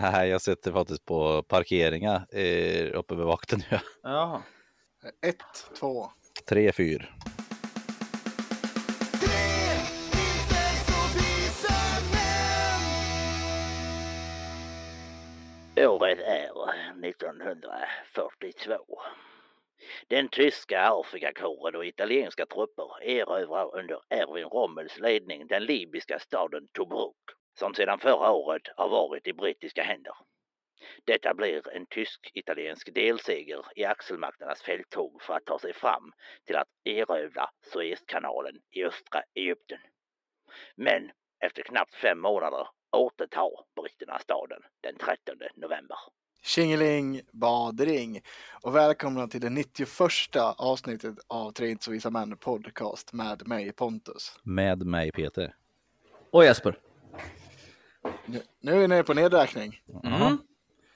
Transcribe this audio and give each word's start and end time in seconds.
Nej, 0.00 0.28
jag 0.28 0.42
sitter 0.42 0.72
faktiskt 0.72 1.04
på 1.04 1.42
parkeringar 1.42 2.26
eh, 2.36 2.98
uppe 2.98 3.14
vid 3.14 3.24
vakten 3.24 3.62
nu. 3.70 3.78
Jaha. 4.02 4.42
Ett, 5.26 5.42
två. 5.78 6.06
Tre, 6.48 6.72
fyra. 6.72 7.04
Året 15.76 16.18
är 16.18 16.50
1942. 17.08 18.78
Den 20.08 20.28
tyska 20.28 20.90
Afrikakåren 20.90 21.76
och 21.76 21.86
italienska 21.86 22.46
trupper 22.46 23.02
erövrar 23.02 23.76
under 23.76 24.00
Erwin 24.10 24.44
Rommels 24.48 24.98
ledning 24.98 25.46
den 25.46 25.64
libyska 25.64 26.18
staden 26.18 26.68
Tobruk, 26.72 27.16
som 27.54 27.74
sedan 27.74 27.98
förra 27.98 28.30
året 28.30 28.62
har 28.76 28.88
varit 28.88 29.26
i 29.26 29.32
brittiska 29.32 29.82
händer. 29.82 30.14
Detta 31.04 31.34
blir 31.34 31.68
en 31.76 31.86
tysk-italiensk 31.86 32.94
delseger 32.94 33.64
i 33.76 33.84
axelmakternas 33.84 34.62
fälttåg 34.62 35.22
för 35.22 35.34
att 35.34 35.44
ta 35.44 35.58
sig 35.58 35.72
fram 35.72 36.12
till 36.46 36.56
att 36.56 36.68
erövra 36.84 37.50
Suezkanalen 37.72 38.60
i 38.70 38.84
östra 38.84 39.22
Egypten. 39.34 39.78
Men 40.76 41.10
efter 41.40 41.62
knappt 41.62 41.94
fem 41.94 42.20
månader 42.20 42.68
återtar 42.92 43.50
britterna 43.76 44.18
staden 44.18 44.62
den 44.80 44.96
13 44.96 45.36
november. 45.54 45.98
Tjingeling 46.42 47.20
badring 47.32 48.20
och 48.62 48.76
välkomna 48.76 49.28
till 49.28 49.40
det 49.40 49.50
91 49.50 49.88
avsnittet 50.56 51.14
av 51.26 51.52
Tre 51.52 51.68
inte 51.68 51.84
så 51.84 51.90
visa 51.90 52.10
män 52.10 52.36
podcast 52.36 53.12
med 53.12 53.48
mig 53.48 53.72
Pontus. 53.72 54.38
Med 54.42 54.86
mig 54.86 55.12
Peter. 55.12 55.54
Och 56.30 56.44
Jesper. 56.44 56.83
Nu, 58.60 58.72
är 58.72 58.78
vi 58.78 58.88
nere 58.88 59.02
på 59.02 59.14
nedräkning. 59.14 59.80
Mm. 60.04 60.38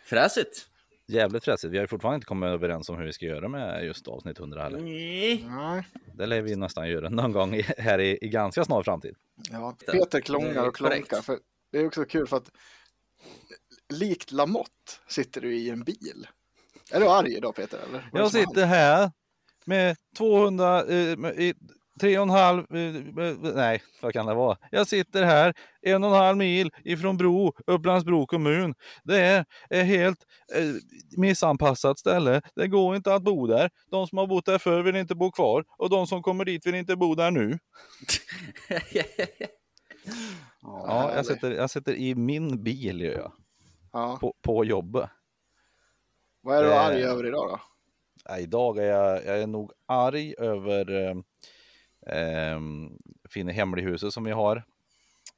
Fräsigt. 0.05 0.69
Jävligt 1.06 1.45
fräsigt. 1.45 1.73
Vi 1.73 1.78
har 1.78 1.86
fortfarande 1.86 2.14
inte 2.14 2.27
kommit 2.27 2.48
överens 2.48 2.89
om 2.89 2.97
hur 2.98 3.05
vi 3.05 3.12
ska 3.12 3.27
göra 3.27 3.48
med 3.48 3.84
just 3.84 4.08
avsnitt 4.08 4.39
100 4.39 4.62
heller. 4.62 4.80
Nej. 4.80 5.84
Det 6.14 6.27
lär 6.27 6.41
vi 6.42 6.56
nästan 6.56 6.89
göra 6.89 7.08
någon 7.08 7.33
gång 7.33 7.55
i, 7.55 7.62
här 7.78 7.98
i, 7.98 8.19
i 8.20 8.28
ganska 8.28 8.64
snar 8.64 8.83
framtid. 8.83 9.14
Ja, 9.50 9.77
Det 9.86 9.92
Peter 9.92 10.20
klångar 10.20 10.69
och 10.69 10.77
klonkar. 10.77 11.20
För 11.22 11.39
det 11.72 11.78
är 11.78 11.86
också 11.86 12.05
kul 12.05 12.27
för 12.27 12.36
att 12.36 12.50
likt 13.89 14.33
Lamotte 14.33 14.70
sitter 15.08 15.41
du 15.41 15.55
i 15.56 15.70
en 15.70 15.84
bil. 15.84 16.27
Är 16.92 17.00
du 17.00 17.08
arg 17.08 17.34
idag 17.36 17.55
Peter? 17.55 17.78
Eller? 17.89 18.11
Jag 18.12 18.30
sitter 18.30 18.67
här 18.67 19.11
med 19.64 19.97
200, 20.17 20.84
eh, 20.84 21.17
med- 21.17 21.41
i, 21.41 21.55
tre 21.98 22.18
och 22.18 22.22
en 22.22 22.30
halv, 22.30 22.64
eh, 22.74 22.96
eh, 23.27 23.36
nej 23.54 23.82
vad 24.02 24.12
kan 24.12 24.27
det 24.27 24.34
vara? 24.34 24.58
Jag 24.70 24.86
sitter 24.86 25.24
här 25.24 25.54
en 25.82 26.05
och 26.05 26.10
en 26.10 26.16
halv 26.16 26.36
mil 26.36 26.70
ifrån 26.84 27.16
Bro, 27.16 27.52
Upplands-Bro 27.66 28.27
kommun. 28.27 28.74
Det 29.05 29.20
är 29.20 29.44
ett 29.70 29.86
helt 29.86 30.18
eh, 30.55 30.74
missanpassat 31.16 31.98
ställe. 31.98 32.42
Det 32.55 32.68
går 32.68 32.96
inte 32.96 33.14
att 33.14 33.22
bo 33.22 33.46
där. 33.46 33.70
De 33.90 34.06
som 34.06 34.18
har 34.18 34.27
bott 34.27 34.46
där 34.46 34.58
förr 34.58 34.82
vill 34.82 34.96
inte 34.96 35.14
bo 35.14 35.30
kvar 35.30 35.64
och 35.78 35.90
de 35.90 36.06
som 36.06 36.22
kommer 36.22 36.44
dit 36.44 36.66
vill 36.66 36.74
inte 36.74 36.96
bo 36.96 37.14
där 37.14 37.30
nu. 37.30 37.58
Ja, 40.60 40.84
Ja, 40.86 41.14
jag 41.14 41.27
sitter, 41.27 41.50
jag 41.50 41.70
sitter 41.70 41.94
i 41.94 42.14
min 42.14 42.62
bil 42.62 43.00
gör 43.00 43.12
jag, 43.12 43.33
ja. 43.92 44.18
på, 44.20 44.34
på 44.42 44.64
jobbet. 44.64 45.10
Vad 46.40 46.56
är 46.58 46.62
du 46.62 46.72
Eh, 46.72 46.80
arg 46.80 47.02
över 47.02 47.27
idag 47.27 47.48
då? 47.48 47.60
Idag 48.36 48.78
är 48.78 48.83
jag, 48.83 49.24
jag 49.24 49.42
är 49.42 49.46
nog 49.46 49.72
arg 49.86 50.34
över 50.38 51.10
eh, 52.06 52.60
fina 53.28 53.52
hemlighuset 53.52 54.12
som 54.14 54.24
vi 54.24 54.30
har 54.30 54.64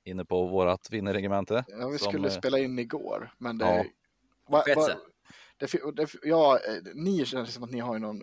inne 0.04 0.24
på 0.24 0.46
vårat 0.46 0.88
finneregemente. 0.88 1.64
Ja, 1.68 1.88
vi 1.88 1.98
som, 1.98 2.12
skulle 2.12 2.28
eh, 2.28 2.34
spela 2.34 2.58
in 2.58 2.78
igår, 2.78 3.34
men 3.38 3.58
det... 3.58 3.64
Ja. 3.64 3.84
Va, 4.48 4.64
va, 4.76 4.88
det, 5.56 5.96
det, 5.96 6.14
ja, 6.22 6.58
eh, 6.58 6.82
ni 6.94 7.24
känns 7.24 7.54
som 7.54 7.62
att 7.62 7.70
ni 7.70 7.80
har 7.80 7.98
någon 7.98 8.22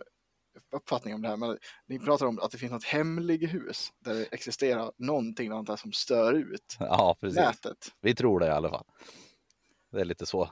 uppfattning 0.71 1.15
om 1.15 1.21
det 1.21 1.27
här, 1.27 1.37
men 1.37 1.57
ni 1.85 1.99
pratar 1.99 2.25
om 2.25 2.39
att 2.39 2.51
det 2.51 2.57
finns 2.57 2.71
något 2.71 2.83
hemlighus 2.83 3.93
där 3.99 4.13
det 4.13 4.25
existerar 4.25 4.91
någonting 4.97 5.51
antar 5.51 5.73
jag, 5.73 5.79
som 5.79 5.91
stör 5.91 6.33
ut 6.33 6.77
Ja, 6.79 7.17
precis. 7.19 7.39
nätet. 7.39 7.91
Vi 8.01 8.15
tror 8.15 8.39
det 8.39 8.45
i 8.47 8.49
alla 8.49 8.69
fall. 8.69 8.85
Det 9.91 10.01
är 10.01 10.05
lite 10.05 10.25
så, 10.25 10.51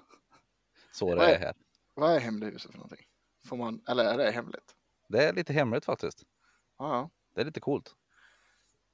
så 0.91 1.09
det 1.09 1.15
Vad 1.15 1.29
är- 1.29 1.35
är 1.35 1.39
här. 1.39 1.53
Vad 1.93 2.15
är 2.15 2.19
hemlighuset 2.19 2.71
för 2.71 2.77
någonting? 2.77 3.05
Får 3.47 3.57
man, 3.57 3.83
eller 3.87 4.05
är 4.05 4.17
det 4.17 4.31
hemligt? 4.31 4.75
Det 5.09 5.23
är 5.27 5.33
lite 5.33 5.53
hemligt 5.53 5.85
faktiskt. 5.85 6.23
Ja, 6.77 6.95
ja. 6.95 7.09
Det 7.35 7.41
är 7.41 7.45
lite 7.45 7.59
coolt. 7.59 7.91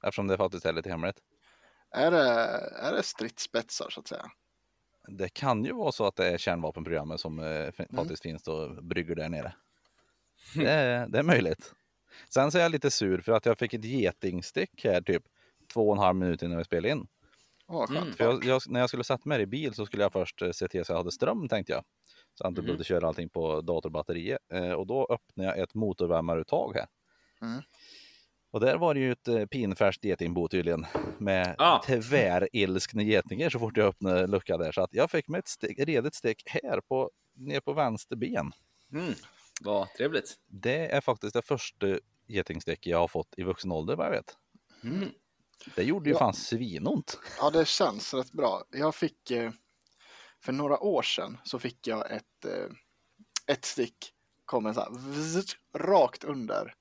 Eftersom 0.02 0.26
det 0.26 0.36
faktiskt 0.36 0.66
är 0.66 0.72
lite 0.72 0.90
hemligt. 0.90 1.16
Är 1.90 2.10
det, 2.10 2.28
är 2.78 2.92
det 2.92 3.02
stridsspetsar 3.02 3.90
så 3.90 4.00
att 4.00 4.08
säga? 4.08 4.30
Det 5.08 5.28
kan 5.28 5.64
ju 5.64 5.72
vara 5.72 5.92
så 5.92 6.06
att 6.06 6.16
det 6.16 6.26
är 6.32 6.38
kärnvapenprogrammet 6.38 7.20
som 7.20 7.38
eh, 7.38 7.46
Mm. 7.46 7.72
faktiskt 7.96 8.22
finns 8.22 8.48
och 8.48 8.84
brygger 8.84 9.14
där 9.14 9.28
nere. 9.28 9.54
Det 10.54 10.70
är, 10.70 11.06
det 11.08 11.18
är 11.18 11.22
möjligt. 11.22 11.74
Sen 12.28 12.52
så 12.52 12.58
är 12.58 12.62
jag 12.62 12.72
lite 12.72 12.90
sur 12.90 13.20
för 13.20 13.32
att 13.32 13.46
jag 13.46 13.58
fick 13.58 13.74
ett 13.74 13.84
getingstick 13.84 14.84
här 14.84 15.00
typ 15.02 15.22
två 15.72 15.88
och 15.88 15.96
en 15.96 16.02
halv 16.02 16.16
minut 16.16 16.42
innan 16.42 16.58
vi 16.58 16.64
spelade 16.64 16.88
in. 16.92 17.06
Skönt. 17.68 17.90
Mm. 17.90 18.12
För 18.12 18.24
jag, 18.24 18.44
jag, 18.44 18.62
när 18.68 18.80
jag 18.80 18.88
skulle 18.88 19.04
sätta 19.04 19.28
mig 19.28 19.40
i 19.42 19.46
bil 19.46 19.74
så 19.74 19.86
skulle 19.86 20.02
jag 20.02 20.12
först 20.12 20.42
eh, 20.42 20.50
se 20.50 20.68
till 20.68 20.84
så 20.84 20.92
jag 20.92 20.98
hade 20.98 21.12
ström 21.12 21.48
tänkte 21.48 21.72
jag. 21.72 21.84
Så 22.14 22.14
att 22.14 22.40
jag 22.44 22.50
inte 22.50 22.60
Mhm. 22.60 22.66
behövde 22.66 22.84
köra 22.84 23.06
allting 23.08 23.28
på 23.28 23.60
datorbatteriet. 23.60 24.38
Eh, 24.52 24.72
och 24.72 24.86
då 24.86 25.06
öppnade 25.10 25.48
jag 25.50 25.58
ett 25.58 25.74
motorvärmaruttag 25.74 26.74
här. 26.74 26.86
Mm. 27.42 27.62
Och 28.52 28.60
där 28.60 28.76
var 28.78 28.94
det 28.94 29.00
ju 29.00 29.12
ett 29.12 29.28
eh, 29.28 29.46
pinfärskt 29.46 30.04
getingbo 30.04 30.48
tydligen. 30.48 30.86
Med 31.18 31.54
Ah. 31.58 31.82
tvärilskna 31.82 33.02
getingar 33.02 33.50
så 33.50 33.58
fort 33.58 33.76
jag 33.76 33.86
öppnade 33.86 34.26
luckan 34.26 34.60
där. 34.60 34.72
Så 34.72 34.82
att 34.82 34.94
jag 34.94 35.10
fick 35.10 35.28
mig 35.28 35.38
ett 35.38 35.48
steg, 35.48 35.88
redigt 35.88 36.14
stick 36.14 36.42
här 36.46 36.80
på, 36.80 37.10
ner 37.34 37.60
på 37.60 37.72
vänster 37.72 38.16
ben. 38.16 38.52
Mm. 38.92 39.14
Vad 39.60 39.88
trevligt. 39.94 40.34
Det 40.46 40.86
är 40.92 41.00
faktiskt 41.00 41.34
det 41.34 41.42
första 41.42 41.86
getingstick 42.26 42.86
jag 42.86 42.98
har 42.98 43.08
fått 43.08 43.34
i 43.36 43.42
vuxen 43.42 43.72
ålder 43.72 43.96
vad 43.96 44.06
jag 44.06 44.10
vet. 44.10 44.36
Mm. 44.84 45.08
Det 45.76 45.82
gjorde 45.82 46.08
ju 46.10 46.14
Ja. 46.14 46.18
fan 46.18 46.34
svinont. 46.34 47.18
Ja, 47.38 47.50
det 47.50 47.64
känns 47.68 48.14
rätt 48.14 48.32
bra. 48.32 48.62
Jag 48.70 48.94
fick, 48.94 49.30
eh, 49.30 49.50
för 50.40 50.52
några 50.52 50.78
år 50.80 51.02
sedan 51.02 51.38
så 51.44 51.58
fick 51.58 51.86
jag 51.86 52.12
ett, 52.12 52.44
eh, 52.44 52.74
ett 53.54 53.64
stick, 53.64 53.96
kom 54.44 54.66
en 54.66 54.74
så 54.74 54.80
här, 54.80 54.90
vzzt, 54.90 55.56
rakt 55.78 56.24
under 56.24 56.74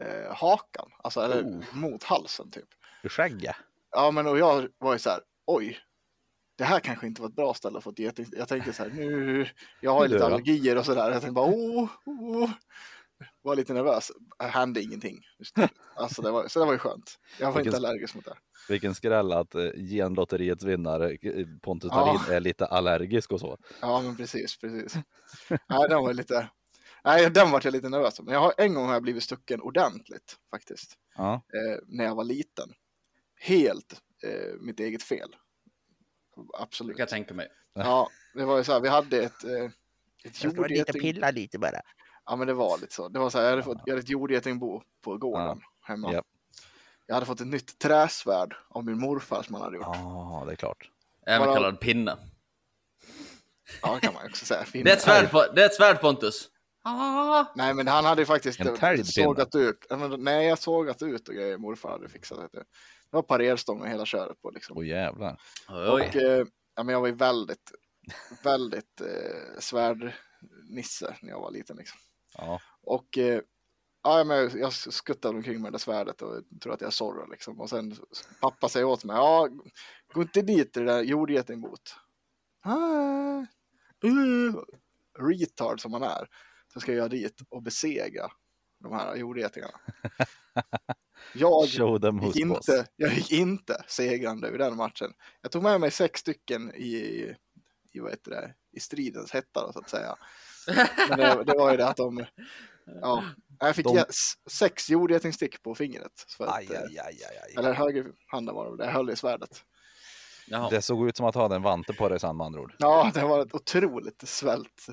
eh, 0.00 0.34
hakan, 0.34 0.90
alltså 1.02 1.20
eller 1.20 1.42
Oh. 1.42 1.64
mot 1.76 2.02
halsen 2.04 2.50
typ. 2.50 2.68
I 3.02 3.08
skägget. 3.08 3.56
Ja, 3.90 4.10
men 4.10 4.26
och 4.26 4.38
jag 4.38 4.68
var 4.78 4.92
ju 4.92 4.98
så 4.98 5.10
här, 5.10 5.20
oj, 5.46 5.78
det 6.58 6.64
här 6.64 6.80
kanske 6.80 7.06
inte 7.06 7.22
var 7.22 7.28
ett 7.28 7.34
bra 7.36 7.54
ställe 7.54 7.80
för 7.80 7.90
ett 7.90 7.98
geting. 7.98 8.26
Jag 8.32 8.48
tänkte 8.48 8.72
så 8.72 8.82
här, 8.82 8.90
nu, 8.90 9.46
jag 9.80 9.90
har 9.94 10.06
ju 10.06 10.12
lite 10.12 10.26
allergier 10.26 10.78
och 10.78 10.86
så 10.86 10.94
där. 10.94 11.04
Jag 11.10 11.12
tänkte 11.22 11.32
bara, 11.32 11.46
åh, 11.50 11.88
åh. 12.06 12.50
Var 13.42 13.56
lite 13.56 13.72
nervös. 13.74 14.12
Hände 14.38 14.82
ingenting. 14.82 15.20
Alltså 15.96 16.22
det 16.22 16.30
var, 16.30 16.48
så 16.48 16.58
det 16.58 16.64
var 16.66 16.72
ju 16.72 16.78
skönt. 16.78 17.18
Jag 17.40 17.46
var 17.46 17.52
Vilken- 17.54 17.74
inte 17.74 17.88
allergisk 17.88 18.14
mot 18.14 18.24
det. 18.24 18.34
Vilken 18.68 18.94
skräll 18.94 19.32
att 19.32 19.54
eh, 19.54 19.62
genlotteriets 19.90 20.64
vinnare 20.64 21.10
eh, 21.22 21.46
Pontus 21.62 21.90
Ja. 21.92 21.96
Dahlin 21.98 22.36
är 22.36 22.40
lite 22.40 22.66
allergisk 22.66 23.32
och 23.32 23.40
så. 23.40 23.58
Ja, 23.80 24.00
men 24.00 24.16
precis, 24.16 24.58
precis. 24.58 24.94
Nej, 25.68 25.88
den 25.88 26.02
var 26.02 26.12
lite, 26.12 26.48
nej, 27.04 27.30
den 27.30 27.50
var 27.50 27.60
jag 27.64 27.72
lite 27.72 27.88
nervös 27.88 28.20
Men 28.20 28.34
jag 28.34 28.40
har, 28.40 28.54
en 28.58 28.74
gång 28.74 28.86
har 28.86 28.92
jag 28.92 29.02
blivit 29.02 29.22
stucken 29.22 29.60
ordentligt 29.60 30.36
faktiskt. 30.50 30.94
Ja. 31.16 31.34
Eh, 31.34 31.78
när 31.86 32.04
jag 32.04 32.14
var 32.14 32.24
liten. 32.24 32.72
Helt 33.40 34.00
eh, 34.22 34.54
mitt 34.60 34.80
eget 34.80 35.02
fel. 35.02 35.28
Det 36.36 36.42
Absolut. 36.58 36.96
kan 36.96 37.02
jag 37.02 37.08
tänka 37.08 37.34
mig. 37.34 37.48
Ja, 37.74 38.08
det 38.34 38.44
var 38.44 38.56
ju 38.58 38.64
så 38.64 38.72
här, 38.72 38.80
vi 38.80 38.88
hade 38.88 39.22
ett, 39.22 39.44
eh, 39.44 39.70
ett 40.24 40.44
jordgeting. 40.44 41.00
pilla 41.00 41.30
lite 41.30 41.58
bara. 41.58 41.80
Ja, 42.26 42.36
men 42.36 42.46
det 42.46 42.54
var 42.54 42.78
lite 42.78 42.94
så. 42.94 43.08
Det 43.08 43.18
var 43.18 43.30
så 43.30 43.38
här, 43.38 43.44
jag 43.44 43.50
hade, 43.50 43.62
fått, 43.62 43.78
jag 43.84 43.92
hade 43.92 44.00
ett 44.02 44.08
jordgetingbo 44.08 44.82
på 45.02 45.16
gården 45.18 45.60
hemma. 45.82 46.12
Japp. 46.12 46.26
Jag 47.06 47.14
hade 47.14 47.26
fått 47.26 47.40
ett 47.40 47.46
nytt 47.46 47.78
träsvärd 47.78 48.56
av 48.68 48.84
min 48.84 48.98
morfar 49.00 49.42
som 49.42 49.54
han 49.54 49.64
hade 49.64 49.76
gjort. 49.76 49.86
Ja, 49.86 50.42
det 50.46 50.52
är 50.52 50.56
klart. 50.56 50.90
Även 51.26 51.46
Bara- 51.46 51.54
kallad 51.54 51.80
pinne. 51.80 52.16
Ja, 53.82 53.94
det 53.94 54.00
kan 54.00 54.14
man 54.14 54.26
också 54.26 54.44
säga. 54.46 54.64
Fin- 54.64 54.84
Det 54.84 54.90
är 54.90 54.96
ett 54.96 55.02
svärd, 55.02 55.30
på, 55.30 55.44
det 55.54 55.62
är 55.62 55.66
ett 55.66 55.74
svärd 55.74 56.00
Pontus. 56.00 56.50
Nej, 57.54 57.74
men 57.74 57.88
han 57.88 58.04
hade 58.04 58.22
ju 58.22 58.26
faktiskt 58.26 58.58
sågat 59.06 59.54
ut. 59.54 59.86
Nej, 60.18 60.46
jag 60.46 60.58
sågat 60.58 61.02
ut 61.02 61.28
och 61.28 61.34
grejer. 61.34 61.58
Morfar 61.58 61.90
hade 61.90 62.08
fixat 62.08 62.52
det. 62.52 62.58
Det 62.58 62.64
var 63.10 63.22
parerstång 63.22 63.80
och 63.80 63.88
hela 63.88 64.06
köret 64.06 64.42
på 64.42 64.50
liksom. 64.50 64.76
Åh 64.76 64.86
jävlar. 64.86 65.40
Oj. 65.68 65.90
Och 65.90 66.16
eh, 66.16 66.46
ja, 66.76 66.82
men 66.82 66.92
jag 66.92 67.00
var 67.00 67.06
ju 67.06 67.14
väldigt, 67.14 67.72
väldigt 68.44 69.00
eh, 69.00 69.58
svärdnisse 69.58 71.16
när 71.22 71.30
jag 71.30 71.40
var 71.40 71.50
liten 71.50 71.76
liksom. 71.76 71.98
Ja. 72.38 72.60
Och 72.82 73.18
eh, 73.18 73.40
ja, 74.02 74.24
men 74.24 74.58
jag 74.58 74.72
skuttade 74.72 75.36
omkring 75.36 75.62
med 75.62 75.72
det 75.72 75.78
svärdet 75.78 76.22
och 76.22 76.42
tror 76.62 76.72
att 76.72 76.80
jag 76.80 76.92
Zorro 76.92 77.30
liksom. 77.30 77.60
Och 77.60 77.70
sen 77.70 77.96
pappa 78.40 78.68
säger 78.68 78.86
åt 78.86 79.04
mig, 79.04 79.16
ja, 79.16 79.48
gå 80.12 80.22
inte 80.22 80.42
dit 80.42 80.76
i 80.76 80.80
det 80.80 80.86
där 80.86 81.02
jordgetingbot. 81.02 81.96
Ah, 82.62 83.44
uh, 84.04 84.62
retard 85.18 85.80
som 85.80 85.90
man 85.90 86.02
är. 86.02 86.28
Så 86.74 86.80
ska 86.80 86.92
jag 86.92 87.10
dit 87.10 87.40
och 87.48 87.62
besegra 87.62 88.30
de 88.80 88.92
här 88.92 89.16
jordgetingarna. 89.16 89.80
Jag 92.22 92.26
gick 92.34 92.36
inte, 92.36 92.86
jag 92.96 93.12
gick 93.14 93.32
inte 93.32 93.84
segrande 93.86 94.48
ur 94.48 94.58
den 94.58 94.76
matchen. 94.76 95.12
Jag 95.42 95.52
tog 95.52 95.62
med 95.62 95.80
mig 95.80 95.90
sex 95.90 96.20
stycken 96.20 96.74
i, 96.74 96.94
i, 97.92 98.00
vad 98.00 98.10
heter 98.10 98.30
det, 98.30 98.54
i 98.72 98.80
stridens 98.80 99.32
hetta 99.32 99.66
då, 99.66 99.72
så 99.72 99.78
att 99.78 99.88
säga. 99.90 100.16
Men 101.08 101.18
det, 101.18 101.44
det 101.44 101.52
var 101.58 101.70
ju 101.70 101.76
det 101.76 101.88
att 101.88 101.96
de, 101.96 102.24
ja, 103.00 103.24
jag 103.58 103.76
fick 103.76 103.86
De- 103.86 104.04
sex 104.50 104.90
jordgetingstick 104.90 105.62
på 105.62 105.74
fingret. 105.74 106.24
Så 106.26 106.44
att, 106.44 106.56
Aj, 106.56 106.68
aj, 106.70 106.98
aj, 106.98 106.98
aj, 106.98 107.38
aj. 107.46 107.54
Eller 107.58 107.72
högerhanden 107.72 108.54
var 108.54 108.70
det, 108.70 108.84
det 108.84 108.90
höll 108.90 109.10
i 109.10 109.16
svärdet. 109.16 109.64
Jaha. 110.46 110.70
Det 110.70 110.82
såg 110.82 111.08
ut 111.08 111.16
som 111.16 111.26
att 111.26 111.34
ha 111.34 111.54
en 111.54 111.62
vante 111.62 111.92
på 111.92 112.08
dig 112.08 112.20
sen 112.20 112.36
med 112.36 112.44
andra 112.46 112.60
ord. 112.60 112.74
Ja, 112.78 113.10
det 113.14 113.22
var 113.24 113.42
ett 113.42 113.54
otroligt 113.54 114.28
svält. 114.28 114.86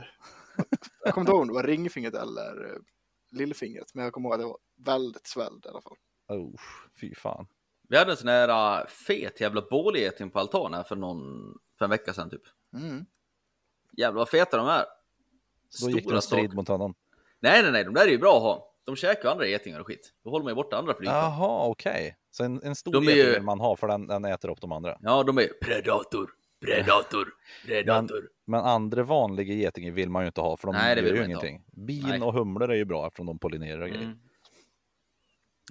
Jag 1.03 1.13
kommer 1.13 1.21
inte 1.23 1.31
ihåg 1.31 1.41
om 1.41 1.47
det 1.47 1.53
var 1.53 1.63
ringfingret 1.63 2.13
eller 2.13 2.65
eh, 2.73 2.79
lillfingret, 3.31 3.93
men 3.93 4.03
jag 4.03 4.13
kommer 4.13 4.29
ihåg 4.29 4.33
att 4.33 4.39
det 4.39 4.45
var 4.45 4.57
väldigt 4.77 5.27
svälld 5.27 5.65
i 5.65 5.69
alla 5.69 5.81
fall. 5.81 5.97
Oh, 6.27 6.55
fy 7.01 7.15
fan. 7.15 7.47
Vi 7.89 7.97
hade 7.97 8.11
en 8.11 8.17
sån 8.17 8.27
här 8.27 8.79
äh, 8.79 8.87
fet 8.87 9.41
jävla 9.41 9.61
bålgeting 9.69 10.29
på 10.29 10.39
altanen 10.39 10.83
för 10.83 10.95
någon, 10.95 11.53
för 11.77 11.85
en 11.85 11.91
vecka 11.91 12.13
sedan 12.13 12.29
typ. 12.29 12.41
Mm. 12.75 13.05
Jävlar 13.97 14.19
vad 14.19 14.29
feta 14.29 14.57
de 14.57 14.67
är. 14.67 14.85
Då 15.81 15.89
gick 15.89 16.09
det 16.09 16.15
en 16.15 16.21
strid 16.21 16.43
saker. 16.45 16.55
mot 16.55 16.67
honom. 16.67 16.93
Nej, 17.39 17.63
nej, 17.63 17.71
nej, 17.71 17.83
de 17.83 17.93
där 17.93 18.07
är 18.07 18.11
ju 18.11 18.17
bra 18.17 18.37
att 18.37 18.41
ha. 18.41 18.73
De 18.83 18.95
käkar 18.95 19.23
ju 19.23 19.29
andra 19.29 19.47
getingar 19.47 19.79
och 19.79 19.87
skit. 19.87 20.13
Då 20.23 20.29
håller 20.29 20.43
man 20.43 20.51
ju 20.51 20.55
borta 20.55 20.77
andra 20.77 20.93
flygplan. 20.93 21.15
Jaha, 21.15 21.67
okej. 21.67 22.17
Så 22.31 22.43
en, 22.43 22.63
en 22.63 22.75
stor 22.75 22.91
De 22.91 23.03
geting 23.03 23.33
ju- 23.33 23.41
man 23.41 23.59
ha 23.59 23.75
för 23.75 23.87
den, 23.87 24.07
den 24.07 24.25
äter 24.25 24.49
upp 24.49 24.61
de 24.61 24.71
andra. 24.71 24.97
Ja, 25.01 25.23
de 25.23 25.37
är 25.37 25.47
predator, 25.61 26.31
predator, 26.61 27.33
predator. 27.65 28.29
Men 28.45 28.59
andra 28.61 29.03
vanliga 29.03 29.53
getingar 29.53 29.91
vill 29.91 30.09
man 30.09 30.23
ju 30.23 30.27
inte 30.27 30.41
ha 30.41 30.57
för 30.57 30.67
de 30.67 30.75
Nej, 30.75 30.95
det 30.95 31.01
gör 31.01 31.15
ju 31.15 31.25
ingenting. 31.25 31.63
Bin 31.71 32.03
Nej. 32.07 32.21
och 32.21 32.33
humlor 32.33 32.71
är 32.71 32.75
ju 32.75 32.85
bra 32.85 33.07
eftersom 33.07 33.25
de 33.25 33.39
pollinerar 33.39 33.87
grejer. 33.87 34.03
Mm. 34.03 34.19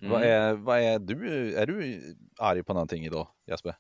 Vad, 0.02 0.22
Mm. 0.22 0.31
är, 0.32 0.54
vad 0.54 0.81
är 0.81 0.98
du? 0.98 1.54
Är 1.56 1.66
du 1.66 2.02
arg 2.38 2.62
på 2.62 2.72
någonting 2.75 3.04
idag 3.06 3.28
Jesper? 3.46 3.76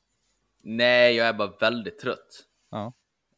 Nej, 0.62 1.14
jag 1.16 1.26
är 1.28 1.32
bara 1.32 1.52
väldigt 1.60 1.98
trött. 1.98 2.44
Ja. 2.70 2.92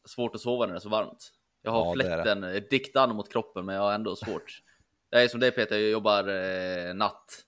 Svårt 0.05 0.35
att 0.35 0.41
sova 0.41 0.65
när 0.65 0.73
det 0.73 0.77
är 0.77 0.79
så 0.81 0.89
varmt. 0.89 1.31
Jag 1.61 1.71
har 1.71 1.85
Ja, 1.85 1.93
fläkten 1.93 2.63
diktan 2.69 3.15
mot 3.15 3.31
kroppen, 3.31 3.65
men 3.65 3.75
jag 3.75 3.81
har 3.81 3.93
ändå 3.93 4.15
svårt. 4.15 4.61
Jag 5.09 5.23
är 5.23 5.27
som 5.27 5.39
dig 5.39 5.51
Peter, 5.51 5.77
jag 5.77 5.89
jobbar 5.89 6.27
eh, 6.27 6.93
natt. 6.93 7.43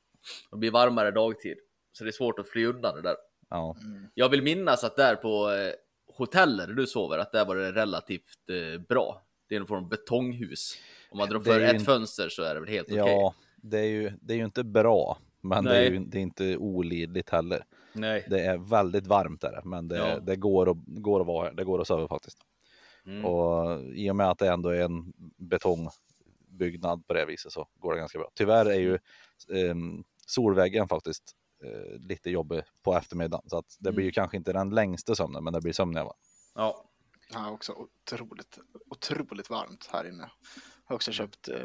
Det 0.52 0.58
blir 0.58 0.72
varmare 0.72 1.12
dagtid, 1.12 1.58
så 1.92 2.04
det 2.04 2.10
är 2.10 2.12
svårt 2.12 2.40
att 2.40 2.50
fly 2.50 2.66
undan 2.66 2.96
det 2.96 3.02
där. 3.02 3.16
Ja. 3.50 3.76
Jag 4.14 4.30
vill 4.30 4.42
minnas 4.44 4.84
att 4.84 4.96
där 4.96 5.16
på 5.16 5.52
eh, 5.52 5.72
hotellet 6.16 6.68
där 6.68 6.74
du 6.76 6.88
sover, 6.88 7.18
att 7.18 7.32
där 7.32 7.46
var 7.46 7.56
det 7.56 7.72
relativt 7.72 8.50
eh, 8.50 8.82
bra. 8.82 9.22
Det 9.50 9.56
är 9.56 9.60
en 9.60 9.68
form 9.68 9.84
av 9.84 9.90
betonghus. 9.90 10.74
Om 11.10 11.18
man 11.18 11.30
drar 11.30 11.40
för 11.40 11.60
ett 11.62 11.74
inte- 11.74 11.86
fönster 11.86 12.30
så 12.30 12.44
är 12.44 12.54
det 12.54 12.60
väl 12.60 12.70
helt 12.70 12.88
okej. 12.88 12.98
Ja, 12.98 13.34
det 13.56 13.80
är, 13.80 13.84
ju, 13.90 14.12
det 14.22 14.34
är 14.34 14.38
ju 14.38 14.46
inte 14.46 14.64
bra. 14.64 15.18
Men 15.42 15.64
det 15.64 15.78
är, 15.78 15.92
ju, 15.92 16.00
det 16.00 16.18
är 16.18 16.22
inte 16.22 16.58
olidligt 16.58 17.30
heller. 17.30 17.66
Nej. 17.94 18.26
Det 18.30 18.40
är 18.46 18.58
väldigt 18.58 19.08
varmt 19.08 19.42
där, 19.42 19.62
men 19.66 19.88
det, 19.88 19.98
Ja. 19.98 20.20
det 20.20 20.36
går, 20.36 20.70
att, 20.72 20.78
går 20.86 21.22
att 21.22 21.28
vara 21.28 21.46
här. 21.48 21.54
Det 21.54 21.64
går 21.64 21.82
att 21.82 21.88
sova 21.88 22.08
faktiskt. 22.08 22.38
Mm. 23.06 23.26
Och 23.26 23.82
i 23.84 24.12
och 24.12 24.16
med 24.16 24.30
att 24.30 24.38
det 24.40 24.48
ändå 24.50 24.70
är 24.70 24.82
en 24.82 25.14
betongbyggnad 25.38 27.08
på 27.08 27.14
det 27.14 27.26
viset 27.26 27.52
så 27.52 27.68
går 27.80 27.94
det 27.94 28.00
ganska 28.00 28.20
bra. 28.20 28.30
Tyvärr 28.34 28.66
är 28.66 28.80
ju 28.80 28.98
ehm, 29.54 30.04
solväggen 30.28 30.88
faktiskt 30.88 31.24
eh, 31.66 32.00
lite 32.00 32.30
jobbig 32.30 32.64
på 32.84 32.96
eftermiddagen. 32.98 33.50
Så 33.50 33.58
att 33.58 33.76
det 33.80 33.92
blir 33.92 34.06
ju 34.06 34.12
kanske 34.12 34.38
inte 34.38 34.54
den 34.54 34.70
längsta 34.70 35.16
sömnen, 35.16 35.44
men 35.44 35.54
det 35.54 35.62
blir 35.62 35.74
sömn 35.74 35.98
i 35.98 36.00
alla 36.00 36.10
fall. 36.10 36.18
Ja. 36.56 36.86
Ja, 37.34 37.52
också 37.52 37.74
otroligt, 37.74 38.60
otroligt 38.90 39.50
varmt 39.50 39.90
här 39.94 40.08
inne. 40.08 40.32
Jag 40.54 40.90
har 40.90 40.96
också 40.96 41.12
köpt 41.12 41.48
eh, 41.50 41.56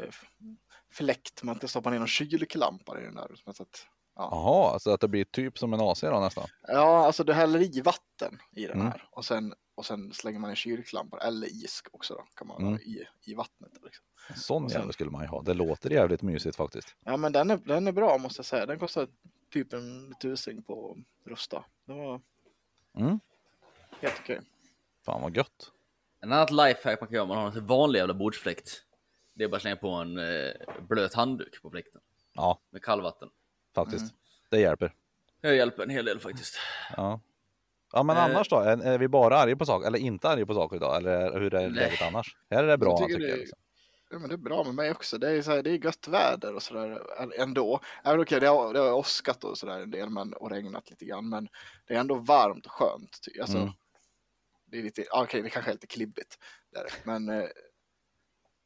fläkt, 0.91 1.43
man 1.43 1.55
ska 1.55 1.67
stoppa 1.67 1.89
ner 1.89 1.97
någon 1.99 2.07
kylklampa 2.07 3.01
i 3.01 3.03
den 3.03 3.15
där. 3.15 3.35
Så 3.55 3.63
att, 3.63 3.87
ja. 4.15 4.29
Jaha, 4.31 4.79
så 4.79 4.93
att 4.93 5.01
det 5.01 5.07
blir 5.07 5.23
typ 5.25 5.57
som 5.59 5.73
en 5.73 5.81
AC 5.81 6.01
då 6.01 6.19
nästan. 6.19 6.47
ja, 6.67 7.05
alltså 7.05 7.23
du 7.23 7.33
häller 7.33 7.77
i 7.77 7.81
vatten 7.81 8.39
i 8.55 8.61
den 8.67 8.75
Mm. 8.79 8.87
här 8.87 9.07
och 9.11 9.25
sen, 9.25 9.53
och 9.75 9.85
sen 9.85 10.13
slänger 10.13 10.39
man 10.39 10.49
en 10.49 10.55
kylklampa 10.55 11.17
eller 11.19 11.47
is 11.47 11.83
också 11.91 12.13
då, 12.13 12.23
kan 12.35 12.47
man 12.47 12.61
Mm. 12.61 12.73
ha 12.73 12.79
i, 12.79 13.05
i 13.25 13.33
vattnet. 13.33 13.71
Liksom. 13.83 14.05
En 14.29 14.35
sån 14.35 14.67
jävel 14.67 14.93
skulle 14.93 15.11
man 15.11 15.21
ju 15.21 15.27
ha. 15.27 15.41
Det 15.41 15.53
låter 15.53 15.89
jävligt 15.89 16.21
mysigt 16.21 16.55
faktiskt. 16.55 16.95
Ja, 17.05 17.17
men 17.17 17.31
den 17.31 17.51
är, 17.51 17.57
den 17.57 17.87
är 17.87 17.91
bra 17.91 18.17
måste 18.17 18.39
jag 18.39 18.45
säga. 18.45 18.65
Den 18.65 18.79
kostar 18.79 19.07
typ 19.51 19.73
en 19.73 20.13
tusing 20.21 20.61
på 20.63 20.97
Rusta. 21.25 21.65
Det 21.85 21.93
var 21.93 22.21
Mm. 22.97 23.19
helt 24.01 24.19
okej. 24.19 24.41
Fan 25.05 25.21
vad 25.21 25.35
gött. 25.37 25.71
En 26.19 26.31
annat 26.33 26.51
lifehack 26.51 27.01
man 27.01 27.07
kan 27.07 27.13
göra 27.13 27.23
om 27.23 27.29
man 27.29 27.37
har 27.37 27.51
en 27.57 27.65
vanlig 27.67 27.99
jävla 27.99 28.13
bordsfläkt. 28.13 28.83
Det 29.33 29.43
är 29.43 29.47
bara 29.47 29.55
att 29.55 29.61
slänga 29.61 29.75
på 29.75 29.89
en 29.89 30.17
eh, 30.17 30.51
blöt 30.89 31.13
handduk 31.13 31.61
på 31.61 31.69
fläkten. 31.69 32.01
Ja, 32.33 32.59
Med 32.69 32.83
kallvatten. 32.83 33.29
faktiskt. 33.75 34.01
Mm. 34.01 34.15
Det 34.49 34.59
hjälper. 34.59 34.93
Det 35.41 35.55
hjälper 35.55 35.83
en 35.83 35.89
hel 35.89 36.05
del 36.05 36.19
faktiskt. 36.19 36.55
Ja. 36.97 37.19
Ja 37.93 38.03
men 38.03 38.17
Eh. 38.17 38.23
annars 38.23 38.49
då? 38.49 38.55
Är, 38.59 38.77
är 38.85 38.97
vi 38.97 39.07
bara 39.07 39.37
arga 39.37 39.55
på 39.55 39.65
saker 39.65 39.87
eller 39.87 39.99
inte 39.99 40.29
arga 40.29 40.45
på 40.45 40.53
saker 40.53 40.75
idag? 40.75 40.97
Eller 40.97 41.39
hur 41.39 41.53
är 41.53 41.69
läget 41.69 42.01
annars? 42.01 42.35
Här 42.49 42.63
är 42.63 42.67
det 42.67 42.77
bra 42.77 42.89
Jag 42.89 42.97
tycker, 42.99 43.13
tycker 43.13 43.27
jag. 43.29 43.37
det- 43.37 43.41
Liksom. 43.41 43.59
Ja, 44.11 44.19
men 44.19 44.29
det 44.29 44.35
är 44.35 44.37
bra 44.37 44.63
med 44.63 44.75
mig 44.75 44.91
också. 44.91 45.17
Det 45.17 45.29
är, 45.31 45.41
så 45.41 45.51
här, 45.51 45.63
det 45.63 45.69
är 45.69 45.85
gött 45.85 46.07
väder 46.07 46.55
och 46.55 46.63
sådär 46.63 47.01
ändå. 47.39 47.79
Även 48.03 48.19
okej, 48.21 48.39
det, 48.39 48.47
har, 48.47 48.73
det 48.73 48.79
har 48.79 48.93
åskat 48.93 49.43
och 49.43 49.57
sådär 49.57 49.79
en 49.79 49.91
del 49.91 50.09
men, 50.09 50.33
och 50.33 50.49
regnat 50.51 50.89
lite 50.89 51.05
grann. 51.05 51.29
Men 51.29 51.47
det 51.87 51.95
är 51.95 51.99
ändå 51.99 52.15
varmt 52.15 52.65
och 52.65 52.71
skönt. 52.71 53.19
ty- 53.25 53.39
Alltså, 53.41 53.57
Mm. 53.57 53.69
det 54.65 54.77
är 54.77 54.83
lite, 54.83 55.05
okej, 55.11 55.41
det 55.41 55.49
kanske 55.49 55.71
är 55.71 55.73
lite 55.73 55.87
klibbigt. 55.87 56.37
Där, 56.71 56.85
men 57.03 57.29
eh, 57.29 57.45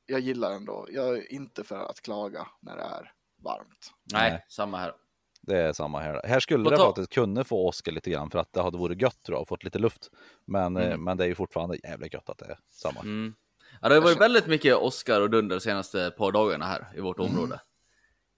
jag 0.05 0.19
gillar 0.19 0.51
ändå. 0.51 0.87
Jag 0.91 1.17
är 1.17 1.31
inte 1.33 1.63
för 1.63 1.89
att 1.89 2.01
klaga 2.01 2.47
när 2.61 2.75
det 2.77 2.83
är 2.83 3.11
varmt. 3.43 3.91
Nej, 4.13 4.31
Nej. 4.31 4.45
samma 4.49 4.77
här. 4.77 4.93
Det 5.41 5.57
är 5.57 5.73
samma 5.73 5.99
här. 5.99 6.21
Här 6.27 6.39
skulle 6.39 6.69
det 6.69 6.77
faktiskt 6.77 7.11
kunna 7.13 7.43
få 7.43 7.65
åska 7.67 7.91
lite 7.91 8.09
grann 8.09 8.29
för 8.31 8.39
att 8.39 8.53
det 8.53 8.61
hade 8.61 8.77
varit 8.77 9.01
gött 9.01 9.23
tror 9.23 9.35
jag 9.35 9.41
och 9.41 9.47
fått 9.47 9.63
lite 9.63 9.79
luft. 9.79 10.09
Men, 10.45 10.77
eh, 10.77 10.85
Mm. 10.87 11.03
men 11.03 11.17
det 11.17 11.23
är 11.23 11.27
ju 11.27 11.35
fortfarande 11.35 11.77
jävligt 11.83 12.13
gött 12.13 12.29
att 12.29 12.37
det 12.37 12.45
är 12.45 12.59
samma. 12.69 12.99
Mm. 12.99 13.35
Ja, 13.81 13.89
det 13.89 13.95
har 13.95 14.01
varit 14.01 14.21
väldigt 14.21 14.47
mycket 14.47 14.75
Oscar 14.75 15.21
och 15.21 15.29
dunder 15.29 15.55
de 15.55 15.59
senaste 15.61 16.11
par 16.17 16.31
dagarna 16.31 16.65
här 16.65 16.87
i 16.95 16.99
vårt 16.99 17.19
Mm. 17.19 17.31
område. 17.31 17.61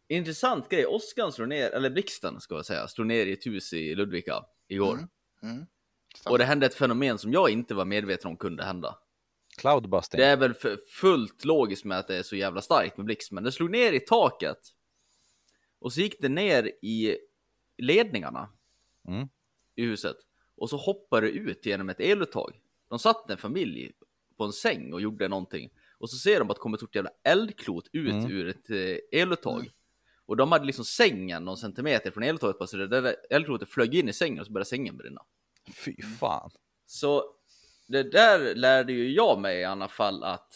Intressant 0.07 0.69
grej, 0.69 0.85
Oskar 0.85 1.31
slår 1.31 1.45
ner, 1.45 1.71
eller 1.71 1.89
blixten 1.89 2.41
ska 2.41 2.55
jag 2.55 2.65
säga, 2.65 2.87
slog 2.87 3.07
ner 3.07 3.25
i 3.25 3.33
ett 3.33 3.45
hus 3.45 3.73
i 3.73 3.95
Ludvika 3.95 4.43
igår. 4.67 4.93
Mm. 4.93 5.07
Mm. 5.43 5.65
Och 6.25 6.37
det 6.37 6.45
hände 6.45 6.65
ett 6.65 6.75
fenomen 6.75 7.17
som 7.17 7.33
jag 7.33 7.49
inte 7.49 7.75
var 7.75 7.85
medveten 7.85 8.27
om 8.29 8.37
kunde 8.37 8.63
hända. 8.63 8.97
Cloudbusting. 9.57 10.19
Det 10.19 10.25
är 10.25 10.37
väl 10.37 10.53
fullt 11.01 11.45
logiskt 11.45 11.85
med 11.85 11.99
att 11.99 12.07
det 12.07 12.15
är 12.17 12.23
så 12.23 12.35
jävla 12.35 12.61
starkt 12.61 12.97
med 12.97 13.05
blixt, 13.05 13.31
men 13.31 13.43
det 13.43 13.51
slog 13.51 13.69
ner 13.71 13.93
i 13.93 13.99
taket. 13.99 14.59
Och 15.79 15.93
så 15.93 16.01
gick 16.01 16.21
det 16.21 16.29
ner 16.29 16.71
i 16.81 17.17
ledningarna 17.77 18.49
Mm. 19.07 19.27
i 19.75 19.83
huset. 19.85 20.15
Och 20.57 20.69
så 20.69 20.77
hoppade 20.77 21.27
det 21.27 21.31
ut 21.33 21.65
genom 21.65 21.89
ett 21.89 21.99
eluttag. 21.99 22.61
De 22.89 22.99
satt 22.99 23.29
en 23.29 23.37
familj 23.37 23.91
på 24.37 24.43
en 24.43 24.53
säng 24.53 24.93
och 24.93 25.01
gjorde 25.01 25.27
någonting. 25.27 25.69
Och 25.97 26.09
så 26.09 26.17
ser 26.17 26.39
de 26.39 26.49
att 26.49 26.55
det 26.55 26.61
kommer 26.61 26.77
ett 26.77 26.79
stort 26.79 26.95
jävla 26.95 27.11
eldklot 27.23 27.87
ut 27.91 28.13
Mm. 28.13 28.31
ur 28.31 28.47
ett 28.47 28.69
eh, 28.69 29.21
eluttag. 29.21 29.69
Och 30.25 30.37
de 30.37 30.51
hade 30.51 30.65
liksom 30.65 30.85
sängen 30.85 31.45
någon 31.45 31.57
centimeter 31.57 32.11
från 32.11 32.23
eluttaget 32.23 32.57
på 32.57 32.67
så 32.67 32.77
det 32.77 32.87
där 32.87 33.15
eldklotet 33.29 33.69
flög 33.69 33.95
in 33.95 34.09
i 34.09 34.13
sängen 34.13 34.39
och 34.39 34.45
så 34.45 34.51
började 34.51 34.69
sängen 34.69 34.97
brinna. 34.97 35.21
Fy 35.85 36.01
fan. 36.19 36.51
Så 36.85 37.23
det 37.87 38.03
där 38.03 38.55
lärde 38.55 38.93
ju 38.93 39.11
jag 39.11 39.39
mig 39.39 39.59
i 39.59 39.63
alla 39.63 39.87
fall 39.87 40.23
att 40.23 40.53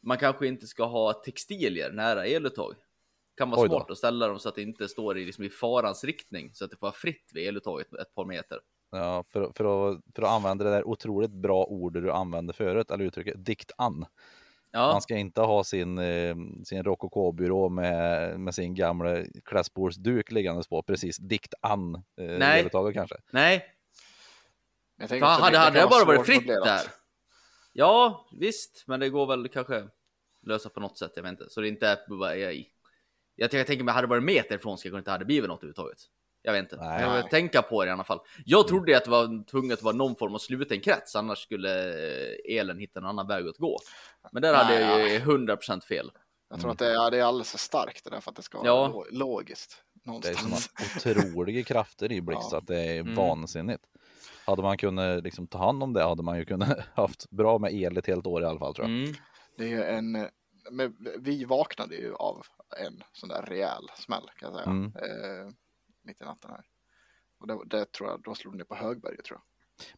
man 0.00 0.18
kanske 0.18 0.46
inte 0.46 0.66
ska 0.66 0.84
ha 0.84 1.12
textilier 1.12 1.92
nära 1.92 2.26
eluttag. 2.26 2.74
Kan 3.36 3.50
vara 3.50 3.68
smart 3.68 3.90
att 3.90 3.98
ställa 3.98 4.28
dem 4.28 4.38
så 4.38 4.48
att 4.48 4.54
det 4.54 4.62
inte 4.62 4.88
står 4.88 5.18
i, 5.18 5.24
liksom, 5.24 5.44
i 5.44 5.50
farans 5.50 6.04
riktning 6.04 6.54
så 6.54 6.64
att 6.64 6.70
det 6.70 6.76
får 6.76 6.86
vara 6.86 6.94
fritt 6.94 7.30
vid 7.34 7.48
eluttaget 7.48 7.92
ett 7.94 8.14
par 8.14 8.24
meter. 8.24 8.60
Ja, 8.90 9.24
för, 9.28 9.52
för, 9.56 9.90
att, 9.92 10.00
för 10.14 10.22
att 10.22 10.28
använda 10.28 10.64
det 10.64 10.70
där 10.70 10.88
otroligt 10.88 11.30
bra 11.30 11.64
ordet 11.64 12.02
du 12.02 12.12
använde 12.12 12.52
förut, 12.52 12.90
eller 12.90 13.04
uttrycket 13.04 13.44
dikt 13.44 13.70
an. 13.76 14.06
Ja, 14.70 14.92
Man 14.92 15.02
ska 15.02 15.16
inte 15.16 15.40
ha 15.40 15.64
sin, 15.64 15.98
eh, 15.98 16.36
sin 16.64 16.84
rokokobyrå 16.84 17.68
med, 17.68 18.40
med 18.40 18.54
sin 18.54 18.74
gamla 18.74 19.24
klädsporsduk 19.44 20.30
liggandes 20.30 20.68
på 20.68 20.82
precis 20.82 21.16
dikt 21.16 21.54
an. 21.60 21.94
Eh, 21.94 22.24
Nej. 22.38 22.68
kanske. 22.94 23.16
nej, 23.30 23.64
Jag 24.96 25.08
Fan, 25.08 25.20
hade, 25.22 25.46
det- 25.46 25.50
det 25.50 25.58
hade 25.58 25.80
det 25.80 25.86
bara 25.86 26.04
varit 26.04 26.26
fritt 26.26 26.46
där. 26.46 26.80
Ja, 27.72 28.26
visst, 28.32 28.84
men 28.86 29.00
det 29.00 29.08
går 29.10 29.26
väl 29.26 29.48
kanske 29.48 29.88
lösa 30.46 30.68
på 30.68 30.80
något 30.80 30.98
sätt. 30.98 31.12
Jag 31.16 31.22
vet 31.22 31.30
inte, 31.30 31.50
så 31.50 31.60
det 31.60 31.68
inte 31.68 31.88
är 31.88 31.98
bara 32.18 32.36
jag, 32.36 32.54
jag, 33.34 33.54
jag 33.54 33.66
tänker 33.66 33.84
mig 33.84 33.94
hade 33.94 34.06
det 34.06 34.10
varit 34.10 34.24
meter 34.24 34.54
ifrån 34.54 34.78
så 34.78 34.88
jag 34.88 34.98
inte 34.98 35.10
hade 35.10 35.24
blivit 35.24 35.48
något 35.48 35.58
överhuvudtaget. 35.58 35.98
Jag 36.48 36.52
vet 36.62 36.72
inte. 36.72 36.76
Nej. 36.84 37.02
Jag 37.02 37.14
vill 37.16 37.30
tänka 37.30 37.62
på 37.62 37.84
det 37.84 37.88
i 37.88 37.92
alla 37.92 38.04
fall. 38.04 38.20
Jag 38.44 38.68
trodde 38.68 38.96
att 38.96 39.04
det 39.04 39.10
var 39.10 39.44
tvunget 39.50 39.78
att 39.78 39.82
vara 39.82 39.94
någon 39.96 40.16
form 40.16 40.34
av 40.34 40.38
sluten 40.38 40.80
krets, 40.80 41.16
annars 41.16 41.38
skulle 41.38 41.88
eh, 42.48 42.56
elen 42.58 42.78
hitta 42.78 43.00
en 43.00 43.06
annan 43.06 43.26
väg 43.26 43.46
att 43.48 43.56
gå. 43.58 43.78
Men 44.32 44.42
där 44.42 44.54
hade 44.54 44.80
jag 44.80 45.08
ju 45.10 45.18
100% 45.18 45.80
fel. 45.80 46.10
Jag 46.50 46.60
tror 46.60 46.70
att 46.70 46.78
det 46.78 46.86
är, 46.94 47.10
det 47.10 47.18
är 47.18 47.22
alldeles 47.24 47.50
för 47.50 47.58
starkt 47.58 48.04
det 48.04 48.10
där 48.10 48.20
för 48.20 48.30
att 48.30 48.36
det 48.36 48.42
ska 48.42 48.58
vara 48.58 48.66
Ja. 48.68 49.04
logiskt. 49.10 49.82
Det 49.94 50.00
är 50.02 50.08
Någonstans. 50.08 50.70
såna 51.02 51.14
otroliga 51.20 51.64
krafter 51.64 52.12
i 52.12 52.20
blixt 52.20 52.42
Ja. 52.44 52.50
så 52.50 52.56
att 52.56 52.66
det 52.66 52.80
är 52.80 53.00
Mm. 53.00 53.14
vansinnigt. 53.14 53.82
Hade 54.46 54.62
man 54.62 54.78
kunnat 54.78 55.24
liksom 55.24 55.46
ta 55.46 55.58
hand 55.58 55.82
om 55.82 55.92
det 55.92 56.04
hade 56.04 56.22
man 56.22 56.38
ju 56.38 56.44
kunnat 56.44 56.78
haft 56.94 57.30
bra 57.30 57.58
med 57.58 57.72
el 57.74 57.96
ett 57.96 58.06
helt 58.06 58.26
år 58.26 58.42
i 58.42 58.46
alla 58.46 58.58
fall 58.58 58.74
tror 58.74 58.88
jag. 58.88 58.98
Mm. 58.98 59.14
Det 59.56 59.64
är 59.64 59.68
ju 59.68 59.82
en, 59.82 60.28
men 60.70 60.96
vi 61.18 61.44
vaknade 61.44 61.94
ju 61.96 62.14
av 62.14 62.42
en 62.86 63.02
sån 63.12 63.28
där 63.28 63.42
rejäl 63.42 63.82
smäll 63.96 64.30
kan 64.36 64.48
jag 64.52 64.54
säga. 64.58 64.70
Mm. 64.70 64.84
Eh, 64.96 65.52
mitt 66.08 66.20
i 66.20 66.24
natten 66.24 66.50
här. 66.50 66.64
Och 67.40 67.46
det, 67.46 67.58
det 67.78 67.92
tror 67.92 68.08
jag, 68.10 68.22
då 68.22 68.34
slog 68.34 68.54
det 68.54 68.58
ner 68.58 68.64
på 68.64 68.74
Högberget 68.74 69.24
tror 69.24 69.38
jag. 69.38 69.44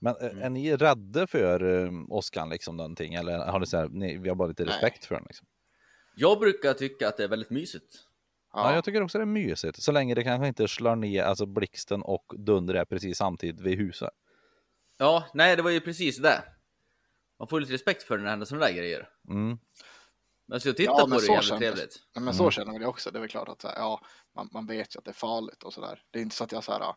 Men 0.01 0.17
eh, 0.17 0.31
Mm. 0.33 0.43
är 0.43 0.51
ni 0.51 0.77
rädda 0.77 1.27
för 1.27 1.91
åskan 2.13 2.49
liksom 2.49 2.77
någonting? 2.77 3.15
Eller 3.15 3.39
har 3.39 3.61
ni 3.61 3.67
så 3.67 3.77
här, 3.77 3.89
ni, 3.89 4.19
vi 4.19 4.29
har 4.29 4.37
bara 4.37 4.49
lite 4.49 4.65
Nej. 4.65 4.73
respekt 4.75 5.05
för 5.05 5.15
den 5.15 5.25
liksom? 5.29 5.47
Jag 6.15 6.39
brukar 6.39 6.75
tycka 6.75 7.09
att 7.09 7.17
det 7.17 7.25
är 7.25 7.29
väldigt 7.29 7.51
mysigt. 7.51 7.95
Ja. 8.53 8.69
Ja, 8.71 8.75
jag 8.75 8.85
tycker 8.85 9.03
också 9.03 9.19
det 9.19 9.25
är 9.25 9.27
mysigt. 9.27 9.83
Så 9.83 9.93
länge 9.93 10.15
det 10.15 10.25
kanske 10.25 10.47
inte 10.49 10.69
slår 10.69 10.97
ner, 10.97 11.23
alltså 11.23 11.47
blixten 11.47 12.03
och 12.03 12.33
dunder 12.39 12.75
är 12.75 12.85
precis 12.85 13.19
samtidigt 13.19 13.61
vid 13.61 13.79
huset. 13.79 14.11
Ja, 14.99 15.25
nej, 15.35 15.57
det 15.57 15.63
var 15.63 15.71
ju 15.71 15.81
precis 15.81 16.19
det. 16.19 16.43
Man 17.39 17.49
får 17.49 17.61
lite 17.61 17.73
respekt 17.73 18.03
för 18.03 18.17
när 18.19 18.25
det 18.25 18.31
händer 18.31 18.47
sådana 18.47 18.67
där 18.67 18.73
grejer. 18.73 19.09
Mm. 19.29 19.59
Men 20.51 20.61
så 20.61 20.69
jag 20.69 20.77
tittar 20.77 20.93
Ja, 20.99 21.01
på 21.07 21.07
det 21.15 21.21
så 21.21 21.33
jävligt 21.33 21.59
trevligt. 21.59 21.97
Nej, 22.17 22.25
men 22.25 22.35
så 22.35 22.43
Mm. 22.43 22.51
känner 22.51 22.81
jag 22.81 22.89
också. 22.89 23.11
Det 23.11 23.19
är 23.19 23.21
väl 23.21 23.29
klart 23.29 23.49
att 23.49 23.63
här, 23.65 23.73
ja, 23.77 24.01
man, 24.37 24.49
man 24.53 24.67
vet 24.67 24.95
ju 24.95 24.99
att 24.99 25.05
det 25.05 25.11
är 25.11 25.15
farligt 25.15 25.63
och 25.63 25.73
sådär. 25.73 26.03
Det 26.11 26.19
är 26.19 26.23
inte 26.23 26.37
så 26.37 26.45
att 26.45 26.53
jag 26.53 26.65
så 26.65 26.73
här, 26.73 26.81
ja, 26.81 26.97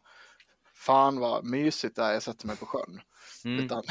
fan 0.74 1.20
vad 1.20 1.46
mysigt 1.46 1.96
det 1.96 2.02
är, 2.04 2.14
jag 2.14 2.24
sätter 2.24 2.48
mig 2.48 2.58
på 2.58 2.66
sjön. 2.66 3.02
Mm. 3.46 3.66
Utan, 3.66 3.84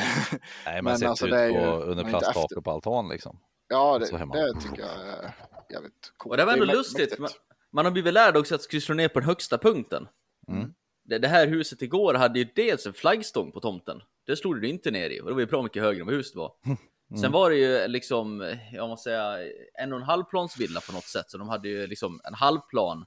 Nej, 0.64 0.74
man 0.82 0.84
Men 0.84 0.96
sitter 0.98 1.08
alltså, 1.10 1.26
det 1.26 1.46
ju- 1.48 1.54
på, 1.54 1.60
under 1.60 2.56
och 2.56 2.64
på 2.64 2.70
altan 2.70 3.08
liksom. 3.08 3.38
ja, 3.68 3.98
det, 3.98 4.06
Så 4.06 4.16
hemma. 4.16 4.34
det 4.34 4.60
tycker 4.60 4.80
jag 4.82 4.90
är 5.08 5.34
jävligt 5.70 6.12
coolt. 6.16 6.30
Och 6.30 6.36
det 6.36 6.44
var 6.44 6.52
ändå 6.52 6.64
mä- 6.64 6.72
lustigt. 6.72 7.18
Man, 7.18 7.30
man 7.72 7.84
har 7.84 7.92
blivit 7.92 8.14
lärd 8.14 8.36
också 8.36 8.54
att 8.54 8.62
slå 8.82 8.94
ner 8.94 9.08
på 9.08 9.20
den 9.20 9.28
högsta 9.28 9.58
punkten. 9.58 10.08
Mm. 10.48 10.72
Det, 11.04 11.18
det 11.18 11.28
här 11.28 11.46
huset 11.46 11.82
igår 11.82 12.14
hade 12.14 12.38
ju 12.38 12.44
dels 12.54 12.86
en 12.86 12.92
flaggstång 12.92 13.52
på 13.52 13.60
tomten. 13.60 14.02
Det 14.26 14.36
slog 14.36 14.60
du 14.60 14.68
inte 14.68 14.90
ner 14.90 15.10
i 15.10 15.20
och 15.20 15.26
det 15.26 15.32
var 15.32 15.40
ju 15.40 15.46
bra 15.46 15.62
mycket 15.62 15.82
högre 15.82 16.00
än 16.00 16.06
vad 16.06 16.14
huset 16.14 16.36
var. 16.36 16.52
Sen 17.20 17.32
var 17.32 17.50
det 17.50 17.56
ju 17.56 17.88
liksom, 17.88 18.56
jag 18.72 18.88
måste 18.88 19.10
säga, 19.10 19.38
en 19.82 19.92
och 19.92 19.98
en 19.98 20.04
halv 20.04 20.24
plans 20.24 20.58
villa 20.60 20.80
på 20.80 20.92
något 20.92 21.04
sätt. 21.04 21.30
Så 21.30 21.38
de 21.38 21.48
hade 21.48 21.68
ju 21.68 21.86
liksom 21.86 22.20
en 22.24 22.34
halv 22.34 22.60
plan 22.60 22.98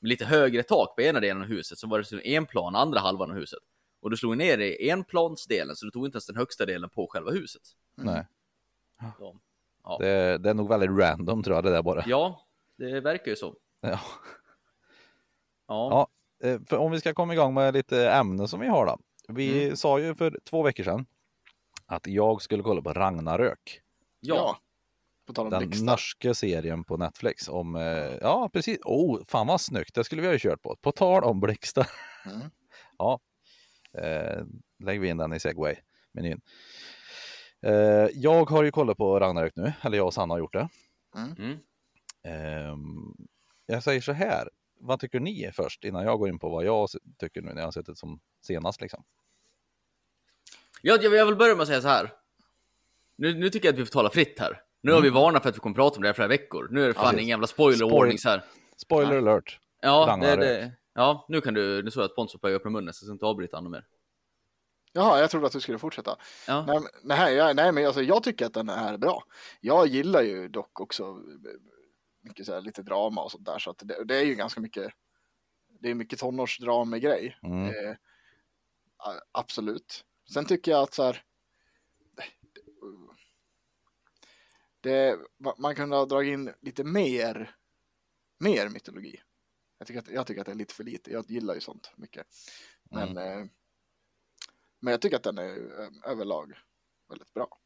med 0.00 0.08
lite 0.08 0.24
högre 0.24 0.62
tak 0.62 0.94
på 0.96 1.02
ena 1.02 1.20
delen 1.20 1.42
av 1.42 1.48
huset. 1.48 1.78
Så 1.78 1.88
var 1.88 1.98
det 1.98 2.00
liksom 2.02 2.20
en 2.24 2.46
plan, 2.46 2.76
andra 2.76 3.00
halvan 3.00 3.30
av 3.30 3.36
huset. 3.36 3.58
Och 4.00 4.10
du 4.10 4.16
slog 4.16 4.36
ner 4.36 4.58
i 4.58 4.90
enplansdelen, 4.90 5.76
så 5.76 5.84
du 5.84 5.90
tog 5.90 6.04
inte 6.06 6.16
ens 6.16 6.26
den 6.26 6.36
högsta 6.36 6.66
delen 6.66 6.90
på 6.90 7.06
själva 7.06 7.30
huset. 7.30 7.62
Mm. 8.00 8.14
Nej, 8.14 8.26
Så, 9.18 9.36
ja. 9.84 9.96
det, 10.00 10.38
det 10.38 10.50
är 10.50 10.54
nog 10.54 10.68
väldigt 10.68 10.90
random 10.90 11.42
tror 11.42 11.56
jag 11.56 11.64
det 11.64 11.70
där 11.70 11.82
bara. 11.82 12.04
ja, 12.06 12.46
det 12.78 13.00
verkar 13.00 13.30
ju 13.30 13.36
så. 13.36 13.54
Ja. 13.80 14.00
Ja. 15.68 16.08
Ja. 16.40 16.48
Eh, 16.48 16.60
För 16.68 16.76
om 16.76 16.92
vi 16.92 17.00
ska 17.00 17.14
komma 17.14 17.32
igång 17.34 17.54
med 17.54 17.74
lite 17.74 18.10
ämnen 18.10 18.48
som 18.48 18.60
vi 18.60 18.66
har 18.68 18.86
då. 18.86 18.98
Vi 19.28 19.64
Mm. 19.64 19.76
sa 19.76 19.98
ju 20.00 20.14
för 20.14 20.38
två 20.44 20.62
veckor 20.62 20.84
sedan 20.84 21.06
att 21.94 22.06
jag 22.06 22.42
skulle 22.42 22.62
kolla 22.62 22.82
på 22.82 22.92
Ragnarök. 22.92 23.80
Ja. 24.20 24.34
Ja. 24.34 24.58
På 25.26 25.32
tal 25.32 25.44
om 25.46 25.50
Den 25.50 25.68
blixtar. 25.68 25.86
norska 25.86 26.34
serien 26.34 26.84
på 26.84 26.96
Netflix 26.96 27.48
om, 27.48 27.76
eh, 27.76 28.16
ja 28.20 28.50
precis, 28.52 28.78
oh 28.84 29.22
fan 29.28 29.46
vad 29.46 29.60
snyggt, 29.60 29.94
det 29.94 30.04
skulle 30.04 30.22
vi 30.22 30.28
ha 30.28 30.38
kört 30.38 30.62
på. 30.62 30.76
På 30.76 30.92
tal 30.92 31.24
om 31.24 31.40
blixtar. 31.40 31.86
Mm. 32.26 32.40
Ja, 32.98 33.20
eh, 33.98 34.44
lägger 34.84 35.00
vi 35.00 35.08
in 35.08 35.16
den 35.16 35.32
i 35.32 35.40
segway-menyn. 35.40 36.40
Eh, 37.62 38.08
jag 38.14 38.50
har 38.50 38.62
ju 38.62 38.70
kollat 38.70 38.96
på 38.96 39.20
Ragnarök 39.20 39.52
nu, 39.56 39.72
eller 39.82 39.96
jag 39.96 40.06
och 40.06 40.14
Sanna 40.14 40.34
har 40.34 40.38
gjort 40.38 40.52
det. 40.52 40.68
Mm. 41.16 41.58
Ehm, 42.24 43.14
jag 43.66 43.82
säger 43.82 44.00
så 44.00 44.12
här, 44.12 44.48
vad 44.80 45.00
tycker 45.00 45.20
ni 45.20 45.50
först 45.54 45.84
innan 45.84 46.04
jag 46.04 46.18
går 46.18 46.28
in 46.28 46.38
på 46.38 46.48
vad 46.48 46.64
jag 46.64 46.88
tycker 47.18 47.42
nu 47.42 47.48
när 47.52 47.60
jag 47.60 47.66
har 47.66 47.72
sett 47.72 47.86
det 47.86 47.96
som 47.96 48.20
senast 48.46 48.80
liksom? 48.80 49.04
Jag, 50.82 51.04
jag 51.04 51.26
vill 51.26 51.36
börja 51.36 51.54
med 51.54 51.62
att 51.62 51.68
säga 51.68 51.80
så 51.80 51.88
här. 51.88 52.12
Nu, 53.16 53.34
nu 53.34 53.50
tycker 53.50 53.68
jag 53.68 53.72
att 53.72 53.78
vi 53.80 53.84
får 53.84 53.92
tala 53.92 54.10
fritt 54.10 54.38
här. 54.38 54.62
Nu 54.80 54.92
har 54.92 55.00
vi 55.00 55.10
varnat 55.10 55.42
för 55.42 55.48
att 55.50 55.56
vi 55.56 55.60
kommer 55.60 55.74
prata 55.76 55.96
om 55.96 56.02
det 56.02 56.08
här 56.08 56.12
i 56.12 56.14
flera 56.14 56.28
veckor. 56.28 56.68
Nu 56.70 56.82
är 56.84 56.88
det 56.88 56.94
fan 56.94 57.04
Precis. 57.04 57.18
ingen 57.18 57.28
jävla 57.28 57.46
spoiler-warning 57.46 58.16
så 58.18 58.28
här. 58.28 58.44
Spoiler 58.76 59.16
alert! 59.16 59.60
Ja, 59.80 60.18
det, 60.20 60.36
det, 60.36 60.72
ja, 60.94 61.26
nu 61.28 61.40
kan 61.40 61.54
du, 61.54 61.82
nu 61.82 61.90
såg 61.90 62.02
jag 62.02 62.08
att 62.10 62.16
Pontus 62.16 62.40
började 62.40 62.56
öppna 62.56 62.70
munnen 62.70 62.94
så 62.94 63.02
jag 63.02 63.06
ska 63.06 63.12
inte 63.12 63.26
avbryta 63.26 63.56
honom 63.56 63.72
mer. 63.72 63.86
Jaha, 64.92 65.20
jag 65.20 65.30
trodde 65.30 65.46
att 65.46 65.52
du 65.52 65.60
skulle 65.60 65.78
fortsätta. 65.78 66.16
Ja. 66.46 66.64
Nej, 66.66 66.80
men- 66.80 66.88
nej, 67.02 67.34
jag, 67.34 67.56
nej 67.56 67.72
men 67.72 67.86
alltså, 67.86 68.02
jag 68.02 68.22
tycker 68.22 68.46
att 68.46 68.54
den 68.54 68.68
är 68.68 68.98
bra. 68.98 69.24
Jag 69.60 69.86
gillar 69.86 70.22
ju 70.22 70.48
dock 70.48 70.80
också 70.80 71.02
eh, 71.02 71.16
mycket 72.22 72.46
så 72.46 72.52
här, 72.54 72.60
lite 72.60 72.82
drama 72.82 73.22
och 73.22 73.30
sånt 73.30 73.44
där. 73.44 73.58
Så 73.58 73.70
att 73.70 73.78
det, 73.82 74.04
det 74.04 74.16
är 74.16 74.24
ju 74.24 74.34
ganska 74.34 74.60
mycket, 74.60 74.92
det 75.80 75.90
är 75.90 75.94
mycket 75.94 76.18
tonårsdrama-grej. 76.18 77.38
Mm. 77.42 77.66
Eh, 77.66 77.96
absolut. 79.32 80.04
Sen 80.32 80.46
tycker 80.46 80.70
jag 80.70 80.82
att 80.82 80.94
så 80.94 81.02
här, 81.02 81.24
det, 84.80 85.18
ma- 85.38 85.54
man 85.58 85.74
kunde 85.74 85.96
ha 85.96 86.06
dragit 86.06 86.32
in 86.32 86.54
lite 86.60 86.84
mer, 86.84 87.56
mer 88.38 88.68
mytologi. 88.68 89.22
Jag 89.78 89.86
tycker, 89.86 90.00
att, 90.00 90.08
jag 90.10 90.26
tycker 90.26 90.40
att 90.40 90.46
det 90.46 90.52
är 90.52 90.56
lite 90.56 90.74
för 90.74 90.84
lite. 90.84 91.10
Jag 91.10 91.30
gillar 91.30 91.54
ju 91.54 91.60
sånt 91.60 91.92
mycket. 91.96 92.26
Men, 92.90 93.16
eh, 93.16 93.46
men 94.80 94.90
jag 94.90 95.00
tycker 95.02 95.16
att 95.16 95.22
den 95.22 95.38
är 95.38 95.80
eh, 95.80 96.10
överlag 96.10 96.58
väldigt 97.08 97.34
bra. 97.34 97.58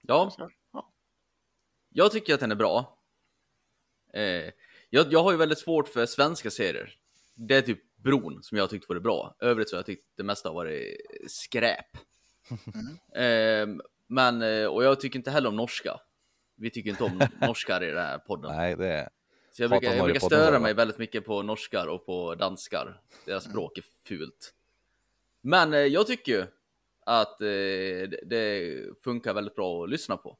Ja, 0.00 0.30
Så, 0.30 0.50
ja. 0.72 0.92
jag 1.88 2.12
tycker 2.12 2.34
att 2.34 2.40
den 2.40 2.50
är 2.50 2.56
bra. 2.56 2.98
Eh, 4.12 4.52
jag, 4.90 5.12
jag 5.12 5.22
har 5.22 5.32
ju 5.32 5.38
väldigt 5.38 5.58
svårt 5.58 5.88
för 5.88 6.06
svenska 6.06 6.50
serier. 6.50 6.98
Det 7.34 7.56
är 7.56 7.62
typ 7.62 7.82
Bron 8.04 8.42
som 8.42 8.58
jag 8.58 8.70
tyckte 8.70 8.92
var 8.92 9.00
bra. 9.00 9.36
Övrigt 9.40 9.68
så 9.68 9.76
har 9.76 9.78
jag 9.78 9.86
tyckt 9.86 10.04
det 10.16 10.22
mesta 10.22 10.48
har 10.48 10.54
varit 10.54 10.96
skräp. 11.26 11.86
Eh, 13.14 13.66
men, 14.06 14.42
eh, 14.42 14.66
och 14.66 14.84
jag 14.84 15.00
tycker 15.00 15.18
inte 15.18 15.30
heller 15.30 15.48
om 15.48 15.56
norska. 15.56 16.00
Vi 16.56 16.70
tycker 16.70 16.90
inte 16.90 17.04
om 17.04 17.20
norskar 17.40 17.84
i 17.84 17.86
den 17.86 18.04
här 18.04 18.18
podden. 18.18 18.56
Nej, 18.56 18.76
det 18.76 18.86
är... 18.86 19.08
Så 19.52 19.62
jag 19.62 19.70
brukar, 19.70 19.94
jag 19.94 20.04
brukar 20.04 20.20
störa 20.20 20.58
mig 20.58 20.74
väldigt 20.74 20.98
mycket 20.98 21.24
på 21.24 21.42
norskar 21.42 21.86
och 21.86 22.06
på 22.06 22.34
danskar. 22.34 23.00
Deras 23.26 23.44
språk 23.44 23.78
är 23.78 23.84
fult. 24.08 24.54
Men 25.40 25.74
eh, 25.74 25.78
jag 25.80 26.06
tycker 26.06 26.32
ju 26.32 26.46
att 27.06 27.40
eh, 27.40 27.46
det, 27.46 28.20
det 28.26 28.74
funkar 29.04 29.34
väldigt 29.34 29.54
bra 29.54 29.84
att 29.84 29.90
lyssna 29.90 30.16
på. 30.16 30.38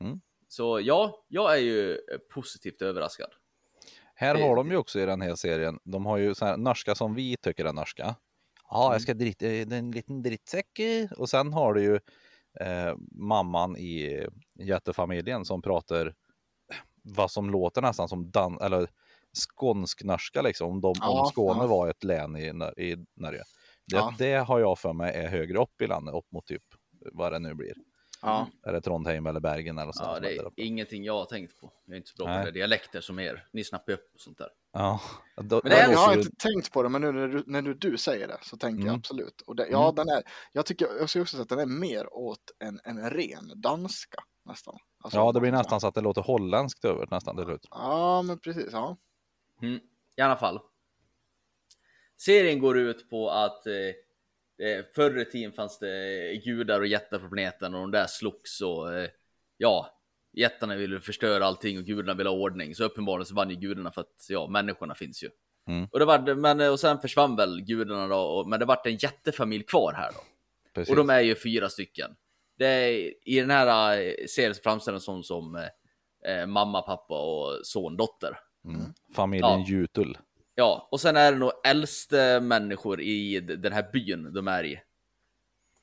Mm. 0.00 0.20
Så 0.48 0.80
ja, 0.80 1.24
jag 1.28 1.52
är 1.52 1.60
ju 1.60 1.98
positivt 2.30 2.82
överraskad. 2.82 3.30
Här 4.20 4.34
Det- 4.34 4.42
har 4.42 4.56
de 4.56 4.70
ju 4.70 4.76
också 4.76 5.00
i 5.00 5.06
den 5.06 5.20
här 5.20 5.34
serien, 5.34 5.78
de 5.84 6.06
har 6.06 6.16
ju 6.18 6.34
så 6.34 6.44
här 6.46 6.56
norska 6.56 6.94
som 6.94 7.14
vi 7.14 7.36
tycker 7.36 7.64
är 7.64 7.72
norska. 7.72 8.14
Ja, 8.70 8.84
Mm. 8.84 8.92
jag 8.92 9.02
ska 9.02 9.14
dritt, 9.14 9.42
eh, 9.42 9.78
en 9.78 9.90
liten 9.90 10.22
drittsäck. 10.22 10.80
Och 11.16 11.28
sen 11.30 11.52
har 11.52 11.74
du 11.74 11.82
ju 11.82 11.94
eh, 12.60 12.94
mamman 13.12 13.76
i 13.76 14.26
jättefamiljen 14.58 15.44
som 15.44 15.62
pratar 15.62 16.14
vad 17.02 17.30
som 17.30 17.50
låter 17.50 17.82
nästan 17.82 18.08
som 18.08 18.30
dan 18.30 18.58
eller 18.60 18.88
skånsk-norska 19.48 20.42
liksom. 20.42 20.70
Om, 20.70 20.80
de, 20.80 20.88
om 20.88 20.94
Ja, 21.00 21.26
Skåne 21.32 21.60
ja. 21.62 21.66
var 21.66 21.88
ett 21.88 22.04
län 22.04 22.36
i, 22.36 22.46
i 22.76 22.96
Norge. 23.16 23.42
Det, 23.86 23.96
Ja. 23.96 24.14
det 24.18 24.34
har 24.34 24.60
jag 24.60 24.78
för 24.78 24.92
mig 24.92 25.14
är 25.14 25.28
högre 25.28 25.58
upp 25.58 25.82
i 25.82 25.86
landet, 25.86 26.14
upp 26.14 26.32
mot 26.32 26.46
typ 26.46 26.62
vad 27.12 27.32
det 27.32 27.38
nu 27.38 27.54
blir. 27.54 27.72
Ja. 28.22 28.48
Är 28.62 28.72
det 28.72 28.80
Trondheim 28.80 29.26
eller 29.26 29.40
Bergen 29.40 29.78
eller 29.78 29.92
sånt 29.92 30.08
Ja, 30.12 30.20
det 30.20 30.36
är 30.36 30.50
ingenting 30.56 31.04
jag 31.04 31.12
har 31.18 31.24
tänkt 31.24 31.60
på. 31.60 31.72
Jag 31.84 31.92
är 31.92 31.96
inte 31.96 32.10
så 32.10 32.16
bra 32.16 32.26
Nej. 32.26 32.38
på 32.40 32.44
det. 32.46 32.50
dialekter 32.52 33.00
som 33.00 33.18
er. 33.18 33.46
Ni 33.52 33.64
snappar 33.64 33.92
ju 33.92 33.94
upp 33.94 34.10
och 34.14 34.20
sånt 34.20 34.38
där. 34.38 34.48
Ja, 34.72 35.00
då, 35.36 35.60
Men 35.64 35.70
det 35.70 35.76
är 35.78 35.90
Jag 35.92 35.98
har 35.98 36.14
ju- 36.14 36.20
inte 36.20 36.36
tänkt 36.36 36.72
på 36.72 36.82
det, 36.82 36.88
men 36.88 37.00
nu 37.00 37.12
när 37.12 37.28
du, 37.28 37.42
när 37.46 37.62
du, 37.62 37.74
du 37.74 37.96
säger 37.98 38.28
det 38.28 38.38
så 38.42 38.56
tänker 38.56 38.78
jag 38.80 38.88
Mm. 38.88 38.98
absolut. 38.98 39.40
Och 39.40 39.56
det, 39.56 39.66
ja, 39.68 39.82
Mm. 39.84 39.94
den 39.94 40.08
är, 40.16 40.22
jag 40.52 40.66
tycker 40.66 40.86
jag 40.86 41.02
också 41.02 41.24
säga 41.26 41.42
att 41.42 41.48
den 41.48 41.58
är 41.58 41.66
mer 41.66 42.14
åt 42.14 42.50
en, 42.58 42.80
en 42.84 43.10
ren 43.10 43.52
danska 43.60 44.18
nästan. 44.44 44.78
Alltså, 45.04 45.18
Ja, 45.18 45.32
det 45.32 45.40
blir 45.40 45.52
nästan 45.52 45.80
så 45.80 45.86
att 45.86 45.94
det 45.94 46.00
låter 46.00 46.22
holländskt 46.22 46.84
över 46.84 47.08
nästan 47.10 47.36
till 47.36 47.44
slut. 47.44 47.66
Ja, 47.70 48.22
men 48.22 48.38
precis. 48.38 48.68
Ja. 48.72 48.96
Mm, 49.62 49.80
I 50.16 50.20
alla 50.22 50.36
fall. 50.36 50.60
Serien 52.16 52.58
går 52.58 52.78
ut 52.78 53.10
på 53.10 53.30
att 53.30 53.66
eh, 53.66 53.72
förr 54.94 55.18
i 55.18 55.24
tiden 55.24 55.52
fanns 55.52 55.78
det 55.78 56.36
gudar 56.44 56.80
och 56.80 56.86
jättar 56.86 57.18
på 57.18 57.28
planeten 57.28 57.74
och 57.74 57.80
de 57.80 57.90
där 57.90 58.06
slogs 58.06 58.60
och 58.60 58.94
eh, 58.94 59.10
ja, 59.56 60.00
jättarna 60.32 60.76
ville 60.76 61.00
förstöra 61.00 61.46
allting 61.46 61.78
och 61.78 61.84
gudarna 61.84 62.14
ville 62.14 62.30
ha 62.30 62.36
ordning. 62.36 62.74
Så 62.74 62.84
uppenbarligen 62.84 63.26
så 63.26 63.34
vann 63.34 63.50
ju 63.50 63.56
gudarna 63.56 63.90
för 63.92 64.00
att 64.00 64.26
ja, 64.28 64.46
människorna 64.46 64.94
finns 64.94 65.22
ju. 65.22 65.28
Mm. 65.68 65.88
Och, 65.92 65.98
det 65.98 66.04
var, 66.04 66.34
men, 66.34 66.60
och 66.70 66.80
sen 66.80 66.98
försvann 66.98 67.36
väl 67.36 67.60
gudarna 67.60 68.08
då, 68.08 68.18
och, 68.18 68.48
men 68.48 68.60
det 68.60 68.66
vart 68.66 68.86
en 68.86 68.96
jättefamilj 68.96 69.64
kvar 69.64 69.92
här 69.92 70.10
då. 70.12 70.20
Precis. 70.74 70.90
Och 70.90 70.96
de 70.96 71.10
är 71.10 71.20
ju 71.20 71.34
fyra 71.34 71.68
stycken. 71.68 72.10
Det 72.58 72.66
är, 72.66 73.14
I 73.28 73.40
den 73.40 73.50
här 73.50 73.98
eh, 74.00 74.12
serien 74.28 74.54
framställs 74.62 75.04
som 75.22 75.56
eh, 75.56 76.32
eh, 76.32 76.46
mamma, 76.46 76.82
pappa 76.82 77.14
och 77.22 77.66
son, 77.66 77.96
dotter. 77.96 78.38
Mm. 78.64 78.80
Familjen 79.14 79.60
Ja. 79.60 79.64
Jutul. 79.68 80.18
Ja, 80.60 80.88
och 80.90 81.00
sen 81.00 81.16
är 81.16 81.32
det 81.32 81.38
nog 81.38 81.52
äldste 81.64 82.40
människor 82.40 83.00
i 83.00 83.40
den 83.40 83.72
här 83.72 83.90
byn 83.92 84.32
de 84.32 84.48
är 84.48 84.64
i. 84.64 84.80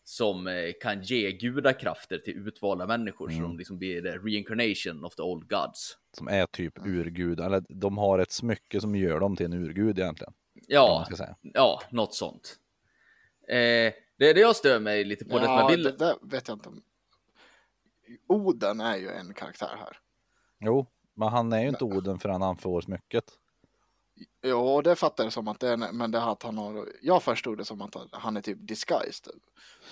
Som 0.03 0.47
eh, 0.47 0.71
kan 0.81 1.01
ge 1.01 1.31
gudakrafter 1.31 2.17
till 2.17 2.47
utvalda 2.47 2.87
människor 2.87 3.29
så 3.29 3.33
Mm. 3.35 3.43
de 3.43 3.57
liksom 3.57 3.77
blir 3.77 4.01
the 4.01 4.17
reincarnation 4.17 5.05
of 5.05 5.15
the 5.15 5.21
old 5.21 5.49
gods. 5.49 5.97
Som 6.17 6.27
är 6.27 6.45
typ 6.45 6.85
urgud. 6.85 7.39
Eller 7.39 7.63
de 7.69 7.97
har 7.97 8.19
ett 8.19 8.31
smycke 8.31 8.81
som 8.81 8.95
gör 8.95 9.19
dem 9.19 9.35
till 9.35 9.45
en 9.45 9.53
urgud 9.53 9.99
egentligen. 9.99 10.33
Ja, 10.67 11.03
ska 11.05 11.15
säga. 11.15 11.35
ja, 11.41 11.81
något 11.89 12.13
sånt. 12.13 12.55
Eh, 13.47 13.93
det 14.17 14.29
är 14.29 14.33
det 14.33 14.39
jag 14.39 14.55
stör 14.55 14.79
mig 14.79 15.03
lite 15.03 15.25
på. 15.25 15.39
det 15.39 15.45
som 15.45 15.53
jag 15.53 15.63
ja, 15.63 15.67
vill... 15.67 15.83
det 15.83 16.15
vet 16.21 16.47
jag 16.47 16.55
inte. 16.55 16.69
Oden 18.27 18.79
är 18.79 18.97
ju 18.97 19.09
en 19.09 19.33
karaktär 19.33 19.75
här. 19.79 19.97
Jo, 20.59 20.85
men 21.13 21.27
han 21.27 21.53
är 21.53 21.61
ju 21.61 21.67
inte 21.69 21.83
Oden 21.83 22.19
förrän 22.19 22.41
han 22.41 22.57
får 22.57 22.81
smycket. 22.81 23.25
Jo, 24.43 24.81
det 24.81 24.95
fattar 24.95 25.23
jag 25.23 25.33
som 25.33 25.47
att 25.47 25.59
det 25.59 25.69
är, 25.69 25.77
men 25.77 26.11
det 26.11 26.17
är 26.17 26.31
att 26.31 26.43
han 26.43 26.57
har, 26.57 26.87
jag 27.01 27.23
förstod 27.23 27.57
det 27.57 27.65
som 27.65 27.81
att 27.81 27.95
han 28.11 28.37
är 28.37 28.41
typ 28.41 28.67
disguised. 28.67 29.33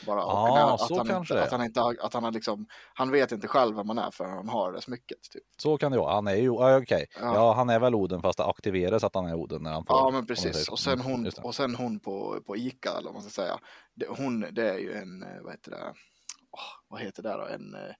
Bara, 0.05 0.19
Ja, 0.19 0.73
att, 0.73 0.87
så 0.87 0.97
han 0.97 1.07
kanske 1.07 1.33
inte, 1.33 1.41
det 1.41 1.43
att 1.43 1.51
han 1.51 1.63
inte 1.65 1.79
har, 1.81 1.97
att 2.01 2.13
han 2.13 2.23
har 2.23 2.31
liksom, 2.31 2.67
han 2.93 3.11
vet 3.11 3.31
inte 3.31 3.47
själv 3.47 3.75
vem 3.75 3.87
man 3.87 3.97
är 3.97 4.11
förrän 4.11 4.31
han 4.31 4.49
har 4.49 4.71
det 4.71 4.81
smycket. 4.81 5.17
Typ. 5.31 5.43
Så 5.57 5.77
kan 5.77 5.91
det 5.91 5.97
vara. 5.97 6.13
Han 6.13 6.27
är 6.27 6.35
ju, 6.35 6.45
ja, 6.45 6.77
okej. 6.77 7.05
Ja. 7.19 7.35
Ja. 7.35 7.53
han 7.53 7.69
är 7.69 7.79
väl 7.79 7.95
Oden 7.95 8.21
fast 8.21 8.37
det 8.37 8.45
aktiveras 8.45 9.03
att 9.03 9.15
han 9.15 9.25
är 9.25 9.33
Oden 9.33 9.63
när 9.63 9.71
han 9.71 9.85
får. 9.85 9.97
Ja, 9.97 10.09
men 10.11 10.25
precis. 10.25 10.69
Och 10.69 10.79
sen 10.79 11.01
hon, 11.01 11.31
och 11.43 11.55
sen 11.55 11.75
hon 11.75 11.99
på, 11.99 12.41
på 12.45 12.57
Ica, 12.57 12.89
eller 12.89 13.05
vad 13.05 13.13
man 13.13 13.21
ska 13.21 13.31
säga. 13.31 13.59
Det, 13.93 14.07
hon, 14.07 14.39
det 14.51 14.69
är 14.69 14.77
ju 14.77 14.93
en, 14.93 15.23
eh, 15.23 15.41
vad 15.41 15.53
heter 15.53 15.71
det, 15.71 15.93
Åh, 16.51 16.59
vad 16.87 17.01
heter 17.01 17.23
det 17.23 17.33
då, 17.33 17.45
en 17.45 17.73
eh, 17.75 17.95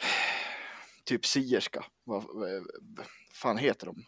typ 1.04 1.26
sierska. 1.26 1.84
Vad, 2.04 2.24
vad 2.34 2.66
fan 3.34 3.58
heter 3.58 3.86
de? 3.86 4.04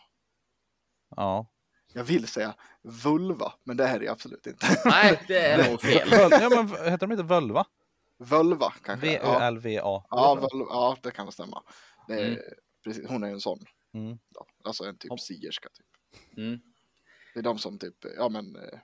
Ja. 1.17 1.47
Jag 1.95 2.05
vill 2.05 2.27
säga 2.29 2.55
vulva, 2.83 3.53
men 3.65 3.77
det 3.77 3.87
här 3.87 3.97
är 3.97 4.01
det 4.01 4.09
absolut 4.09 4.47
inte. 4.47 4.67
Nej, 4.85 5.23
det 5.29 5.39
är 5.39 5.71
nog 5.71 5.81
fel. 5.83 6.09
Ja, 6.11 6.49
men 6.51 6.69
heter 6.69 6.99
de 7.07 7.13
inte 7.13 7.25
Völva? 7.25 7.65
Völva 8.19 8.73
kanske. 8.85 9.13
Ja, 9.13 9.21
V-Ö-L-V-A. 9.23 10.05
ja, 10.11 10.35
völva, 10.35 10.67
ja, 10.71 10.97
det 11.03 11.11
kan 11.11 11.33
stämma. 11.33 11.63
Det 12.09 12.15
är, 12.15 12.27
Mm. 12.29 12.39
precis, 12.85 13.09
hon 13.09 13.23
är 13.25 13.27
ju 13.29 13.33
en 13.33 13.41
sån. 13.41 13.59
Mm. 13.95 14.19
Då. 14.35 14.47
Alltså 14.65 14.85
en 14.85 14.99
typ 14.99 15.11
Ja. 15.11 15.17
sierska. 15.19 15.69
Typ. 15.69 16.37
Mm. 16.39 16.61
Det 17.35 17.39
är 17.41 17.43
de 17.43 17.59
som 17.59 17.79
typ, 17.79 17.95
ja 18.17 18.29
men, 18.29 18.57
eh, 18.57 18.79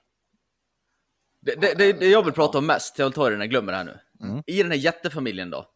Det, 1.41 1.55
det, 1.61 1.73
det, 1.77 1.93
det 1.93 2.07
jag 2.09 2.23
vill 2.23 2.33
prata 2.33 2.57
om 2.57 2.65
mest, 2.65 2.99
jag 2.99 3.05
vill 3.05 3.13
ta 3.13 3.23
det 3.29 3.33
innan 3.35 3.41
jag 3.41 3.49
glömmer 3.49 3.71
det 3.71 3.77
här 3.77 3.85
nu. 3.85 3.99
Mm. 4.27 4.43
I 4.47 4.61
den 4.63 4.71
här 4.71 4.77
jättefamiljen 4.77 5.49
då. 5.49 5.69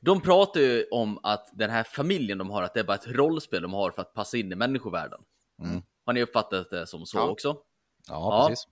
De 0.00 0.20
pratar 0.20 0.60
ju 0.60 0.84
om 0.90 1.18
att 1.22 1.48
den 1.52 1.70
här 1.70 1.82
familjen 1.84 2.38
de 2.38 2.50
har, 2.50 2.62
att 2.62 2.74
det 2.74 2.80
är 2.80 2.84
bara 2.84 2.94
ett 2.96 3.06
rollspel 3.06 3.62
de 3.62 3.72
har 3.72 3.90
för 3.90 4.02
att 4.02 4.14
passa 4.14 4.36
in 4.36 4.52
i 4.52 4.54
människovärlden. 4.54 5.20
Mm. 5.62 5.82
Har 6.04 6.12
ni 6.12 6.22
uppfattat 6.22 6.70
det 6.70 6.86
som 6.86 7.06
så 7.06 7.18
Ja. 7.18 7.28
också? 7.28 7.48
Ja, 8.08 8.14
Ja. 8.42 8.48
precis. 8.48 8.66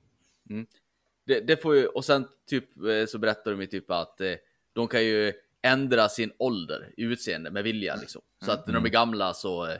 Det, 1.26 1.40
det 1.40 1.56
får 1.56 1.76
ju, 1.76 1.86
och 1.86 2.04
sen 2.04 2.28
typ 2.50 2.64
eh, 2.84 3.06
så 3.08 3.18
berättar 3.18 3.50
de 3.50 3.60
ju 3.60 3.66
typ 3.66 3.90
att 3.90 4.20
eh, 4.20 4.32
de 4.72 4.88
kan 4.88 5.04
ju 5.04 5.32
ändra 5.62 6.08
sin 6.08 6.32
ålder, 6.38 6.94
utseende 6.96 7.50
med 7.50 7.64
vilja 7.64 7.96
liksom. 7.96 8.22
Så 8.44 8.52
att 8.52 8.66
när 8.66 8.74
de 8.74 8.84
är 8.84 8.88
gamla 8.88 9.34
så 9.34 9.66
eh, 9.66 9.76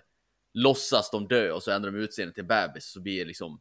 låtsas 0.54 1.11
de 1.11 1.28
dö 1.28 1.50
och 1.52 1.62
så 1.62 1.70
ändrar 1.70 1.90
de 1.90 1.99
utseende 1.99 2.34
till 2.34 2.44
bebis 2.44 2.92
så 2.92 3.00
blir 3.00 3.25
liksom 3.26 3.61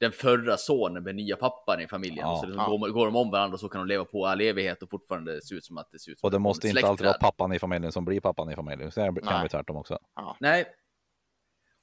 den 0.00 0.12
förra 0.12 0.56
sonen 0.56 1.02
med 1.02 1.14
nya 1.14 1.36
pappan 1.36 1.80
i 1.80 1.88
familjen. 1.88 2.18
Ja. 2.28 2.38
så 2.40 2.46
liksom 2.46 2.64
Ja. 2.64 2.76
går, 2.76 2.88
går 2.88 3.06
de 3.06 3.16
om 3.16 3.30
varandra 3.30 3.54
och 3.54 3.60
så 3.60 3.68
kan 3.68 3.78
de 3.80 3.88
leva 3.88 4.04
på 4.04 4.26
all 4.26 4.40
evighet 4.40 4.82
och 4.82 4.90
fortfarande 4.90 5.42
se 5.42 5.54
ut 5.54 5.64
som 5.64 5.78
att 5.78 5.90
det 5.90 5.98
ser 5.98 6.12
ut 6.12 6.20
som 6.20 6.26
Och 6.26 6.30
det 6.30 6.38
måste 6.38 6.68
inte 6.68 6.86
alltid 6.86 7.06
vara 7.06 7.18
pappan 7.18 7.52
i 7.52 7.58
familjen 7.58 7.92
som 7.92 8.04
blir 8.04 8.20
pappan 8.20 8.50
i 8.50 8.54
familjen. 8.54 8.92
Så 8.92 9.00
det 9.00 9.06
kan 9.06 9.14
Nej. 9.24 9.40
bli 9.40 9.48
tvärtom 9.48 9.76
också. 9.76 9.98
Nej. 10.40 10.66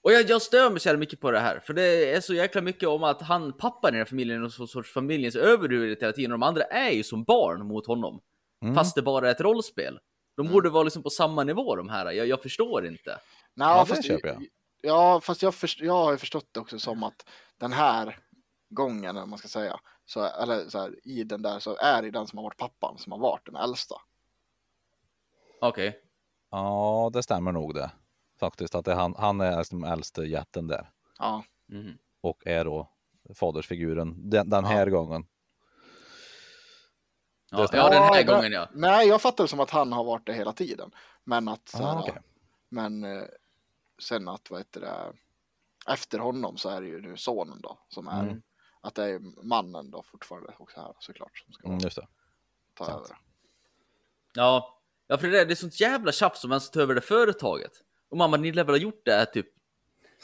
Och 0.03 0.12
jag, 0.12 0.29
jag 0.29 0.41
stör 0.41 0.69
mig 0.69 0.79
så 0.79 0.88
jävla 0.88 1.00
mycket 1.00 1.19
på 1.19 1.31
det 1.31 1.39
här, 1.39 1.60
för 1.60 1.74
det 1.74 2.13
är 2.13 2.22
så 2.22 2.33
jäkla 2.33 2.62
mycket 2.62 2.89
om 2.89 3.03
att 3.03 3.22
han, 3.22 3.53
pappan 3.53 3.89
i 3.89 3.91
den 3.91 4.00
här 4.00 4.05
familjen, 4.05 4.38
är 4.38 4.41
någon 4.41 4.67
sorts 4.67 4.93
familjens 4.93 5.36
överhuvud 5.36 5.98
hela 6.01 6.13
tiden, 6.13 6.31
och 6.31 6.39
de 6.39 6.43
andra 6.43 6.63
är 6.63 6.91
ju 6.91 7.03
som 7.03 7.24
barn 7.24 7.67
mot 7.67 7.88
honom. 7.88 8.22
Mm. 8.62 8.75
Fast 8.75 8.95
det 8.95 9.01
bara 9.01 9.27
är 9.27 9.31
ett 9.31 9.41
rollspel. 9.41 10.00
De 10.38 10.48
borde 10.48 10.69
vara 10.69 10.83
liksom 10.83 11.03
på 11.03 11.10
samma 11.10 11.43
nivå 11.43 11.75
de 11.75 11.89
här, 11.89 12.12
jag, 12.12 12.27
jag 12.27 12.41
förstår 12.41 12.86
inte. 12.88 13.19
Nej, 13.53 13.67
Ja, 13.67 13.86
fast, 13.86 14.05
köper 14.05 14.27
jag. 14.27 14.45
Ja, 14.81 15.22
fast 15.22 15.41
jag, 15.41 15.55
först, 15.55 15.81
jag 15.81 15.93
har 15.93 16.12
ju 16.12 16.17
förstått 16.17 16.48
det 16.51 16.60
också 16.60 16.79
som 16.79 17.03
att 17.03 17.25
den 17.57 17.74
här 17.74 18.19
gången, 18.69 19.17
eller 19.17 19.25
man 19.25 19.39
ska 19.39 19.48
säga, 19.48 19.79
så, 20.05 20.24
eller 20.24 20.69
så 20.69 20.79
här, 20.79 20.95
i 21.03 21.24
den 21.24 21.41
där 21.41 21.60
så 21.60 21.75
är 21.75 22.01
det 22.01 22.12
den 22.12 22.27
som 22.27 22.38
har 22.38 22.43
varit 22.43 22.57
pappan 22.57 22.98
som 22.98 23.12
har 23.12 23.19
varit 23.19 23.45
den 23.45 23.55
äldsta. 23.55 23.95
Okej. 25.62 26.00
Ja, 26.51 27.10
det 27.13 27.24
stämmer 27.24 27.51
nog 27.51 27.74
det. 27.74 27.91
Faktiskt 28.43 28.75
att 28.75 28.85
det 28.85 28.91
är 28.91 28.95
han, 28.95 29.15
han 29.17 29.41
är 29.41 29.65
den 29.71 29.83
äldste 29.83 30.21
jätten 30.21 30.67
där. 30.67 30.89
Ja, 31.19 31.43
Mhm. 31.67 31.97
Och 32.21 32.47
är 32.47 32.65
då 32.65 32.89
fadersfiguren 33.35 34.29
den, 34.29 34.50
den 34.50 34.65
här 34.65 34.89
gången. 34.89 35.25
Ja, 37.51 37.67
ja, 37.71 37.89
den 37.89 38.03
här 38.03 38.23
Ja, 38.25 38.35
gången 38.35 38.51
ja. 38.51 38.69
nej, 38.73 39.07
jag 39.07 39.21
fattar 39.21 39.43
det 39.43 39.47
som 39.47 39.59
att 39.59 39.69
han 39.69 39.91
har 39.91 40.03
varit 40.03 40.25
det 40.25 40.33
hela 40.33 40.53
tiden. 40.53 40.91
Men 41.23 41.47
att, 41.47 41.69
så 41.69 41.77
här, 41.77 41.95
Ah, 41.95 41.99
okej. 42.01 42.21
men 42.69 43.03
eh, 43.03 43.23
sen 44.01 44.27
att, 44.27 44.51
vad 44.51 44.60
heter 44.60 44.82
det, 44.82 45.13
efter 45.93 46.19
honom 46.19 46.58
så 46.58 46.69
är 46.69 46.82
det 46.82 46.88
ju 46.88 47.01
nu 47.01 47.17
sonen 47.17 47.62
då, 47.62 47.79
som 47.89 48.08
är, 48.08 48.23
Mm. 48.23 48.41
att 48.82 48.95
det 48.95 49.03
är 49.06 49.19
mannen 49.47 49.91
då 49.91 50.03
fortfarande 50.03 50.53
också 50.60 50.82
här 50.82 50.93
såklart, 50.99 51.38
som 51.38 51.53
ska 51.53 51.67
Mm, 51.67 51.79
just 51.79 51.95
det. 51.95 52.08
ta 52.73 52.86
sant. 52.86 53.06
över. 53.06 53.17
Ja, 54.34 54.79
ja 55.08 55.17
för 55.17 55.27
det, 55.27 55.41
är- 55.41 55.45
det 55.45 55.53
är 55.53 55.56
sånt 55.56 55.79
jävla 55.79 56.12
tjafs 56.12 56.43
om 56.43 56.49
vem 56.49 56.60
som 56.60 56.71
tar 56.71 56.82
över 56.82 56.95
det 56.95 57.01
företaget. 57.01 57.71
Och 58.13 58.17
mamma, 58.17 58.38
ni 58.38 58.52
lär 58.52 58.63
väl 58.63 58.73
ha 58.76 58.80
gjort 58.80 59.02
det 59.06 59.12
här 59.12 59.26
typ 59.26 59.47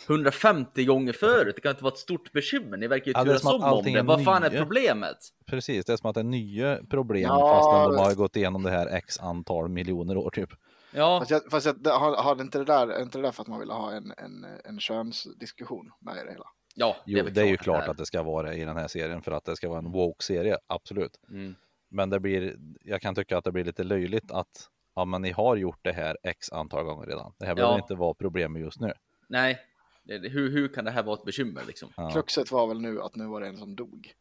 150 0.08 0.86
gånger 0.86 1.14
förut. 1.14 1.56
Det 1.56 1.62
kan 1.62 1.70
inte 1.72 1.84
vara 1.84 1.94
ett 1.94 2.00
stort 2.00 2.32
bekymmer. 2.32 2.78
Ni 2.78 2.88
verkar 2.88 3.06
ju 3.06 3.12
Ja, 3.12 3.24
det 3.24 3.32
är 3.32 3.38
turas 3.40 3.46
om 3.54 3.64
om 3.64 3.84
det. 3.84 3.92
är 4.00 4.04
Vad 4.04 4.24
fan 4.24 4.44
är 4.44 4.50
problemet? 4.50 5.18
Precis, 5.46 5.86
det 5.86 5.94
är 5.94 5.98
som 5.98 6.10
att 6.10 6.14
det 6.16 6.22
är 6.22 6.24
nya 6.24 6.80
problem 6.90 7.22
Ja, 7.24 7.54
fastän 7.54 7.84
de 7.84 7.96
det- 7.96 8.02
har 8.10 8.16
gått 8.16 8.36
igenom 8.36 8.64
det 8.64 8.70
här 8.72 8.88
x 8.88 9.20
antal 9.20 9.70
miljoner 9.70 10.18
år 10.18 10.30
typ. 10.30 10.50
Ja, 10.94 11.20
Fast, 11.20 11.32
jag, 11.32 11.42
fast 11.52 11.66
jag, 11.66 11.84
det- 11.84 11.90
har, 11.90 12.16
har 12.24 12.36
det 12.36 12.42
inte 12.42 12.58
det 12.58 12.66
där, 12.66 12.88
är 12.88 13.02
inte 13.02 13.18
det 13.18 13.22
där 13.22 13.32
för 13.32 13.42
att 13.42 13.48
man 13.48 13.60
vill 13.60 13.70
ha 13.70 13.92
en, 13.92 14.12
en, 14.18 14.46
en 14.66 14.80
könsdiskussion 14.80 15.92
med 16.02 16.16
det 16.16 16.32
hela? 16.32 16.46
ja 16.76 16.96
Jo, 17.06 17.24
väl 17.24 17.34
det 17.34 17.42
är 17.42 17.46
ju 17.46 17.52
det 17.52 17.58
klart 17.58 17.84
är. 17.88 17.92
att 17.92 17.98
det 17.98 18.06
ska 18.06 18.24
vara 18.24 18.54
i 18.56 18.66
den 18.66 18.78
här 18.78 18.88
serien 18.88 19.22
för 19.22 19.32
att 19.32 19.46
det 19.46 19.56
ska 19.56 19.70
vara 19.70 19.80
en 19.80 19.92
woke-serie, 19.92 20.58
absolut. 20.68 21.12
Mm. 21.30 21.56
Men 21.92 22.10
det 22.10 22.20
blir, 22.20 22.56
jag 22.84 23.02
kan 23.02 23.16
tycka 23.16 23.38
att 23.38 23.44
det 23.44 23.52
blir 23.52 23.64
lite 23.64 23.84
löjligt 23.84 24.32
att 24.32 24.68
ja, 25.00 25.06
men 25.06 25.22
ni 25.22 25.32
har 25.32 25.56
gjort 25.56 25.80
det 25.82 25.92
här 25.92 26.18
x 26.24 26.52
antal 26.52 26.84
gånger 26.84 27.06
redan. 27.08 27.34
Det 27.38 27.46
här 27.46 27.56
behöver 27.56 27.74
Ja. 27.74 27.80
inte 27.82 27.96
vara 27.96 28.14
problemet 28.14 28.62
just 28.62 28.80
nu. 28.80 28.94
Nej, 29.30 29.60
det, 30.04 30.18
det- 30.20 30.30
hur, 30.30 30.50
hur 30.52 30.68
kan 30.74 30.86
det 30.86 30.92
här 30.92 31.04
vara 31.04 31.16
ett 31.18 31.26
bekymmer 31.26 31.64
liksom? 31.68 31.90
Ja. 31.98 32.12
Kruxet 32.12 32.52
var 32.52 32.68
väl 32.68 32.82
nu 32.82 33.02
att 33.02 33.16
nu 33.16 33.26
var 33.28 33.42
det 33.42 33.48
en 33.48 33.58
som 33.58 33.76
dog. 33.76 34.14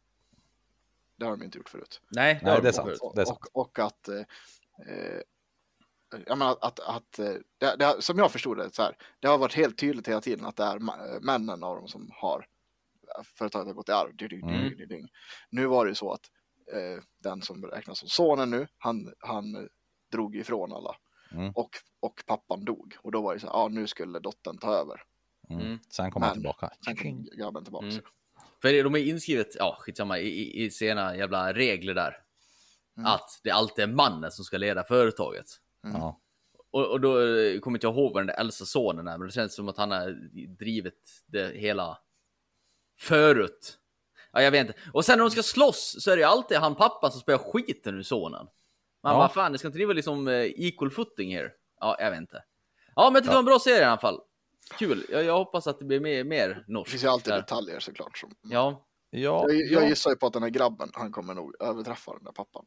Det 1.17 1.25
har 1.25 1.31
de 1.31 1.43
inte 1.43 1.57
gjort 1.57 1.69
förut. 1.69 2.01
Nej, 2.11 2.33
det, 2.33 2.39
Nej, 2.45 2.53
har 2.55 2.61
det 2.61 2.67
är 2.67 2.71
sant. 2.71 2.87
förut. 2.87 2.99
Och, 3.01 3.15
Det 3.15 3.21
är 3.21 3.25
sant. 3.25 3.39
och, 3.53 3.61
och 3.61 3.79
att, 3.79 4.07
eh, 4.07 4.19
eh, 4.87 5.21
jag 6.25 6.37
menar 6.37 6.57
att, 6.61 6.79
att, 6.79 7.19
eh, 7.19 7.33
det, 7.57 7.75
det, 7.79 8.01
som 8.01 8.17
jag 8.17 8.31
förstod 8.31 8.57
det, 8.57 8.75
så 8.75 8.81
här, 8.83 8.95
det 9.19 9.27
har 9.27 9.37
varit 9.37 9.53
helt 9.53 9.77
tydligt 9.77 10.07
hela 10.07 10.21
tiden 10.21 10.45
att 10.45 10.55
det 10.55 10.63
är 10.63 10.75
eh, 10.75 11.19
männen 11.21 11.63
av 11.63 11.75
dem 11.75 11.87
som 11.87 12.09
har 12.13 12.45
företaget 13.37 13.67
har 13.67 13.73
gått 13.73 13.89
i 13.89 13.91
arv. 13.91 14.31
Mm. 14.43 15.07
Nu 15.49 15.65
var 15.65 15.85
det 15.85 15.89
ju 15.89 15.95
så 15.95 16.11
att 16.11 16.29
eh, 16.73 17.03
den 17.23 17.41
som 17.41 17.65
räknas 17.65 17.99
som 17.99 18.09
sonen 18.09 18.49
nu, 18.49 18.67
han, 18.77 19.13
han 19.19 19.69
drog 20.11 20.35
ifrån 20.35 20.73
alla. 20.73 20.95
Mm. 21.31 21.51
Och, 21.55 21.69
och 21.99 22.23
pappan 22.27 22.65
dog. 22.65 22.95
Och 23.01 23.11
då 23.11 23.21
var 23.21 23.33
det 23.33 23.39
så 23.39 23.47
här, 23.47 23.53
ja 23.53 23.67
nu 23.67 23.87
skulle 23.87 24.19
dottern 24.19 24.57
ta 24.57 24.73
över. 24.73 25.01
Mm. 25.49 25.65
Mm. 25.65 25.79
Sen 25.89 26.11
kommer 26.11 26.25
han 26.25 26.35
tillbaka. 26.35 26.71
Sen 26.85 26.95
kom 26.95 27.27
grabben 27.37 27.63
tillbaka. 27.63 27.85
Mm. 27.85 28.01
För 28.61 28.83
de 28.83 28.95
är 28.95 28.99
inskrivet, 28.99 29.55
ja 29.55 29.77
skitsamma, 29.79 30.19
i, 30.19 30.27
i, 30.27 30.63
i 30.63 30.71
sena 30.71 31.15
jävla 31.15 31.53
regler 31.53 31.93
där. 31.93 32.17
Mm. 32.97 33.11
Att 33.11 33.39
det 33.43 33.51
alltid 33.51 33.83
är 33.83 33.87
mannen 33.87 34.31
som 34.31 34.45
ska 34.45 34.57
leda 34.57 34.83
företaget. 34.83 35.45
Ja. 35.81 36.19
Och, 36.71 36.91
och 36.91 37.01
då 37.01 37.21
eh, 37.21 37.59
kommer 37.59 37.77
inte 37.77 37.87
jag 37.87 37.95
ihåg 37.95 38.13
vad 38.13 38.21
den 38.21 38.27
där 38.27 38.39
äldsta 38.39 38.65
sonen 38.65 39.07
är, 39.07 39.17
men 39.17 39.27
det 39.27 39.33
känns 39.33 39.55
som 39.55 39.69
att 39.69 39.77
han 39.77 39.91
har 39.91 40.11
drivit 40.57 41.23
det 41.25 41.57
hela 41.57 41.97
förut. 42.99 43.79
Ja, 44.31 44.41
jag 44.41 44.51
vet 44.51 44.67
inte. 44.67 44.79
Och 44.93 45.05
sen 45.05 45.17
när 45.17 45.25
de 45.25 45.31
ska 45.31 45.43
slåss 45.43 45.95
så 45.99 46.11
är 46.11 46.15
det 46.15 46.21
ju 46.21 46.27
alltid 46.27 46.57
han 46.57 46.75
pappan 46.75 47.11
som 47.11 47.21
spelar 47.21 47.39
skiten 47.39 47.95
ur 47.95 48.03
sonen. 48.03 48.47
Men 49.03 49.11
Ja. 49.11 49.17
vad 49.17 49.33
fan, 49.33 49.51
det 49.51 49.57
ska 49.57 49.67
inte 49.67 49.77
ni 49.79 49.85
vara 49.85 49.95
liksom 49.95 50.27
eh, 50.27 50.33
equal 50.43 50.91
footing 50.91 51.35
här? 51.35 51.53
Ja, 51.79 51.95
jag 51.99 52.11
vet 52.11 52.19
inte. 52.19 52.43
Ja, 52.95 53.09
men 53.13 53.23
det 53.23 53.29
var 53.29 53.39
en 53.39 53.45
bra 53.45 53.59
serie 53.59 53.81
i 53.81 53.83
alla 53.83 53.97
fall. 54.01 54.21
Kul. 54.79 55.05
Jag, 55.09 55.23
jag 55.23 55.37
hoppas 55.37 55.67
att 55.67 55.79
det 55.79 55.85
blir 55.85 55.99
mer, 55.99 56.23
mer 56.23 56.49
Det 56.49 56.73
norskt. 56.73 56.91
finns 56.91 57.03
ju 57.03 57.07
alltid 57.07 57.33
där. 57.33 57.37
detaljer 57.41 57.79
såklart. 57.79 58.17
Som, 58.17 58.35
Ja, 58.41 58.85
Ja, 59.09 59.45
jag, 59.49 59.55
jag 59.55 59.83
ja. 59.83 59.87
gissar 59.89 60.09
ju 60.09 60.15
på 60.15 60.27
att 60.27 60.33
den 60.33 60.43
här 60.43 60.49
grabben, 60.49 60.89
han 60.93 61.11
kommer 61.11 61.33
nog 61.33 61.55
överträffa 61.61 62.13
den 62.13 62.23
där 62.23 62.31
pappan. 62.31 62.65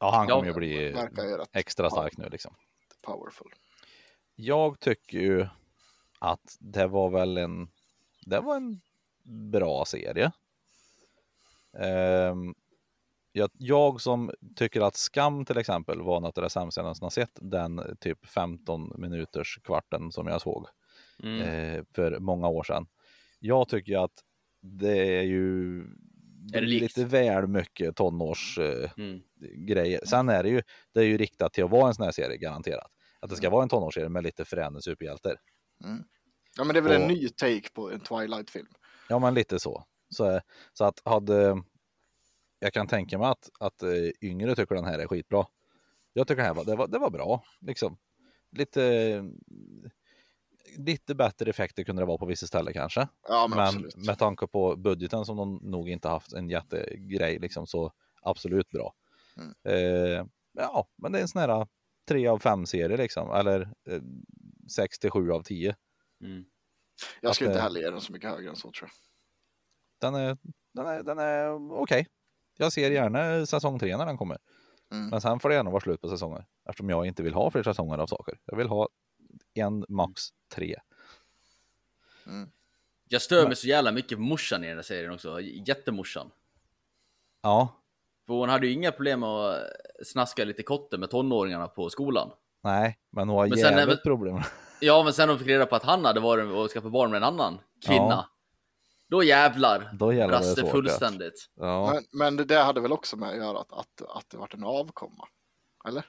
ja, 0.00 0.10
han 0.10 0.28
Ja. 0.28 0.34
kommer 0.34 0.46
ju 0.48 0.54
bli 0.54 0.92
Verkar 0.92 1.22
ju 1.24 1.36
rätt 1.36 1.48
extra 1.52 1.90
stark 1.90 2.16
nu 2.16 2.28
liksom. 2.28 2.54
powerful. 3.02 3.52
Jag 4.34 4.80
tycker 4.80 5.18
ju 5.18 5.46
att 6.18 6.56
det 6.60 6.86
var 6.86 7.10
väl 7.10 7.38
en, 7.38 7.68
det 8.26 8.40
var 8.40 8.56
en 8.56 8.80
bra 9.50 9.84
serie. 9.84 10.32
Ehm, 11.78 12.54
jag, 13.32 13.50
jag 13.52 14.00
som 14.00 14.30
tycker 14.56 14.80
att 14.80 14.96
Skam 14.96 15.44
till 15.44 15.58
exempel 15.58 16.00
var 16.02 16.20
något 16.20 16.38
av 16.38 16.44
det 16.44 16.50
sämsta 16.50 16.80
jag 16.80 16.84
någonsin 16.84 17.04
har 17.04 17.10
sett, 17.10 17.38
den 17.40 17.96
typ 18.00 18.26
15 18.26 18.92
minuters 18.96 19.58
kvarten 19.64 20.12
som 20.12 20.26
jag 20.26 20.40
såg 20.42 20.66
mm. 21.22 21.40
eh, 21.40 21.84
för 21.94 22.18
många 22.18 22.48
år 22.48 22.64
sedan. 22.64 22.86
Jag 23.38 23.68
tycker 23.68 24.04
att 24.04 24.24
det 24.62 25.16
är 25.18 25.22
ju 25.22 25.82
det 26.52 26.58
Är 26.58 26.62
det 26.62 26.66
lite 26.68 27.04
väl 27.04 27.46
mycket 27.46 27.96
tonårs 27.96 28.58
eh, 28.58 28.90
Mm. 28.96 29.20
grejer. 29.66 30.00
Sen 30.06 30.28
är 30.28 30.42
det 30.42 30.48
ju, 30.48 30.62
det 30.94 31.00
är 31.00 31.04
ju 31.04 31.18
riktat 31.18 31.52
till 31.52 31.64
att 31.64 31.70
vara 31.70 31.88
en 31.88 31.94
sån 31.94 32.04
här 32.04 32.12
serie 32.12 32.36
garanterat. 32.36 32.90
Att 33.20 33.30
det 33.30 33.36
ska 33.36 33.50
vara 33.50 33.62
en 33.62 33.68
tonårsserie 33.68 34.08
med 34.08 34.22
lite 34.24 34.44
förändrade 34.44 34.82
superhjältar. 34.82 35.36
Ja 36.56 36.64
men 36.64 36.74
det 36.74 36.78
är 36.78 36.82
väl 36.82 36.92
en 36.92 37.02
Och- 37.02 37.08
ny 37.08 37.28
take 37.28 37.68
på 37.74 37.90
en 37.90 38.00
Twilight-film. 38.00 38.66
Ja, 39.08 39.18
men 39.18 39.34
lite 39.34 39.58
så. 39.58 39.84
Så, 40.08 40.40
så 40.72 40.84
att 40.84 41.02
hade, 41.04 41.62
jag 42.60 42.72
kan 42.72 42.86
tänka 42.86 43.18
mig 43.18 43.28
att, 43.28 43.50
att 43.60 43.82
eh, 43.82 44.10
yngre 44.20 44.56
tycker 44.56 44.74
den 44.74 44.84
här 44.84 44.98
är 44.98 45.06
skitbra. 45.06 45.46
Jag 46.12 46.28
tycker 46.28 46.42
den 46.42 46.46
här 46.46 46.54
var, 46.54 46.64
det, 46.64 46.76
var, 46.76 46.88
det 46.88 46.98
var 46.98 47.10
bra, 47.10 47.44
liksom. 47.60 47.98
Lite 48.50 49.24
lite 50.76 51.14
bättre 51.14 51.50
effekter 51.50 51.84
kunde 51.84 52.02
det 52.02 52.06
vara 52.06 52.18
på 52.18 52.26
vissa 52.26 52.46
ställen 52.46 52.72
kanske. 52.72 53.08
Ja, 53.28 53.46
men, 53.48 53.58
Men 53.58 53.66
absolut. 53.66 53.96
med 53.96 54.18
tanke 54.18 54.46
på 54.46 54.76
budgeten 54.76 55.24
som 55.24 55.36
de 55.36 55.60
nog 55.62 55.88
inte 55.88 56.08
haft 56.08 56.32
en 56.32 56.50
jättegrej 56.50 57.38
liksom 57.38 57.66
så 57.66 57.92
absolut 58.22 58.70
bra. 58.70 58.94
Mm. 59.36 59.54
Eh, 59.64 60.26
ja, 60.52 60.88
men 60.96 61.12
det 61.12 61.18
är 61.18 61.22
en 61.22 61.28
sån 61.28 61.40
här 61.40 61.66
3 62.08 62.26
av 62.26 62.38
5 62.38 62.66
serie 62.66 62.96
liksom, 62.96 63.30
eller 63.30 63.60
eh, 63.88 64.02
6 64.70 64.98
till 64.98 65.10
7 65.10 65.30
av 65.30 65.42
10. 65.42 65.76
Mm. 66.24 66.44
Jag 67.20 67.34
skulle 67.34 67.50
att, 67.50 67.54
inte 67.54 67.58
eh, 67.58 67.62
heller 67.62 67.80
ge 67.80 67.90
den 67.90 68.00
så 68.00 68.12
mycket 68.12 68.30
högre 68.30 68.50
än 68.50 68.56
så 68.56 68.72
tror 68.72 68.90
jag. 68.90 68.90
Den 70.00 70.14
är, 70.14 70.38
den 70.74 70.86
är, 70.86 71.02
den 71.02 71.18
är 71.18 71.72
okej. 71.72 72.06
Jag 72.60 72.72
ser 72.72 72.90
gärna 72.90 73.46
säsong 73.46 73.78
3 73.78 73.96
när 73.96 74.06
den 74.06 74.16
kommer. 74.18 74.38
Mm. 74.92 75.08
Men 75.08 75.20
sen 75.20 75.40
får 75.40 75.48
det 75.48 75.54
gärna 75.54 75.70
vara 75.70 75.80
slut 75.80 76.00
på 76.00 76.08
säsonger. 76.08 76.46
Eftersom 76.68 76.90
jag 76.90 77.06
inte 77.06 77.22
vill 77.22 77.34
ha 77.34 77.50
fler 77.50 77.62
säsonger 77.62 77.98
av 77.98 78.06
saker. 78.06 78.38
Jag 78.44 78.56
vill 78.56 78.68
ha 78.68 78.88
en, 79.54 79.84
max 79.88 80.22
tre. 80.54 80.76
Mm. 82.26 82.50
Jag 83.08 83.22
stör 83.22 83.46
mig 83.46 83.56
så 83.56 83.66
jävla 83.66 83.92
mycket 83.92 84.18
på 84.18 84.22
morsan 84.22 84.64
i 84.64 84.66
den 84.68 84.76
här 84.76 84.82
serien 84.82 85.12
också. 85.12 85.40
Jättemorsan. 85.40 86.30
Ja, 87.42 87.68
För 88.26 88.34
hon 88.34 88.48
hade 88.48 88.66
ju 88.66 88.72
inga 88.72 88.92
problem 88.92 89.22
att 89.22 89.56
snaska 90.04 90.44
lite 90.44 90.62
kotte 90.62 90.98
med 90.98 91.10
tonåringarna 91.10 91.68
på 91.68 91.90
skolan. 91.90 92.30
nej, 92.62 92.98
men 93.10 93.28
hon 93.28 93.38
har 93.38 93.46
Men 93.48 93.58
sen 93.58 93.76
jävligt 93.76 93.88
väl- 93.88 94.02
problem. 94.02 94.40
Ja, 94.80 95.02
men 95.04 95.12
sen 95.12 95.28
hon 95.28 95.38
fick 95.38 95.48
reda 95.48 95.66
på 95.66 95.76
att 95.76 95.82
han 95.84 96.04
hade 96.04 96.20
varit 96.20 96.46
och 96.54 96.70
skaffat 96.70 96.92
barn 96.92 97.10
med 97.10 97.16
en 97.16 97.24
annan 97.24 97.58
kvinna. 97.86 97.98
Ja. 98.08 98.28
Då 99.10 99.22
jävlar 99.22 99.90
Då 99.92 100.12
jävlar 100.12 100.38
brast 100.38 100.56
det 100.56 100.70
fullständigt. 100.70 101.46
Ja, 101.56 101.92
Men, 101.94 102.04
men 102.18 102.36
det 102.36 102.44
där 102.44 102.64
hade 102.64 102.80
väl 102.80 102.92
också 102.92 103.16
med 103.16 103.28
att 103.30 103.36
göra 103.36 103.60
att, 103.60 103.72
att, 103.72 104.02
att 104.16 104.24
det 104.30 104.36
vart 104.36 104.54
en 104.54 104.64
avkomma? 104.64 105.28
Eller? 105.88 106.04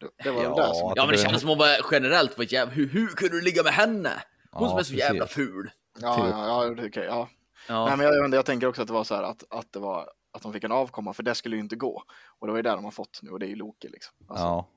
Det, 0.00 0.08
det 0.24 0.30
var 0.30 0.42
Ja, 0.42 0.48
det 0.68 0.74
som... 0.74 0.92
Ja, 0.96 1.02
men 1.06 1.12
det 1.12 1.22
kändes 1.22 1.40
som 1.40 1.48
hon 1.50 1.58
var 1.58 1.76
generellt 1.92 2.38
var 2.38 2.52
jävla... 2.52 2.74
Hur, 2.74 2.88
hur 2.88 3.06
kunde 3.08 3.36
du 3.36 3.40
ligga 3.42 3.62
med 3.62 3.72
henne? 3.72 4.10
Hon 4.50 4.62
Ja, 4.62 4.68
som 4.68 4.78
är 4.78 4.82
så 4.82 4.94
jävla 4.94 5.20
precis. 5.24 5.34
ful. 5.36 5.70
Ja, 6.00 6.14
typ. 6.16 6.24
ja, 6.30 6.64
ja, 6.64 6.74
det- 6.74 6.88
okej, 6.88 7.04
ja. 7.04 7.28
Ja. 7.68 7.86
Nej, 7.86 7.96
men 7.96 8.06
jag, 8.06 8.14
jag, 8.16 8.34
jag 8.34 8.46
tänker 8.46 8.66
också 8.66 8.82
att 8.82 8.88
det 8.88 8.94
var 8.94 9.04
så 9.04 9.14
här 9.14 9.22
att, 9.22 9.44
att 9.50 9.72
det 9.72 9.78
var 9.78 10.10
att 10.32 10.42
de 10.42 10.52
fick 10.52 10.64
en 10.64 10.72
avkomma 10.72 11.12
för 11.12 11.22
det 11.22 11.34
skulle 11.34 11.56
ju 11.56 11.62
inte 11.62 11.76
gå. 11.76 12.02
Och 12.38 12.46
det 12.46 12.52
var 12.52 12.58
ju 12.58 12.62
det 12.62 12.70
de 12.70 12.84
har 12.84 12.90
fått 12.90 13.18
nu 13.22 13.30
och 13.30 13.38
det 13.38 13.46
är 13.46 13.48
ju 13.48 13.56
Loke 13.56 13.88
liksom. 13.88 14.14
Alltså, 14.28 14.44
ja. 14.44 14.68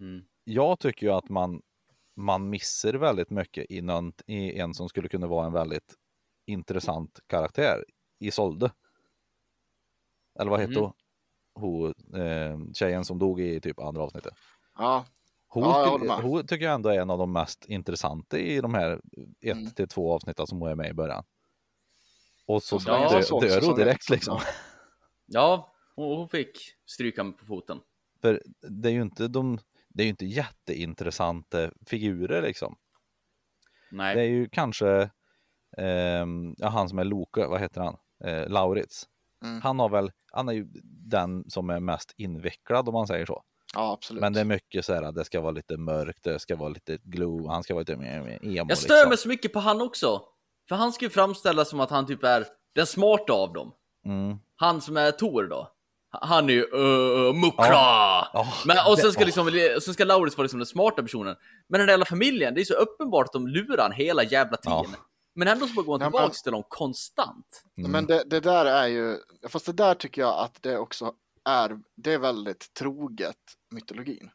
Mm. 0.00 0.24
Jag 0.44 0.78
tycker 0.78 1.06
ju 1.06 1.12
att 1.12 1.28
man, 1.28 1.62
man 2.16 2.50
missar 2.50 2.94
väldigt 2.94 3.30
mycket 3.30 3.66
i, 3.70 3.82
någon, 3.82 4.12
i 4.26 4.58
en 4.58 4.74
som 4.74 4.88
skulle 4.88 5.08
kunna 5.08 5.26
vara 5.26 5.46
en 5.46 5.52
väldigt 5.52 5.94
intressant 6.46 7.20
karaktär 7.26 7.84
i 8.18 8.30
Solde. 8.30 8.70
Eller 10.40 10.50
vad 10.50 10.60
hette 10.60 10.72
Mhm. 10.80 10.92
hon? 11.54 11.94
eh, 12.14 12.72
tjejen 12.74 13.04
som 13.04 13.18
dog 13.18 13.40
i 13.40 13.60
typ 13.60 13.80
andra 13.80 14.02
avsnittet. 14.02 14.34
ja, 14.78 15.06
Hon, 15.48 15.62
Ja, 15.62 15.98
jag 16.04 16.16
hon 16.22 16.46
tycker 16.46 16.64
jag 16.64 16.74
ändå 16.74 16.88
är 16.88 17.00
en 17.00 17.10
av 17.10 17.18
de 17.18 17.32
mest 17.32 17.64
intressanta 17.66 18.38
i 18.38 18.60
de 18.60 18.74
här 18.74 19.00
ett 19.40 19.52
Mm. 19.56 19.70
till 19.70 19.88
två 19.88 20.12
avsnitten 20.12 20.46
som 20.46 20.58
hon 20.60 20.68
är 20.70 20.74
med 20.74 20.90
i 20.90 20.94
början. 20.94 21.24
Och 22.46 22.62
så 22.62 22.80
så 22.80 22.90
Ja, 22.90 23.10
dö, 23.10 23.22
såg 23.22 23.42
dör 23.42 23.60
så 23.60 23.66
hon 23.66 23.78
direkt 23.78 24.10
liksom. 24.10 24.40
ja. 25.26 25.72
hon, 25.96 26.16
hon 26.16 26.28
fick 26.28 26.58
stryka 26.86 27.24
mig 27.24 27.32
på 27.36 27.44
foten. 27.46 27.80
För 28.20 28.42
det 28.60 28.88
är 28.88 28.92
ju 28.92 29.02
inte 29.02 29.28
de, 29.28 29.58
det 29.88 30.02
är 30.02 30.04
ju 30.04 30.10
inte 30.10 30.26
jätteintressanta 30.26 31.70
figurer 31.86 32.42
liksom. 32.42 32.76
Nej. 33.90 34.14
Det 34.16 34.20
är 34.22 34.28
ju 34.28 34.48
kanske 34.48 35.10
ja, 36.56 36.68
han 36.68 36.88
som 36.88 36.98
är 36.98 37.04
Loke, 37.04 37.46
vad 37.46 37.60
heter 37.60 37.80
han? 37.80 37.96
Eh, 38.24 38.48
Lauritz. 38.48 39.06
Mm. 39.44 39.60
Han 39.62 39.78
har 39.78 39.88
väl, 39.88 40.10
han 40.32 40.48
är 40.48 40.52
ju 40.52 40.66
den 41.10 41.50
som 41.50 41.70
är 41.70 41.80
mest 41.80 42.14
invecklad 42.16 42.88
om 42.88 42.94
man 42.94 43.06
säger 43.06 43.26
så. 43.26 43.42
ja, 43.74 43.92
absolut. 43.92 44.20
Men 44.20 44.32
det 44.32 44.40
är 44.40 44.44
mycket 44.44 44.84
så 44.84 44.94
här, 44.94 45.12
det 45.12 45.24
ska 45.24 45.40
vara 45.40 45.50
lite 45.50 45.76
mörkt, 45.76 46.22
det 46.24 46.38
ska 46.38 46.56
vara 46.56 46.68
lite 46.68 46.98
glow, 47.02 47.48
han 47.48 47.62
ska 47.62 47.74
vara 47.74 47.80
lite 47.80 47.96
mer 47.96 48.38
emo. 48.42 48.68
Jag 48.68 48.78
stör 48.78 48.94
liksom. 48.94 49.08
mig 49.08 49.18
så 49.18 49.28
mycket 49.28 49.52
på 49.52 49.60
han 49.60 49.80
också. 49.80 50.22
För 50.68 50.76
han 50.76 50.92
ska 50.92 51.04
ju 51.04 51.10
framställas 51.10 51.68
som 51.68 51.80
att 51.80 51.90
han 51.90 52.06
typ 52.06 52.24
är 52.24 52.46
den 52.74 52.86
smarta 52.86 53.32
av 53.32 53.52
dem. 53.52 53.72
Mm. 54.06 54.38
Han 54.56 54.80
som 54.80 54.96
är 54.96 55.10
Tor 55.10 55.42
då. 55.42 55.72
Han 56.10 56.50
är 56.50 56.54
ju 56.54 56.62
uh, 56.62 57.34
muckla! 57.34 58.28
Ja, 58.32 58.46
Men, 58.66 58.76
och 58.88 58.98
sen 58.98 59.06
det- 59.06 59.12
ska, 59.12 59.24
liksom, 59.24 59.50
sen 59.84 59.94
ska 59.94 60.04
Lauritz 60.04 60.36
vara 60.36 60.44
liksom 60.44 60.58
den 60.58 60.66
smarta 60.66 61.02
personen. 61.02 61.36
Men 61.68 61.78
den 61.78 61.86
där 61.86 61.92
jävla 61.92 62.04
familjen, 62.04 62.54
det 62.54 62.60
är 62.60 62.64
så 62.64 62.74
uppenbart 62.74 63.26
att 63.26 63.32
de 63.32 63.46
lurar 63.46 63.90
hela 63.90 64.22
jävla 64.22 64.56
tiden. 64.56 64.84
Ja. 64.92 64.98
Men 65.36 65.48
ändå 65.48 65.66
så 65.66 65.82
går 65.82 65.98
han 65.98 66.12
tillbaks 66.12 66.42
till 66.42 66.52
dem 66.52 66.62
konstant. 66.68 67.62
Mm. 67.78 67.90
Men 67.90 68.06
det, 68.06 68.22
det 68.26 68.40
där 68.40 68.66
är 68.66 68.86
ju, 68.86 69.18
fast 69.48 69.66
det 69.66 69.72
där 69.72 69.94
tycker 69.94 70.22
jag 70.22 70.38
att 70.38 70.62
det 70.62 70.78
också 70.78 71.12
är, 71.44 71.80
det 71.96 72.12
är 72.12 72.18
väldigt 72.18 72.74
troget 72.74 73.36
mytologin. 73.70 74.30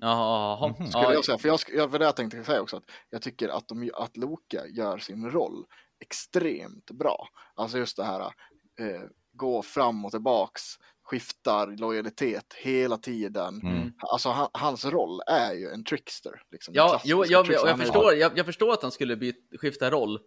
Jaha, 0.00 0.68
Mhm. 0.68 0.86
Skulle 0.86 1.04
ja, 1.04 1.12
jag 1.12 1.24
säga. 1.24 1.38
För 1.38 1.48
jag, 1.48 1.90
för 1.90 1.98
det 1.98 2.04
jag 2.04 2.16
tänkte 2.16 2.44
säga 2.44 2.62
också 2.62 2.76
att 2.76 2.84
jag 3.10 3.22
tycker 3.22 3.48
att, 3.48 3.68
de, 3.68 3.90
att 3.94 4.16
Loke 4.16 4.66
gör 4.68 4.98
sin 4.98 5.30
roll 5.30 5.66
extremt 6.00 6.90
bra. 6.90 7.28
Alltså 7.54 7.78
just 7.78 7.96
det 7.96 8.04
här, 8.04 8.20
eh, 8.20 9.02
gå 9.32 9.62
fram 9.62 10.04
och 10.04 10.10
tillbaks, 10.10 10.62
skiftar 11.10 11.66
lojalitet 11.66 12.54
hela 12.56 12.96
tiden. 12.96 13.60
Mm. 13.62 13.92
Alltså 13.98 14.28
han, 14.28 14.48
hans 14.52 14.84
roll 14.84 15.20
är 15.26 15.52
ju 15.52 15.68
en 15.68 15.84
trickster. 15.84 16.42
Liksom, 16.52 16.74
ja, 16.74 17.00
jo, 17.04 17.24
jag, 17.28 17.44
trickster. 17.44 17.66
jag, 17.66 17.72
jag, 17.72 17.86
förstår, 17.86 18.14
jag, 18.14 18.38
jag 18.38 18.46
förstår 18.46 18.72
att 18.72 18.82
han 18.82 18.90
skulle 18.90 19.16
byt, 19.16 19.36
skifta 19.60 19.90
roll 19.90 20.18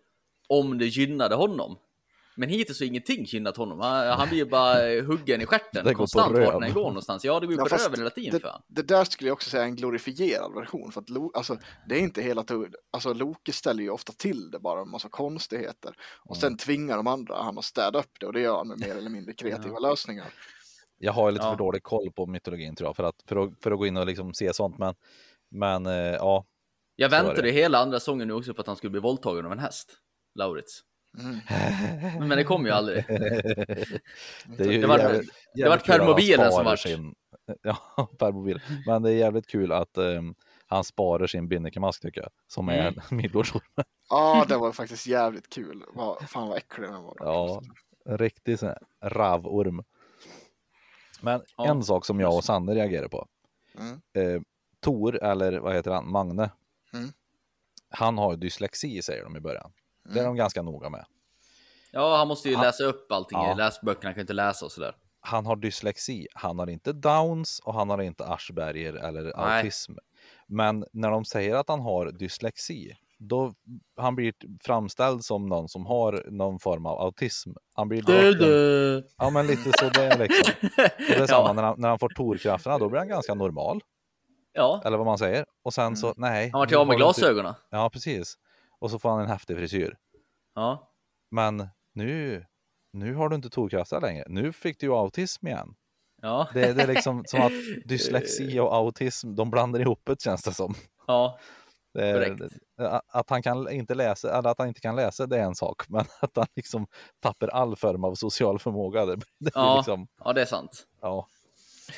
om 0.50 0.78
det 0.78 0.86
gynnade 0.86 1.36
honom. 1.36 1.78
Men 2.36 2.50
hittills 2.50 2.80
har 2.80 2.88
ingenting 2.88 3.24
gynnat 3.24 3.58
honom. 3.58 3.80
Han, 3.80 4.08
han 4.08 4.28
blir 4.28 4.38
ju 4.38 4.46
bara 4.46 5.02
huggen 5.08 5.42
i 5.42 5.44
Det 5.44 5.46
stjärten 5.46 5.94
konstant 5.96 6.38
vart 6.38 6.64
han 6.64 6.74
går 6.74 6.84
någonstans. 6.84 7.26
Ja, 7.26 7.40
det 7.40 7.46
går 7.46 7.56
ju 7.56 7.62
Ja, 7.62 7.66
på 7.66 7.76
röven 7.76 8.00
hela 8.00 8.10
tiden 8.10 8.40
för 8.40 8.48
han. 8.48 8.62
Det 8.68 8.82
där 8.82 9.04
skulle 9.04 9.28
jag 9.28 9.34
också 9.34 9.50
säga 9.50 9.64
är 9.64 9.68
en 9.68 9.76
glorifierad 9.76 10.54
version. 10.54 10.92
För 10.92 11.02
att 11.02 11.10
Lo, 11.10 11.32
alltså, 11.34 11.58
det 11.90 11.96
är 11.96 12.00
inte 12.00 12.22
hela 12.22 12.44
tiden, 12.44 12.74
alltså 12.92 13.14
Loke 13.14 13.54
ställer 13.54 13.84
ju 13.84 13.90
ofta 13.90 14.14
till 14.14 14.52
det 14.52 14.60
bara 14.60 14.82
en 14.82 14.90
massa 14.90 15.10
konstigheter. 15.10 15.94
Och 16.26 16.38
sen 16.38 16.58
tvingar 16.58 16.98
de 16.98 17.08
andra 17.08 17.36
han 17.36 17.58
att 17.58 17.66
städa 17.66 18.00
upp 18.00 18.20
det 18.20 18.26
och 18.26 18.34
det 18.34 18.42
gör 18.42 18.58
han 18.58 18.68
med 18.68 18.80
mer 18.80 18.96
eller 18.96 19.10
mindre 19.10 19.34
kreativa 19.34 19.80
lösningar. 19.80 20.28
Jag 21.04 21.14
har 21.14 21.28
ju 21.30 21.32
lite 21.32 21.46
Ja. 21.46 21.52
för 21.52 21.58
dålig 21.58 21.84
koll 21.84 22.12
på 22.12 22.26
mytologin 22.26 22.76
tror 22.76 22.90
jag, 22.90 22.96
för 22.96 23.04
att, 23.04 23.16
för 23.28 23.36
att, 23.44 23.50
för 23.64 23.72
att 23.72 23.78
gå 23.78 23.86
in 23.88 23.98
och 23.98 24.06
liksom 24.06 24.34
se 24.34 24.54
sånt. 24.54 24.78
Men, 24.78 24.96
men 25.52 25.86
eh, 25.86 25.94
ja, 25.94 26.46
Jag 26.96 27.10
väntade 27.10 27.42
det. 27.42 27.52
hela 27.52 27.78
andra 27.80 28.00
säsongen 28.00 28.28
nu 28.28 28.34
också 28.34 28.54
på 28.54 28.62
att 28.62 28.68
han 28.68 28.76
skulle 28.76 28.92
bli 28.92 29.00
våldtagen 29.00 29.46
av 29.46 29.52
en 29.52 29.60
häst. 29.60 29.98
Lauritz. 30.40 30.80
Mm. 31.20 32.28
Men 32.28 32.38
det 32.38 32.44
kom 32.44 32.66
ju 32.66 32.72
aldrig. 32.72 33.06
det 33.08 34.60
är 34.60 34.72
ju 34.72 34.82
Det 34.82 34.88
var- 34.88 35.00
jävligt, 35.00 35.32
det 35.54 35.70
var 35.70 35.78
permobilen 35.78 36.52
som 36.52 36.66
vart. 36.66 36.80
Sin, 36.80 37.16
ja, 37.62 37.78
permobil. 38.20 38.62
Men 38.86 39.02
det 39.04 39.10
är 39.12 39.16
jävligt 39.16 39.48
kul 39.48 39.72
att 39.72 39.98
ehm, 39.98 40.36
han 40.68 40.84
sparar 40.84 41.28
sin 41.28 41.48
binnikemask 41.48 42.02
tycker 42.02 42.22
jag, 42.22 42.30
som 42.48 42.70
är 42.70 42.88
Mm. 42.88 43.02
en 43.12 43.18
Midgårdsorm. 43.18 43.62
Ja, 44.10 44.46
det 44.50 44.58
var 44.58 44.72
faktiskt 44.72 45.08
jävligt 45.08 45.50
kul. 45.50 45.84
Vad, 45.94 46.30
fan 46.30 46.48
vad 46.48 46.58
äcklig 46.58 46.90
den 46.90 47.04
var. 47.04 47.16
Ja. 47.20 47.62
En 48.06 48.18
riktig 48.18 48.60
sån 48.60 48.68
här 48.70 48.80
ravorm. 49.10 49.84
Men 51.22 51.42
Ja. 51.58 51.68
en 51.68 51.84
sak 51.84 52.06
som 52.06 52.20
jag 52.20 52.36
och 52.36 52.44
Sanne 52.44 52.76
reagerar 52.76 53.08
på. 53.08 53.28
Mm. 53.80 54.02
Eh, 54.14 54.42
Tor, 54.80 55.24
eller 55.24 55.60
vad 55.60 55.74
heter 55.76 55.92
han, 55.92 56.12
Magne. 56.12 56.50
Mm. 56.94 57.10
Han 57.90 58.18
har 58.18 58.36
dyslexi 58.36 59.02
säger 59.02 59.24
de 59.24 59.38
i 59.38 59.40
början. 59.40 59.72
Det 60.04 60.10
är 60.10 60.24
Mm. 60.24 60.26
de 60.26 60.36
ganska 60.36 60.62
noga 60.62 60.90
med. 60.90 61.06
Ja, 61.92 62.18
han 62.18 62.28
måste 62.28 62.50
ju 62.50 62.56
Han- 62.56 62.66
läsa 62.66 62.84
upp 62.84 63.12
allting 63.12 63.38
Ja. 63.38 63.52
i 63.52 63.56
läsböckerna, 63.56 64.08
han 64.08 64.14
kan 64.14 64.22
inte 64.22 64.34
läsa 64.34 64.66
och 64.66 64.72
sådär. 64.72 64.96
Han 65.20 65.46
har 65.46 65.56
dyslexi, 65.56 66.28
han 66.34 66.60
har 66.60 66.70
inte 66.70 66.94
Downs 66.94 67.60
och 67.60 67.74
han 67.74 67.90
har 67.90 68.02
inte 68.02 68.26
Asperger 68.26 68.94
eller 68.94 69.22
Nej. 69.24 69.34
autism. 69.38 69.94
Men 70.48 70.86
när 70.94 71.12
de 71.12 71.26
säger 71.26 71.56
att 71.56 71.68
han 71.70 71.80
har 71.80 72.12
dyslexi, 72.12 72.96
då 73.24 73.54
han 73.98 74.16
blir 74.16 74.34
framställd 74.66 75.24
som 75.24 75.46
någon 75.46 75.70
som 75.70 75.86
har 75.86 76.26
någon 76.32 76.60
form 76.60 76.86
av 76.86 77.00
autism. 77.02 77.52
Han 77.76 77.88
blir 77.90 78.02
bortglömd. 78.02 79.04
Ja, 79.18 79.30
men 79.30 79.48
lite 79.48 79.72
så 79.80 79.90
det 79.90 80.04
är 80.06 80.18
liksom. 80.18 80.54
Och 80.64 80.70
det 80.98 81.16
är 81.16 81.28
samma 81.28 81.48
ja. 81.48 81.54
när 81.54 81.64
han, 81.64 81.76
när 81.78 81.90
han 81.90 82.00
får 82.00 82.10
torkrafterna, 82.10 82.78
då 82.78 82.90
blir 82.90 83.00
han 83.00 83.08
ganska 83.08 83.34
normal. 83.34 83.82
ja, 84.54 84.82
Eller 84.86 84.98
vad 84.98 85.06
man 85.06 85.18
säger. 85.18 85.46
Och 85.64 85.74
sen 85.74 85.86
Mm. 85.86 85.96
så, 85.96 86.14
nej. 86.18 86.50
han 86.54 86.60
var 86.60 86.66
till 86.66 86.76
nu 86.76 86.82
av 86.82 86.88
med 86.88 86.98
du 86.98 87.04
inte- 87.06 87.20
glasögonen. 87.22 87.54
Ja, 87.70 87.90
precis. 87.94 88.36
Och 88.80 88.92
så 88.92 89.00
får 89.00 89.10
han 89.10 89.20
en 89.22 89.28
häftig 89.28 89.58
frisyr. 89.58 89.98
Ja. 90.56 90.92
Men 91.32 91.68
nu, 91.94 92.46
nu 92.94 93.14
har 93.16 93.30
du 93.30 93.36
inte 93.36 93.50
torkrafter 93.50 94.02
längre. 94.02 94.24
Nu 94.28 94.54
fick 94.54 94.80
du 94.80 94.86
ju 94.86 94.94
autism 94.94 95.48
igen. 95.48 95.74
Ja. 96.22 96.48
Det, 96.54 96.74
det 96.74 96.84
är 96.84 96.88
liksom 96.88 97.24
som 97.28 97.42
att 97.42 97.52
dyslexi 97.86 98.60
och 98.60 98.76
autism, 98.76 99.36
de 99.36 99.50
blandar 99.50 99.80
ihop 99.80 100.02
det 100.06 100.22
känns 100.22 100.44
det 100.44 100.54
som. 100.54 100.74
ja. 101.08 101.40
Är, 101.94 102.14
Korrekt. 102.38 102.58
att 103.08 103.30
han 103.30 103.44
kan 103.44 103.70
inte 103.72 103.96
läsa, 103.96 104.38
eller 104.38 104.50
att 104.50 104.58
han 104.60 104.68
inte 104.68 104.82
kan 104.82 104.96
läsa, 104.96 105.26
det 105.28 105.38
är 105.38 105.44
en 105.44 105.56
sak. 105.56 105.84
Men 105.90 106.06
att 106.22 106.36
han 106.36 106.46
liksom 106.56 106.88
tappar 107.20 107.48
all 107.48 107.76
form 107.76 108.04
av 108.04 108.16
social 108.16 108.60
förmåga, 108.60 109.06
det, 109.06 109.16
det 109.40 109.56
är 109.56 109.60
Ja. 109.60 109.78
liksom, 109.78 110.08
ja, 110.24 110.34
det 110.34 110.42
är 110.42 110.46
sant. 110.46 110.88
ja. 111.02 111.28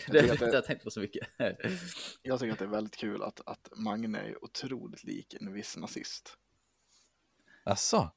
Det 0.08 0.18
jag 0.26 0.40
det- 0.40 0.46
inte 0.46 0.62
tänkt 0.62 0.84
på 0.84 0.92
så 0.92 1.00
mycket. 1.00 1.28
Jag 2.22 2.40
tycker 2.40 2.54
att 2.54 2.60
det 2.60 2.66
är 2.66 2.70
väldigt 2.70 2.96
kul 2.98 3.24
att, 3.24 3.42
att 3.46 3.70
Magne 3.76 4.20
är 4.20 4.44
otroligt 4.44 5.04
lik 5.04 5.34
en 5.42 5.54
viss 5.54 5.78
nazist. 5.78 6.38
Asså? 7.64 8.10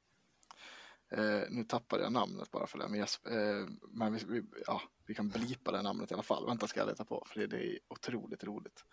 Eh, 1.17 1.43
nu 1.51 1.65
tappade 1.65 2.03
jag 2.03 2.13
namnet 2.13 2.51
bara 2.51 2.67
för 2.67 2.79
det, 2.79 2.89
men, 2.89 2.99
jag, 3.01 3.09
eh, 3.33 3.67
men 3.91 4.13
vi, 4.15 4.25
vi, 4.29 4.43
ja, 4.67 4.83
vi 5.07 5.15
kan 5.15 5.29
blipa 5.29 5.73
det 5.73 5.83
namnet 5.83 6.11
i 6.11 6.15
alla 6.15 6.23
fall. 6.23 6.47
Vänta 6.47 6.67
ska 6.67 6.81
jag 6.81 6.87
leta 6.89 7.05
på, 7.05 7.25
för 7.29 7.41
det, 7.41 7.47
det 7.47 7.57
är 7.67 7.79
otroligt 7.89 8.45
roligt. 8.45 8.85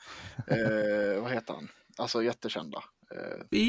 Eh, 0.48 1.22
vad 1.22 1.32
heter 1.32 1.54
han? 1.54 1.70
Alltså 1.98 2.24
jättekända. 2.24 2.84
Eh. 3.16 3.60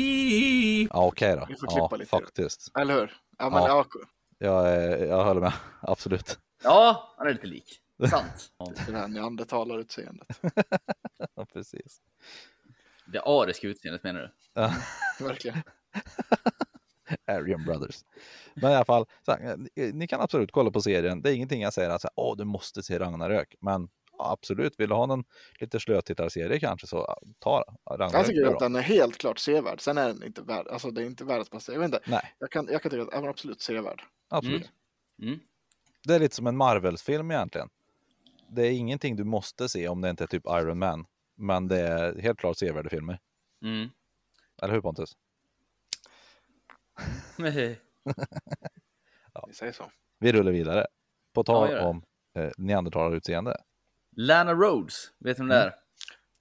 Ja, 0.91 1.07
okej 1.07 1.37
då. 1.37 1.47
Vi 1.49 1.55
får 1.57 1.69
Ja, 1.71 1.89
klippa 1.89 1.97
lite. 1.97 2.11
faktiskt. 2.11 2.77
eller 2.79 2.95
hur? 2.95 3.17
Ja, 3.39 3.51
men, 3.51 3.63
Ja. 3.63 3.87
ja. 3.95 4.01
Jag, 4.39 4.69
är- 4.69 5.07
jag 5.07 5.25
håller 5.25 5.41
med. 5.41 5.53
Absolut. 5.83 6.39
Ja, 6.63 7.15
han 7.19 7.27
är 7.27 7.33
lite 7.33 7.47
lik. 7.47 7.81
Sant. 8.11 8.51
Ja. 8.59 8.73
det 8.87 8.93
här 8.99 9.09
neandertalarutseendet. 9.09 10.41
Ja, 11.37 11.45
precis. 11.53 12.01
Det 13.07 13.21
ariska 13.21 13.67
utseendet 13.69 14.03
menar 14.03 14.21
du? 14.21 14.31
Ja, 14.55 14.75
Verkligen. 15.21 15.63
Aryan 17.27 17.65
Brothers. 17.65 18.05
Men 18.55 18.73
i 18.73 18.75
alla 18.75 18.85
fall, 18.85 19.07
så 19.23 19.33
här, 19.33 19.57
ni- 19.57 19.93
ni 19.93 20.07
kan 20.07 20.21
absolut 20.21 20.53
kolla 20.53 20.71
på 20.71 20.81
serien. 20.83 21.23
Det 21.23 21.31
är 21.31 21.35
ingenting 21.35 21.63
jag 21.63 21.73
säger 21.73 21.91
att 21.91 22.01
så 22.01 22.07
här, 22.09 22.13
Åh, 22.17 22.37
du 22.37 22.45
måste 22.45 22.83
se 22.83 22.99
Ragnarök. 22.99 23.55
Men 23.61 23.89
absolut, 24.19 24.81
vill 24.81 24.89
du 24.89 24.95
ha 24.95 25.07
någon 25.07 25.25
lite 25.61 25.81
slötittarserie 25.81 26.61
kanske 26.61 26.87
så 26.87 27.15
ta 27.39 27.65
Ragnarök. 27.91 28.15
Jag 28.15 28.27
tycker 28.27 28.47
att 28.47 28.59
den 28.59 28.77
är 28.77 28.81
helt 28.81 29.19
klart 29.19 29.39
sevärd. 29.39 29.81
Sen 29.81 29.99
är 29.99 30.07
den 30.09 30.23
inte 30.25 30.43
värd, 30.43 30.69
alltså 30.69 30.91
det 30.91 31.03
är 31.03 31.07
inte 31.07 31.25
världens 31.25 31.51
bästa. 31.51 31.73
Jag 31.73 31.81
vet 31.81 31.87
inte, 31.87 32.01
Nej, 32.07 32.35
jag 32.39 32.51
kan, 32.51 32.69
jag 32.71 32.83
kan 32.83 32.91
tycka 32.91 33.03
att 33.03 33.11
den 33.11 33.25
är 33.25 33.29
absolut 33.29 33.61
sevärd. 33.61 34.03
absolut. 34.29 34.71
Mm. 35.23 35.39
Det 36.07 36.15
är 36.15 36.19
lite 36.21 36.37
som 36.37 36.47
en 36.47 36.57
Marvels-film 36.57 37.31
egentligen. 37.31 37.69
Det 38.49 38.63
är 38.67 38.71
ingenting 38.73 39.17
du 39.17 39.25
måste 39.25 39.69
se 39.69 39.89
om 39.89 40.01
det 40.01 40.11
inte 40.11 40.25
är 40.25 40.29
typ 40.29 40.47
Iron 40.47 40.79
Man. 40.79 41.07
Men 41.37 41.69
det 41.69 41.81
är 41.81 42.19
helt 42.19 42.39
klart 42.39 42.57
sevärda 42.59 42.91
filmer. 42.91 43.19
Mm. 43.63 43.89
Eller 44.63 44.75
hur 44.75 44.81
Pontus? 44.81 45.17
Mm. 49.37 49.49
Vi 49.49 49.55
säger 49.55 49.73
så. 49.73 49.91
Vi 50.19 50.33
rullar 50.33 50.53
vidare. 50.53 50.87
På 51.35 51.45
tal 51.45 51.73
Ja, 51.73 51.85
om 51.87 52.03
eh, 52.37 52.51
neandertalarutseende. 52.57 53.57
Lana 54.17 54.55
Rhodes, 54.55 54.95
vet 55.19 55.37
du 55.37 55.43
vem 55.43 55.49
det 55.49 55.55
är? 55.57 55.75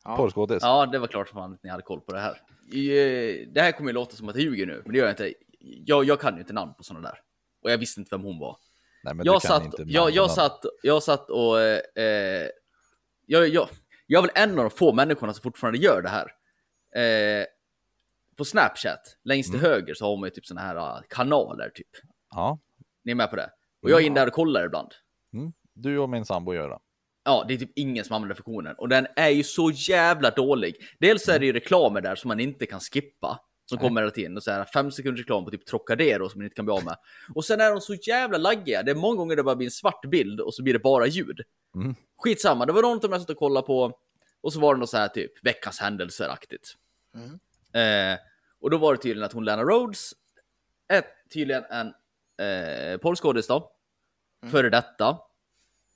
Ja. 0.04 0.18
Porrskådis. 0.18 0.60
Ja, 0.64 0.86
det 0.86 1.00
var 1.00 1.08
klart 1.08 1.30
som 1.30 1.36
fan 1.36 1.54
att 1.54 1.64
ni 1.64 1.70
hade 1.70 1.84
koll 1.84 2.02
på 2.02 2.14
det 2.14 2.20
här. 2.20 2.42
I, 2.72 2.90
eh, 2.90 3.48
Det 3.54 3.62
här 3.62 3.72
kommer 3.72 3.90
ju 3.90 3.94
låta 3.94 4.16
som 4.16 4.30
att 4.30 4.36
jag 4.36 4.44
ljuger 4.44 4.66
nu, 4.66 4.82
men 4.86 4.92
det 4.94 4.98
gör 4.98 5.06
jag 5.06 5.12
inte. 5.14 5.34
Jag, 5.60 6.04
jag 6.06 6.20
kan 6.22 6.34
ju 6.34 6.40
inte 6.40 6.54
namn 6.54 6.74
på 6.74 6.84
sådana 6.84 7.10
där. 7.10 7.20
Och 7.62 7.72
jag 7.72 7.78
visste 7.78 8.00
inte 8.00 8.16
vem 8.16 8.24
hon 8.26 8.40
var. 8.40 8.58
Nej, 9.04 9.14
men 9.14 9.26
Jag 9.26 9.36
du 9.36 9.40
kan 9.48 9.52
satt, 9.62 9.64
inte 9.66 9.84
jag, 9.88 10.12
jag, 10.12 10.32
satt, 10.32 10.66
jag 10.84 11.04
satt 11.04 11.30
och... 11.30 11.62
Eh, 11.62 11.80
eh, 12.06 12.48
jag, 13.26 13.48
jag, 13.48 13.68
jag 14.08 14.24
är 14.24 14.28
väl 14.28 14.50
en 14.50 14.60
av 14.60 14.64
de 14.64 14.70
få 14.70 14.94
människorna 14.94 15.34
som 15.34 15.42
fortfarande 15.44 15.80
gör 15.80 16.02
det 16.02 16.10
här. 16.10 16.32
Eh, 16.96 17.46
på 18.38 18.46
Snapchat, 18.46 19.18
längst 19.24 19.52
till 19.52 19.60
höger, 19.62 19.94
så 19.94 20.06
har 20.06 20.18
man 20.18 20.28
ju 20.28 20.32
typ 20.32 20.46
såna 20.46 20.62
här 20.62 20.76
ah, 20.76 21.02
kanaler, 21.10 21.70
typ. 21.70 21.88
Ja, 22.30 22.60
Ni 23.04 23.12
är 23.12 23.16
med 23.16 23.30
på 23.30 23.36
det? 23.36 23.50
Och 23.82 23.90
jag 23.90 24.02
är 24.02 24.06
inne 24.06 24.20
där 24.20 24.28
och 24.28 24.34
kollar 24.34 24.66
ibland. 24.66 24.92
du 25.74 25.98
och 25.98 26.10
min 26.10 26.26
sambo 26.26 26.54
gör 26.54 26.70
det. 26.70 26.80
Ja, 27.26 27.46
det 27.48 27.54
är 27.54 27.58
typ 27.58 27.72
ingen 27.76 28.06
som 28.06 28.16
använder 28.16 28.36
funktionen. 28.36 28.76
Och 28.78 28.90
den 28.90 29.08
är 29.16 29.30
ju 29.30 29.44
så 29.44 29.72
jävla 29.72 30.30
dålig. 30.30 30.76
Dels 31.00 31.30
är 31.30 31.40
det 31.40 31.46
ju 31.46 31.54
reklamer 31.54 32.02
där 32.02 32.16
som 32.16 32.28
man 32.28 32.40
inte 32.40 32.66
kan 32.66 32.80
skippa. 32.80 33.40
Som 33.66 33.76
Nej. 33.76 33.88
kommer 33.88 34.02
hela 34.02 34.12
tiden. 34.12 34.38
Och 34.38 34.44
så 34.44 34.52
här 34.52 34.66
fem 34.74 34.92
sekunders 34.92 35.20
reklam 35.20 35.46
på 35.46 35.52
typ 35.52 35.66
Trocadero 35.66 36.30
som 36.30 36.40
man 36.40 36.46
inte 36.46 36.56
kan 36.56 36.66
bli 36.66 36.74
av 36.74 36.84
med. 36.84 36.96
Och 37.36 37.46
sen 37.46 37.62
är 37.62 37.72
de 37.72 37.82
så 37.82 37.94
jävla 37.94 38.38
laggiga. 38.38 38.84
Det 38.84 38.92
är 38.92 38.96
många 38.96 39.16
gånger 39.16 39.36
det 39.36 39.44
bara 39.44 39.56
blir 39.56 39.68
en 39.68 39.72
svart 39.72 40.06
bild 40.12 40.40
och 40.40 40.54
så 40.54 40.64
blir 40.64 40.74
det 40.74 40.80
bara 40.80 41.08
ljud. 41.08 41.42
Mm. 41.76 41.96
Skitsamma, 42.18 42.66
det 42.66 42.74
var 42.74 42.82
någon 42.82 43.02
som 43.02 43.12
jag 43.12 43.22
satt 43.22 43.30
och 43.30 43.38
kollade 43.38 43.68
på. 43.68 44.00
Och 44.42 44.54
så 44.54 44.60
var 44.60 44.74
det 44.74 44.80
något 44.80 44.90
så 44.90 44.98
här 44.98 45.08
typ 45.08 45.46
veckans 45.46 45.80
händelser-aktigt. 45.80 46.74
Mm. 47.16 47.40
Eh, 47.74 48.20
och 48.60 48.70
då 48.70 48.78
var 48.78 48.94
det 48.94 49.02
tydligen 49.02 49.26
att 49.26 49.34
hon 49.34 49.46
Lana 49.46 49.64
Rhodes 49.64 50.14
är 50.88 51.04
tydligen 51.34 51.64
en 51.64 51.88
eh, 52.48 52.98
porrskådis 52.98 53.48
då. 53.48 53.72
Före 54.52 54.70
detta. 54.70 55.20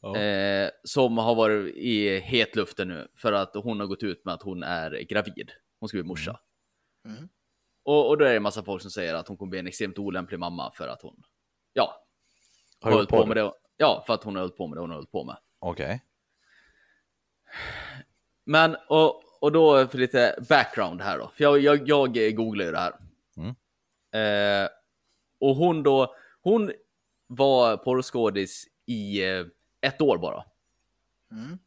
Ja. 0.02 0.18
Eh, 0.18 0.70
som 0.84 1.18
har 1.18 1.36
varit 1.36 1.76
i 1.76 2.20
hetluften 2.20 2.88
nu 2.88 3.08
för 3.16 3.34
att 3.34 3.56
hon 3.56 3.80
har 3.80 3.88
gått 3.88 4.04
ut 4.04 4.26
med 4.26 4.34
att 4.34 4.44
hon 4.44 4.64
är 4.64 4.92
gravid. 4.92 5.52
Hon 5.80 5.90
ska 5.90 5.96
bli 5.96 6.04
morsa. 6.04 6.40
Mm. 7.06 7.30
Och, 7.84 8.10
och 8.10 8.18
då 8.18 8.26
är 8.26 8.30
det 8.30 8.36
en 8.36 8.44
massa 8.44 8.64
folk 8.64 8.82
som 8.82 8.92
säger 8.92 9.14
att 9.14 9.28
hon 9.28 9.38
kommer 9.38 9.50
bli 9.50 9.60
en 9.60 9.68
extremt 9.68 10.00
olämplig 10.00 10.40
mamma 10.40 10.72
för 10.72 10.88
att 10.88 11.02
hon, 11.02 11.24
ja, 11.74 12.06
Har 12.82 12.92
hållit 12.92 13.10
på 13.10 13.26
med 13.26 13.38
det. 13.38 13.54
Ja, 13.78 14.04
för 14.08 14.14
att 14.14 14.24
hon 14.24 14.36
har 14.36 14.42
hållit 14.42 14.58
på 14.58 14.68
med 14.68 14.78
det 14.78 14.82
hon 14.82 14.90
har 14.90 14.98
hållit 14.98 15.12
på 15.12 15.24
med. 15.24 15.38
Okej. 15.60 16.04
Men, 18.46 18.78
och, 18.90 19.24
och 19.42 19.52
då 19.52 19.88
för 19.88 19.98
lite 19.98 20.36
background 20.50 21.02
här 21.02 21.18
då. 21.18 21.32
För 21.36 21.44
jag, 21.44 21.60
jag, 21.60 21.88
jag 21.88 22.36
googlar 22.36 22.66
ju 22.66 22.72
det 22.72 22.78
här. 22.78 22.94
Mm. 23.38 23.50
Eh, 24.64 24.70
och 25.40 25.56
hon 25.56 25.84
då, 25.84 26.16
hon 26.42 26.72
var 27.28 27.78
porrskådis 27.78 28.66
i 28.86 29.24
eh, 29.30 29.46
ett 29.82 30.02
år 30.02 30.18
bara. 30.18 30.44
Mm. 31.32 31.58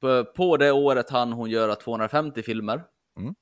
På, 0.00 0.24
på 0.24 0.56
det 0.56 0.72
året 0.72 1.10
hann 1.10 1.32
hon 1.32 1.50
göra 1.50 1.74
250 1.74 2.42
filmer. 2.42 2.82
Mm. 3.18 3.34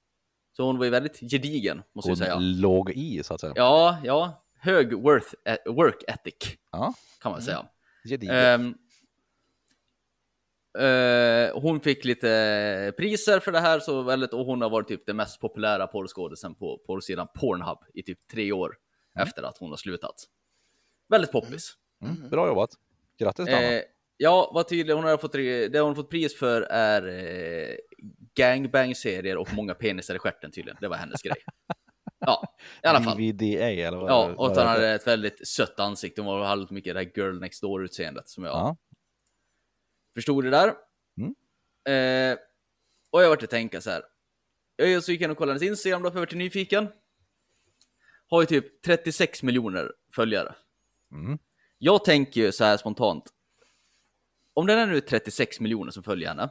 Så 0.57 0.63
hon 0.65 0.79
var 0.79 0.85
ju 0.85 0.91
väldigt 0.91 1.21
gedigen, 1.31 1.83
måste 1.93 2.11
jag 2.11 2.19
säga. 2.19 2.35
Hon 2.35 2.61
låg 2.61 2.91
i 2.91 3.23
så 3.23 3.35
att 3.35 3.41
säga. 3.41 3.53
Ja, 3.57 3.99
ja. 4.05 4.45
Hög 4.61 4.93
worth, 5.03 5.35
eh, 5.45 5.73
work 5.73 6.03
ethic, 6.09 6.35
Ja. 6.73 6.95
kan 7.21 7.33
man 7.33 7.43
säga. 7.43 7.67
Gediget. 8.05 8.35
Ehm, 8.35 8.75
eh, 10.79 11.61
hon 11.61 11.81
fick 11.81 12.05
lite 12.05 12.93
priser 12.97 13.41
för 13.41 13.53
det 13.53 13.61
här, 13.61 13.81
så 13.81 14.03
väldigt, 14.03 14.33
och 14.33 14.47
hon 14.47 14.63
har 14.63 14.71
varit 14.71 14.89
typ 14.89 15.07
den 15.07 15.17
mest 15.17 15.41
populära 15.41 15.87
porrskådisen 15.87 16.55
på 16.55 16.79
porrsidan 16.87 17.29
Pornhub 17.35 17.79
i 17.95 18.03
typ 18.03 18.29
tre 18.29 18.53
år 18.53 18.75
efter 19.19 19.43
att 19.43 19.59
hon 19.59 19.71
har 19.71 19.77
slutat. 19.77 20.15
Väldigt 21.09 21.33
poppis. 21.33 21.73
Mm. 22.05 22.29
Bra 22.31 22.47
jobbat. 22.47 22.71
Grattis 23.19 23.47
Danna. 23.47 23.63
Eh, 23.63 23.83
ja, 24.17 24.51
vad 24.55 24.69
tydligt, 24.69 24.97
hon 24.97 25.05
har 25.05 25.17
fått, 25.17 25.33
det 25.33 25.81
hon 25.81 25.95
fått 25.95 26.11
pris 26.11 26.39
för 26.39 26.63
är 26.63 27.09
eh, 27.09 27.77
gangbang-serier 28.35 29.37
och 29.37 29.55
många 29.55 29.75
penisar 29.75 30.15
i 30.15 30.19
stjärten 30.19 30.51
tydligen. 30.51 30.79
Det 30.81 30.89
var 30.89 30.97
hennes 30.97 31.23
grej. 31.23 31.37
Ja, 32.21 32.57
i 32.83 32.87
alla 32.87 33.01
fall. 33.01 33.17
DVDA 33.17 33.71
eller 33.71 33.97
vad 33.99 34.11
Ja, 34.11 34.35
och 34.37 34.47
att 34.47 34.55
det 34.55 34.61
han 34.61 34.71
heter. 34.71 34.83
hade 34.83 34.95
ett 34.95 35.07
väldigt 35.07 35.49
sött 35.49 35.81
ansikte. 35.81 36.21
Hon 36.21 36.39
var 36.39 36.47
halvt 36.47 36.71
mycket 36.71 36.95
det 36.95 37.01
här 37.01 37.11
girl 37.15 37.41
next 37.41 37.63
door 37.63 37.85
utseendet 37.85 38.29
som 38.29 38.45
jag 38.45 38.53
Ja. 38.53 38.77
Förstod 40.19 40.45
det 40.45 40.51
där. 40.51 40.75
Mm. 41.19 41.35
Eh, 41.89 42.39
och 43.11 43.23
jag 43.23 43.29
vart 43.29 43.43
att 43.43 43.51
tänka 43.51 43.81
så 43.81 43.91
här. 43.91 44.03
Jag 44.77 45.05
så 45.05 45.13
gick 45.13 45.21
jag 45.21 45.31
och 45.31 45.37
kollade 45.37 45.53
hennes 45.53 45.71
Instagram 45.71 46.03
då, 46.03 46.11
för 46.11 46.17
jag 46.17 46.21
vart 46.21 46.35
nyfiken. 46.35 46.89
Har 48.31 48.41
ju 48.41 48.47
typ 48.47 48.83
36 48.83 49.43
miljoner 49.43 49.93
följare. 50.15 50.55
Mm. 51.13 51.39
Jag 51.79 52.05
tänker 52.05 52.41
ju 52.41 52.53
så 52.53 52.65
här 52.65 52.77
spontant. 52.77 53.25
Om 54.55 54.67
den 54.67 54.79
är 54.79 54.87
nu 54.87 55.01
36 55.01 55.61
miljoner 55.61 55.91
som 55.91 56.03
följer 56.03 56.29
henne. 56.29 56.51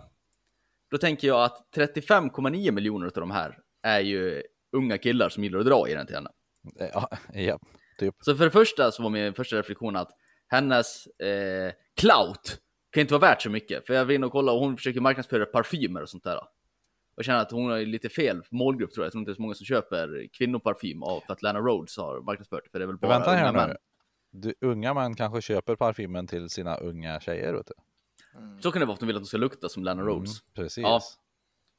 Då 0.92 0.98
tänker 0.98 1.28
jag 1.28 1.44
att 1.44 1.70
35,9 1.76 2.72
miljoner 2.72 3.06
av 3.06 3.12
de 3.14 3.32
här 3.32 3.60
är 3.84 4.00
ju 4.00 4.44
unga 4.72 4.98
killar 4.98 5.30
som 5.30 5.44
gillar 5.44 5.60
att 5.60 5.66
dra 5.66 5.90
i 5.90 5.94
den 5.94 6.06
till 6.06 6.16
henne. 6.16 6.30
Ja, 6.80 7.10
ja, 7.34 7.60
typ. 8.00 8.16
Så 8.22 8.36
för 8.36 8.46
det 8.46 8.52
första 8.52 8.92
så 8.92 9.04
var 9.04 9.10
min 9.10 9.34
första 9.34 9.56
reflektion 9.56 9.96
att 9.96 10.12
hennes 10.48 11.08
eh, 11.08 11.74
clout 11.96 12.60
kan 12.98 13.02
inte 13.02 13.14
vara 13.14 13.32
värt 13.32 13.42
så 13.42 13.50
mycket. 13.50 13.88
För 13.88 13.94
jag 13.94 14.06
var 14.06 14.14
inne 14.14 14.26
och 14.26 14.32
kollade 14.32 14.58
och 14.58 14.64
hon 14.64 14.78
försöker 14.78 15.02
marknadsföra 15.02 15.46
parfymer 15.46 16.02
och 16.02 16.10
sånt 16.10 16.24
där. 16.24 16.40
Och 17.18 17.24
känner 17.24 17.40
att 17.40 17.52
hon 17.52 17.70
har 17.70 17.80
lite 17.80 18.10
fel 18.10 18.42
målgrupp 18.50 18.94
tror 18.94 19.04
jag. 19.04 19.06
Jag 19.06 19.12
tror 19.12 19.20
inte 19.20 19.32
det 19.32 19.34
är 19.34 19.36
så 19.36 19.42
många 19.42 19.54
som 19.54 19.66
köper 19.66 20.28
kvinnoparfym 20.34 21.04
av 21.04 21.22
för 21.22 21.34
att 21.34 21.42
Lana 21.42 21.60
Rhodes 21.60 21.98
har 21.98 22.22
marknadsfört 22.22 22.64
det. 22.64 22.70
För 22.70 22.80
det 22.80 22.86
är 22.86 22.88
väl 22.88 22.98
bara 22.98 23.12
Vänta 23.12 23.32
här 23.32 23.50
unga 23.50 23.52
nu. 23.52 23.68
män. 23.68 23.78
Du, 24.32 24.54
unga 24.62 24.94
män 24.94 25.16
kanske 25.16 25.42
köper 25.42 25.76
parfymen 25.76 26.28
till 26.28 26.50
sina 26.50 26.78
unga 26.78 27.20
tjejer. 27.20 27.54
Vet 27.54 27.68
du? 27.68 27.74
Så 28.62 28.72
kan 28.72 28.80
det 28.80 28.86
vara 28.86 28.94
att 28.94 29.00
de 29.00 29.06
vill 29.06 29.16
att 29.16 29.22
de 29.24 29.28
ska 29.28 29.38
lukta 29.38 29.70
som 29.70 29.84
Lana 29.84 30.04
Rhodes. 30.04 30.30
Mm, 30.30 30.54
precis. 30.54 30.84
Ja. 30.84 31.02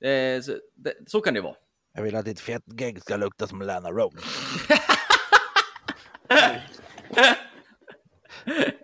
Eh, 0.08 0.40
så, 0.40 0.52
det, 0.74 0.94
så 1.06 1.20
kan 1.20 1.34
det 1.34 1.40
vara. 1.40 1.56
Jag 1.94 2.02
vill 2.02 2.16
att 2.16 2.24
ditt 2.24 2.40
fett 2.40 2.80
gegg 2.80 3.02
ska 3.02 3.16
lukta 3.16 3.46
som 3.46 3.62
Lana 3.62 3.90
Rhodes. 3.90 4.24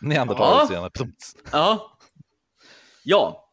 Neandertalutseende. 0.00 0.90
Plumps. 0.90 1.36
Ja. 1.52 1.98
Ja. 3.04 3.50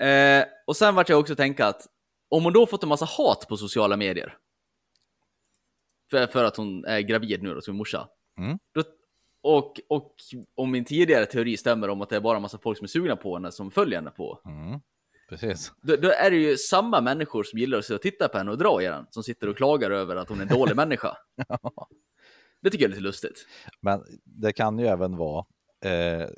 Eh, 0.00 0.44
och 0.66 0.76
sen 0.76 0.94
vart 0.94 1.08
jag 1.08 1.20
också 1.20 1.36
tänka 1.36 1.66
att 1.66 1.86
om 2.28 2.44
hon 2.44 2.52
då 2.52 2.66
fått 2.66 2.82
en 2.82 2.88
massa 2.88 3.04
hat 3.04 3.46
på 3.48 3.56
sociala 3.56 3.96
medier. 3.96 4.36
För, 6.10 6.26
för 6.26 6.44
att 6.44 6.56
hon 6.56 6.84
är 6.84 7.00
gravid 7.00 7.42
nu 7.42 7.54
då 7.54 7.60
som 7.60 7.76
morsa. 7.76 8.08
Mm. 8.38 8.58
Då, 8.74 8.82
och, 9.42 9.80
och 9.88 10.14
om 10.54 10.70
min 10.70 10.84
tidigare 10.84 11.26
teori 11.26 11.56
stämmer 11.56 11.88
om 11.90 12.02
att 12.02 12.08
det 12.08 12.16
är 12.16 12.20
bara 12.20 12.36
en 12.36 12.42
massa 12.42 12.58
folk 12.58 12.78
som 12.78 12.84
är 12.84 12.88
sugna 12.88 13.16
på 13.16 13.34
henne 13.34 13.52
som 13.52 13.70
följer 13.70 13.98
henne 13.98 14.10
på. 14.10 14.40
Mm. 14.44 14.80
Precis. 15.28 15.72
Då, 15.82 15.96
då 15.96 16.10
är 16.10 16.30
det 16.30 16.36
ju 16.36 16.56
samma 16.56 17.00
människor 17.00 17.42
som 17.42 17.58
gillar 17.58 17.78
att 17.78 17.84
sitta 17.84 17.94
och 17.94 18.02
titta 18.02 18.28
på 18.28 18.38
henne 18.38 18.50
och 18.50 18.58
dra 18.58 18.82
i 18.82 18.84
den. 18.84 19.06
Som 19.10 19.22
sitter 19.22 19.48
och 19.48 19.56
klagar 19.56 19.90
över 19.90 20.16
att 20.16 20.28
hon 20.28 20.38
är 20.38 20.42
en 20.42 20.48
dålig 20.48 20.76
människa. 20.82 21.16
Det 22.62 22.70
tycker 22.70 22.84
jag 22.84 22.88
är 22.88 22.94
lite 22.94 23.02
lustigt. 23.02 23.46
Men 23.80 24.04
det 24.24 24.52
kan 24.52 24.78
ju 24.78 24.86
även 24.86 25.16
vara. 25.16 25.44
Eh, 25.84 26.28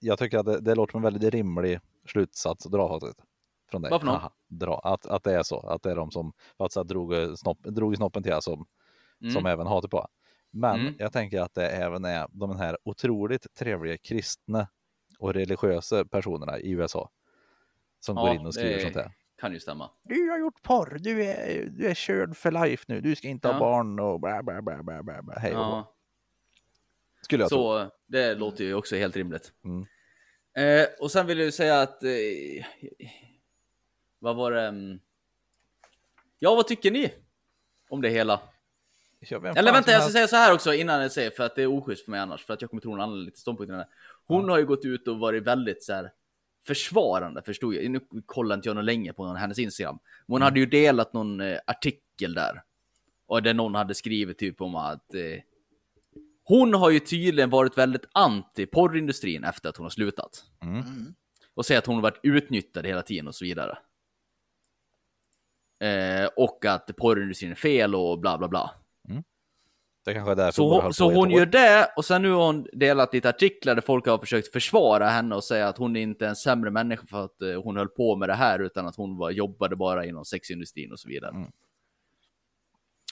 jag 0.00 0.18
tycker 0.18 0.38
att 0.38 0.46
det, 0.46 0.60
det 0.60 0.74
låter 0.74 0.90
som 0.92 0.98
en 0.98 1.12
väldigt 1.12 1.34
rimlig 1.34 1.80
slutsats 2.06 2.66
att 2.66 2.72
dra 2.72 2.88
faktiskt. 2.88 3.26
Från 3.70 3.82
dig. 3.82 3.90
Varför 3.90 4.06
då? 4.06 4.12
Haha, 4.12 4.32
Dra, 4.48 4.80
att, 4.84 5.06
att 5.06 5.24
det 5.24 5.34
är 5.34 5.42
så. 5.42 5.60
Att 5.60 5.82
det 5.82 5.90
är 5.90 5.96
de 5.96 6.10
som 6.10 6.32
faktiskt 6.58 6.88
drog, 6.88 7.38
snopp, 7.38 7.62
drog 7.62 7.92
i 7.92 7.96
snoppen 7.96 8.22
till 8.22 8.36
som, 8.40 8.66
Mm. 9.20 9.32
som 9.34 9.46
även 9.46 9.66
hatar 9.66 9.88
på. 9.88 10.06
Men 10.50 10.80
Mm. 10.80 10.94
jag 10.98 11.12
tänker 11.12 11.40
att 11.40 11.54
det 11.54 11.68
även 11.68 12.04
är 12.04 12.26
de 12.30 12.56
här 12.56 12.78
otroligt 12.84 13.54
trevliga 13.54 13.98
kristna 13.98 14.68
och 15.18 15.34
religiösa 15.34 16.04
personerna 16.04 16.58
i 16.58 16.70
USA. 16.70 17.10
Som 18.00 18.16
Ja, 18.16 18.22
går 18.22 18.34
in 18.34 18.46
och 18.46 18.54
skriver 18.54 18.74
det 18.74 18.80
sånt 18.80 18.94
där. 18.94 19.12
Kan 19.40 19.52
ju 19.52 19.60
stämma. 19.60 19.90
Du 20.02 20.30
har 20.30 20.38
gjort 20.38 20.62
porr, 20.62 20.98
du 21.00 21.24
är, 21.24 21.66
du 21.70 21.86
är 21.88 21.94
körd 21.94 22.36
för 22.36 22.50
life 22.50 22.84
nu, 22.88 23.00
du 23.00 23.14
ska 23.16 23.28
inte 23.28 23.48
ha 23.48 23.54
Ja. 23.54 23.58
barn 23.60 24.00
och 24.00 24.20
bla 24.20 24.42
bla 24.42 24.62
bla 24.62 24.82
bla 24.82 25.02
bla. 25.02 25.34
Hej. 25.38 25.52
Ja. 25.52 25.94
Skulle 27.22 27.42
jag 27.42 27.50
tro. 27.50 27.58
Så 27.58 27.90
det 28.06 28.34
låter 28.34 28.64
ju 28.64 28.74
också 28.74 28.96
helt 28.96 29.16
rimligt. 29.16 29.52
Mm. 29.64 29.86
Eh, 30.56 30.86
och 31.00 31.10
sen 31.10 31.26
vill 31.26 31.38
jag 31.38 31.44
ju 31.44 31.52
säga 31.52 31.80
att... 31.80 32.02
Eh, 32.04 32.10
vad 34.18 34.36
var 34.36 34.52
det? 34.52 34.62
mm, 34.62 35.00
Ja, 36.38 36.54
vad 36.54 36.66
tycker 36.66 36.90
ni 36.90 37.12
om 37.88 38.02
det 38.02 38.08
hela? 38.08 38.40
Ja, 39.20 39.36
Eller 39.56 39.72
vänta, 39.72 39.74
jag 39.74 39.84
ska 39.84 39.92
helst- 39.92 40.12
säga 40.12 40.28
så 40.28 40.36
här 40.36 40.54
också 40.54 40.74
innan 40.74 41.02
jag 41.02 41.12
säger, 41.12 41.30
för 41.30 41.44
att 41.44 41.54
det 41.56 41.62
är 41.62 41.66
oschysst 41.66 42.04
för 42.04 42.10
mig 42.10 42.20
annars, 42.20 42.44
för 42.44 42.54
att 42.54 42.60
jag 42.60 42.70
kommer 42.70 42.80
tro 42.80 42.92
en 42.92 43.00
annan 43.00 43.24
lite 43.24 43.38
ståndpunkt 43.38 43.72
här. 43.72 43.86
Hon 44.26 44.48
har 44.48 44.58
ju 44.58 44.66
gått 44.66 44.84
ut 44.84 45.08
och 45.08 45.18
varit 45.18 45.42
väldigt 45.42 45.82
så 45.82 45.92
här 45.92 46.10
försvarande, 46.66 47.42
förstod 47.42 47.74
jag. 47.74 47.90
Nu 47.90 48.00
kollar 48.26 48.54
inte 48.56 48.68
jag 48.68 48.76
något 48.76 48.84
länge 48.84 49.12
på 49.12 49.26
någon, 49.26 49.36
hennes 49.36 49.58
Instagram. 49.58 49.98
Men 50.26 50.34
hon 50.34 50.42
hade 50.42 50.60
ju 50.60 50.66
delat 50.66 51.12
någon 51.12 51.40
eh, 51.40 51.58
artikel 51.66 52.34
där. 52.34 52.62
Och 53.26 53.42
där 53.42 53.54
någon 53.54 53.74
hade 53.74 53.94
skrivit 53.94 54.38
typ 54.38 54.60
om 54.60 54.74
att 54.74 55.14
eh, 55.14 55.20
hon 56.44 56.74
har 56.74 56.90
ju 56.90 57.00
tydligen 57.00 57.50
varit 57.50 57.78
väldigt 57.78 58.04
anti 58.12 58.66
porrindustrin 58.66 59.44
efter 59.44 59.68
att 59.68 59.76
hon 59.76 59.84
har 59.84 59.90
slutat. 59.90 60.44
Mm. 60.62 61.14
Och 61.54 61.66
säger 61.66 61.78
att 61.78 61.86
hon 61.86 61.94
har 61.94 62.02
varit 62.02 62.20
utnyttjad 62.22 62.86
hela 62.86 63.02
tiden 63.02 63.28
och 63.28 63.34
så 63.34 63.44
vidare. 63.44 63.78
Eh, 65.80 66.28
och 66.36 66.64
att 66.64 66.96
porrindustrin 66.96 67.50
är 67.50 67.54
fel 67.54 67.94
och 67.94 68.18
bla 68.18 68.38
bla 68.38 68.48
bla. 68.48 68.70
Det 70.04 70.14
kanske 70.14 70.30
är 70.30 70.36
därför 70.36 70.52
Så, 70.52 70.80
hon 70.80 70.94
så 70.94 71.12
hon 71.12 71.30
gör 71.30 71.46
det 71.46 71.88
och 71.96 72.04
sen 72.04 72.22
nu 72.22 72.30
har 72.30 72.46
hon 72.46 72.66
delat 72.72 73.14
lite 73.14 73.28
artiklar 73.28 73.74
där 73.74 73.82
folk 73.82 74.06
har 74.06 74.18
försökt 74.18 74.52
försvara 74.52 75.08
henne 75.08 75.34
och 75.34 75.44
säga 75.44 75.68
att 75.68 75.78
hon 75.78 75.96
är 75.96 76.00
inte 76.00 76.26
en 76.26 76.36
sämre 76.36 76.70
människa 76.70 77.06
för 77.06 77.24
att 77.24 77.42
eh, 77.42 77.62
hon 77.62 77.76
höll 77.76 77.88
på 77.88 78.16
med 78.16 78.28
det 78.28 78.34
här 78.34 78.58
utan 78.58 78.86
att 78.86 78.96
hon 78.96 79.16
var, 79.16 79.30
jobbade 79.30 79.76
bara 79.76 80.06
inom 80.06 80.24
sexindustrin 80.24 80.92
och 80.92 81.00
så 81.00 81.08
vidare. 81.08 81.30
Mm. 81.30 81.50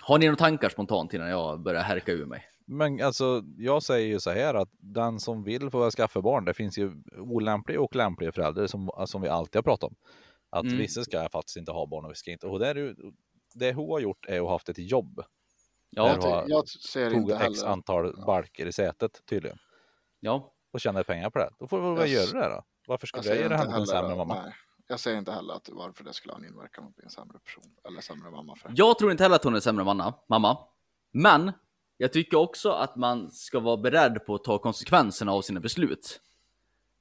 Har 0.03 0.19
ni 0.19 0.27
några 0.27 0.37
tankar 0.37 0.69
spontant 0.69 1.15
innan 1.15 1.29
jag 1.29 1.63
börjar 1.63 1.83
härka 1.83 2.13
ur 2.13 2.27
mig? 2.27 2.45
Men 2.73 3.03
alltså, 3.03 3.43
jag 3.57 3.83
säger 3.83 4.09
ju 4.09 4.21
så 4.21 4.31
här 4.31 4.55
att 4.55 4.69
den 4.79 5.21
som 5.21 5.43
vill 5.45 5.71
få 5.71 5.91
skaffa 5.91 6.23
barn, 6.23 6.45
det 6.45 6.55
finns 6.55 6.79
ju 6.79 6.93
olämpliga 7.19 7.81
och 7.81 7.97
lämpliga 7.97 8.33
föräldrar 8.33 8.67
som, 8.67 8.91
som 9.07 9.23
vi 9.23 9.29
alltid 9.29 9.57
har 9.57 9.63
pratat 9.63 9.91
om. 9.91 9.97
Att 10.51 10.65
Mm. 10.65 10.79
vissa 10.79 11.05
ska 11.05 11.29
faktiskt 11.29 11.57
inte 11.57 11.73
ha 11.73 11.87
barn 11.87 12.05
och 12.05 12.11
vissa 12.11 12.19
ska 12.21 12.31
inte. 12.31 12.47
Och 12.47 12.59
det, 12.59 12.69
är 12.69 12.75
ju, 12.75 12.95
det 13.55 13.73
hon 13.73 13.91
har 13.91 14.01
gjort 14.01 14.27
är 14.29 14.37
att 14.37 14.43
ha 14.43 14.51
haft 14.53 14.69
ett 14.69 14.79
jobb. 14.79 15.21
Ja, 15.91 16.17
Jag, 16.23 16.45
jag 16.51 16.69
ser 16.69 17.11
Tog 17.11 17.21
inte 17.21 17.35
x 17.35 17.43
heller. 17.43 17.67
antal 17.73 18.25
balker 18.27 18.67
i 18.67 18.73
sätet 18.73 19.23
tydligen. 19.27 19.59
ja. 20.21 20.53
Och 20.73 20.81
tjänade 20.81 21.05
pengar 21.05 21.31
på 21.31 21.39
det. 21.39 21.51
Då 21.59 21.67
får 21.67 21.91
vi 21.95 22.01
väl 22.01 22.11
göra 22.13 22.49
det 22.49 22.55
då. 22.55 22.63
Varför 22.87 23.07
skulle 23.07 23.25
Jag 23.29 23.37
jag 23.37 23.43
göra 23.43 23.55
inte 23.55 23.57
henne 23.67 23.73
till 23.73 23.81
en 23.81 23.87
sämre 23.87 24.17
mamma? 24.17 24.43
nej, 24.45 24.53
jag 24.89 25.01
säger 25.01 25.19
inte 25.19 25.33
heller 25.33 25.55
att 25.55 25.69
varför 25.73 26.05
det 26.05 26.13
skulle 26.13 26.33
ha 26.33 26.39
en 26.39 26.45
inverkan 26.47 26.85
på 26.85 26.89
att 26.91 26.97
bli 26.97 27.05
en 27.05 27.11
sämre 27.11 27.39
person 27.39 27.77
eller 27.89 28.01
sämre 28.01 28.31
mamma. 28.31 28.57
För. 28.57 28.73
Jag 28.77 28.99
tror 28.99 29.11
inte 29.11 29.23
heller 29.23 29.37
att 29.37 29.45
hon 29.45 29.53
är 29.53 29.57
en 29.57 29.63
sämre 29.63 29.85
manna, 29.85 30.15
mamma. 30.29 30.59
Men 31.13 31.53
jag 32.01 32.13
tycker 32.13 32.37
också 32.37 32.71
att 32.71 32.97
man 32.97 33.31
ska 33.31 33.61
vara 33.61 33.77
beredd 33.77 34.27
på 34.27 34.35
att 34.35 34.45
ta 34.45 34.59
konsekvenserna 34.59 35.33
av 35.33 35.43
sina 35.43 35.61
beslut. 35.61 36.21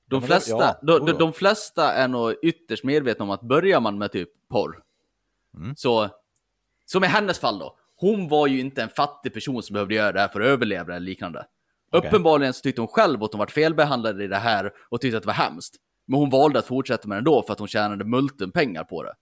De, 0.10 0.22
flesta, 0.22 0.52
ja, 0.52 0.80
de, 0.82 1.06
de, 1.06 1.12
de 1.12 1.34
flesta 1.34 1.94
är 1.94 2.08
nog 2.08 2.36
ytterst 2.42 2.84
medvetna 2.84 3.24
om 3.24 3.32
att 3.32 3.42
börjar 3.42 3.80
man 3.80 3.98
med 3.98 4.12
typ 4.12 4.30
porr, 4.50 4.84
Mm. 5.58 5.76
så 5.76 6.10
som 6.86 7.04
i 7.04 7.08
hennes 7.08 7.40
fall 7.40 7.60
då, 7.60 7.78
hon 7.96 8.28
var 8.28 8.48
ju 8.48 8.60
inte 8.60 8.84
en 8.84 8.90
fattig 8.90 9.34
person 9.34 9.64
som 9.64 9.74
behövde 9.74 9.96
göra 9.96 10.12
det 10.12 10.20
här 10.20 10.28
för 10.28 10.42
att 10.42 10.48
överleva 10.48 10.96
eller 10.96 11.06
liknande. 11.06 11.46
Okej. 11.92 12.08
Uppenbarligen 12.10 12.54
så 12.54 12.62
tyckte 12.62 12.82
hon 12.82 12.88
själv 12.88 13.24
att 13.24 13.34
hon 13.34 13.40
var 13.40 13.48
felbehandlad 13.48 14.22
i 14.22 14.28
det 14.28 14.38
här 14.38 14.72
och 14.90 15.02
tyckte 15.02 15.18
att 15.18 15.24
det 15.24 15.28
var 15.28 15.34
hemskt. 15.34 15.76
Men 16.06 16.20
hon 16.20 16.30
valde 16.30 16.60
att 16.60 16.66
fortsätta 16.66 17.08
med 17.08 17.16
det 17.16 17.20
ändå 17.20 17.44
för 17.44 17.54
att 17.54 17.60
hon 17.60 17.68
tjänade 17.68 18.06
multum 18.06 18.52
pengar 18.52 18.84
på 18.84 19.04
det. 19.04 19.14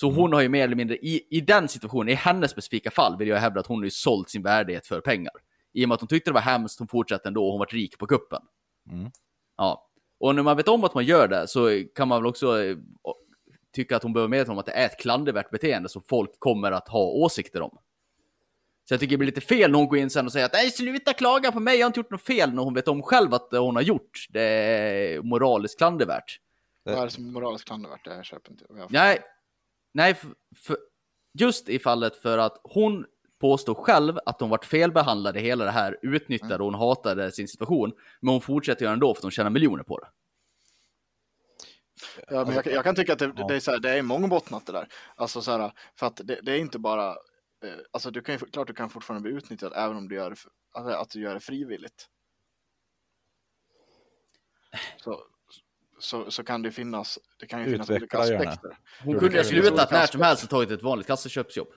Så 0.00 0.06
Mm. 0.08 0.20
hon 0.20 0.32
har 0.32 0.40
ju 0.40 0.48
mer 0.48 0.64
eller 0.64 0.76
mindre, 0.76 0.96
i, 0.96 1.26
i 1.30 1.40
den 1.40 1.68
situationen, 1.68 2.08
i 2.08 2.14
hennes 2.14 2.50
specifika 2.50 2.90
fall, 2.90 3.16
vill 3.18 3.28
jag 3.28 3.36
hävda 3.38 3.60
att 3.60 3.66
hon 3.66 3.78
har 3.78 3.84
ju 3.84 3.90
sålt 3.90 4.30
sin 4.30 4.42
värdighet 4.42 4.86
för 4.86 5.00
pengar. 5.00 5.32
I 5.72 5.84
och 5.84 5.88
med 5.88 5.94
att 5.94 6.00
hon 6.00 6.08
tyckte 6.08 6.30
det 6.30 6.34
var 6.34 6.40
hemskt, 6.40 6.78
hon 6.78 6.88
fortsatte 6.88 7.28
ändå 7.28 7.44
och 7.44 7.50
hon 7.50 7.58
var 7.58 7.66
rik 7.66 7.98
på 7.98 8.06
kuppen. 8.06 8.42
Mm. 8.90 9.10
Ja. 9.56 9.88
Och 10.20 10.34
när 10.34 10.42
man 10.42 10.56
vet 10.56 10.68
om 10.68 10.84
att 10.84 10.94
man 10.94 11.04
gör 11.04 11.28
det 11.28 11.48
så 11.48 11.82
kan 11.94 12.08
man 12.08 12.22
väl 12.22 12.26
också 12.26 12.62
eh, 12.64 12.76
tycka 13.74 13.96
att 13.96 14.02
hon 14.02 14.12
behöver 14.12 14.28
medveta 14.28 14.52
om 14.52 14.58
att 14.58 14.66
det 14.66 14.72
är 14.72 14.86
ett 14.86 14.98
klandervärt 14.98 15.50
beteende 15.50 15.88
som 15.88 16.02
folk 16.02 16.30
kommer 16.38 16.72
att 16.72 16.88
ha 16.88 17.00
åsikter 17.04 17.62
om. 17.62 17.78
Så 18.88 18.94
jag 18.94 19.00
tycker 19.00 19.10
det 19.10 19.18
blir 19.18 19.26
lite 19.26 19.40
fel 19.40 19.70
när 19.70 19.78
hon 19.78 19.88
går 19.88 19.98
in 19.98 20.10
sen 20.10 20.26
och 20.26 20.32
säger 20.32 20.46
att 20.46 20.52
nej, 20.52 20.70
sluta 20.70 21.12
klaga 21.12 21.52
på 21.52 21.60
mig, 21.60 21.76
jag 21.78 21.84
har 21.84 21.86
inte 21.86 22.00
gjort 22.00 22.10
något 22.10 22.22
fel, 22.22 22.54
när 22.54 22.62
hon 22.62 22.74
vet 22.74 22.88
om 22.88 23.02
själv 23.02 23.34
att 23.34 23.50
det 23.50 23.58
hon 23.58 23.76
har 23.76 23.82
gjort, 23.82 24.26
det 24.30 24.42
är 24.42 25.22
moraliskt 25.22 25.78
klandervärt. 25.78 26.40
Vad 26.82 26.94
är 26.94 27.04
det 27.04 27.10
som 27.10 27.28
är 27.28 27.32
moraliskt 27.32 27.64
klandervärt? 27.64 28.04
Det 28.04 28.14
här 28.14 28.22
köper 28.22 28.50
inte 28.50 28.64
jag. 28.76 28.92
Nej, 28.92 29.18
nej, 29.92 30.14
för, 30.14 30.30
för, 30.56 30.76
just 31.38 31.68
i 31.68 31.78
fallet 31.78 32.16
för 32.16 32.38
att 32.38 32.60
hon 32.64 33.06
påstår 33.40 33.74
själv 33.74 34.18
att 34.26 34.40
hon 34.40 34.50
varit 34.50 34.64
felbehandlad 34.64 35.36
i 35.36 35.40
hela 35.40 35.64
det 35.64 35.70
här, 35.70 35.98
utnyttjade 36.02 36.54
och 36.54 36.64
hon 36.64 36.74
hatade 36.74 37.32
sin 37.32 37.48
situation, 37.48 37.92
men 38.20 38.32
hon 38.32 38.40
fortsätter 38.40 38.82
göra 38.84 38.92
det 38.92 38.94
ändå 38.94 39.14
för 39.14 39.18
att 39.18 39.22
hon 39.22 39.30
tjänar 39.30 39.50
miljoner 39.50 39.82
på 39.82 39.98
det. 39.98 40.08
Ja, 42.28 42.44
men 42.44 42.54
jag, 42.54 42.64
kan- 42.64 42.72
jag 42.72 42.84
kan 42.84 42.94
tycka 42.94 43.12
att 43.12 43.18
det, 43.18 43.32
det 43.48 43.54
är, 43.54 43.60
så 43.60 43.70
här, 43.70 43.78
det 43.78 43.90
är 43.90 44.02
mångbottnat 44.02 44.66
det 44.66 44.72
där. 44.72 44.88
Alltså 45.14 45.42
så 45.42 45.50
här, 45.50 45.72
för 45.96 46.06
att 46.06 46.20
det, 46.24 46.40
det 46.42 46.52
är 46.52 46.58
inte 46.58 46.78
bara, 46.78 47.08
eh, 47.64 47.74
alltså 47.90 48.10
du 48.10 48.20
kan 48.20 48.34
ju, 48.34 48.38
klart 48.38 48.66
du 48.66 48.74
kan 48.74 48.90
fortfarande 48.90 49.22
bli 49.28 49.38
utnyttjad 49.38 49.72
även 49.76 49.96
om 49.96 50.08
du 50.08 50.14
gör 50.14 50.34
alltså, 50.72 50.92
att 50.92 51.10
du 51.10 51.20
gör 51.20 51.34
det 51.34 51.40
frivilligt. 51.40 52.08
Så, 54.96 55.20
så, 55.98 56.30
så 56.30 56.44
kan 56.44 56.62
det 56.62 56.70
finnas, 56.70 57.18
det 57.38 57.46
kan 57.46 57.60
ju 57.64 57.70
finnas 57.70 57.90
olika 57.90 58.04
Utveckla 58.04 58.26
gärna. 58.26 58.50
aspekter. 58.50 58.78
Hon 59.04 59.18
kunde 59.18 59.34
ju 59.34 59.38
ha 59.38 59.44
slutat 59.44 59.90
när 59.90 60.06
som 60.06 60.18
olika 60.18 60.24
helst 60.28 60.44
och 60.44 60.50
tagit 60.50 60.70
ett 60.70 60.82
vanligt 60.82 61.06
kassaköpsjobb. 61.06 61.68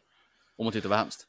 Om 0.55 0.65
hon 0.65 0.71
tyckte 0.73 0.87
det 0.87 0.89
var 0.89 0.97
hemskt. 0.97 1.27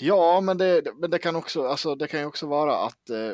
Ja, 0.00 0.40
men 0.40 0.58
det, 0.58 0.82
men 0.96 1.10
det 1.10 1.18
kan 1.18 1.36
också, 1.36 1.66
alltså 1.66 1.94
det 1.94 2.06
kan 2.06 2.20
ju 2.20 2.26
också 2.26 2.46
vara 2.46 2.76
att 2.76 3.10
eh, 3.10 3.32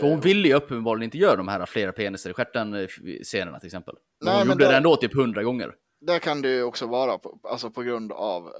För 0.00 0.02
hon 0.02 0.20
ville 0.20 0.48
ju 0.48 0.54
uppenbarligen 0.54 1.04
inte 1.04 1.18
göra 1.18 1.36
de 1.36 1.48
här 1.48 1.66
flera 1.66 1.92
penisar 1.92 2.30
i 2.30 2.34
stjärten 2.34 2.74
eh, 2.74 2.86
scenerna 3.22 3.58
till 3.60 3.66
exempel. 3.66 3.94
Men 4.20 4.26
Nej, 4.26 4.38
hon 4.38 4.48
men 4.48 4.54
gjorde 4.54 4.70
det 4.70 4.76
ändå 4.76 4.96
typ 4.96 5.14
hundra 5.14 5.42
gånger. 5.42 5.74
det 6.00 6.18
kan 6.18 6.42
det 6.42 6.48
ju 6.48 6.62
också 6.62 6.86
vara 6.86 7.18
på, 7.18 7.40
alltså 7.42 7.70
på 7.70 7.82
grund 7.82 8.12
av 8.12 8.46
eh, 8.46 8.52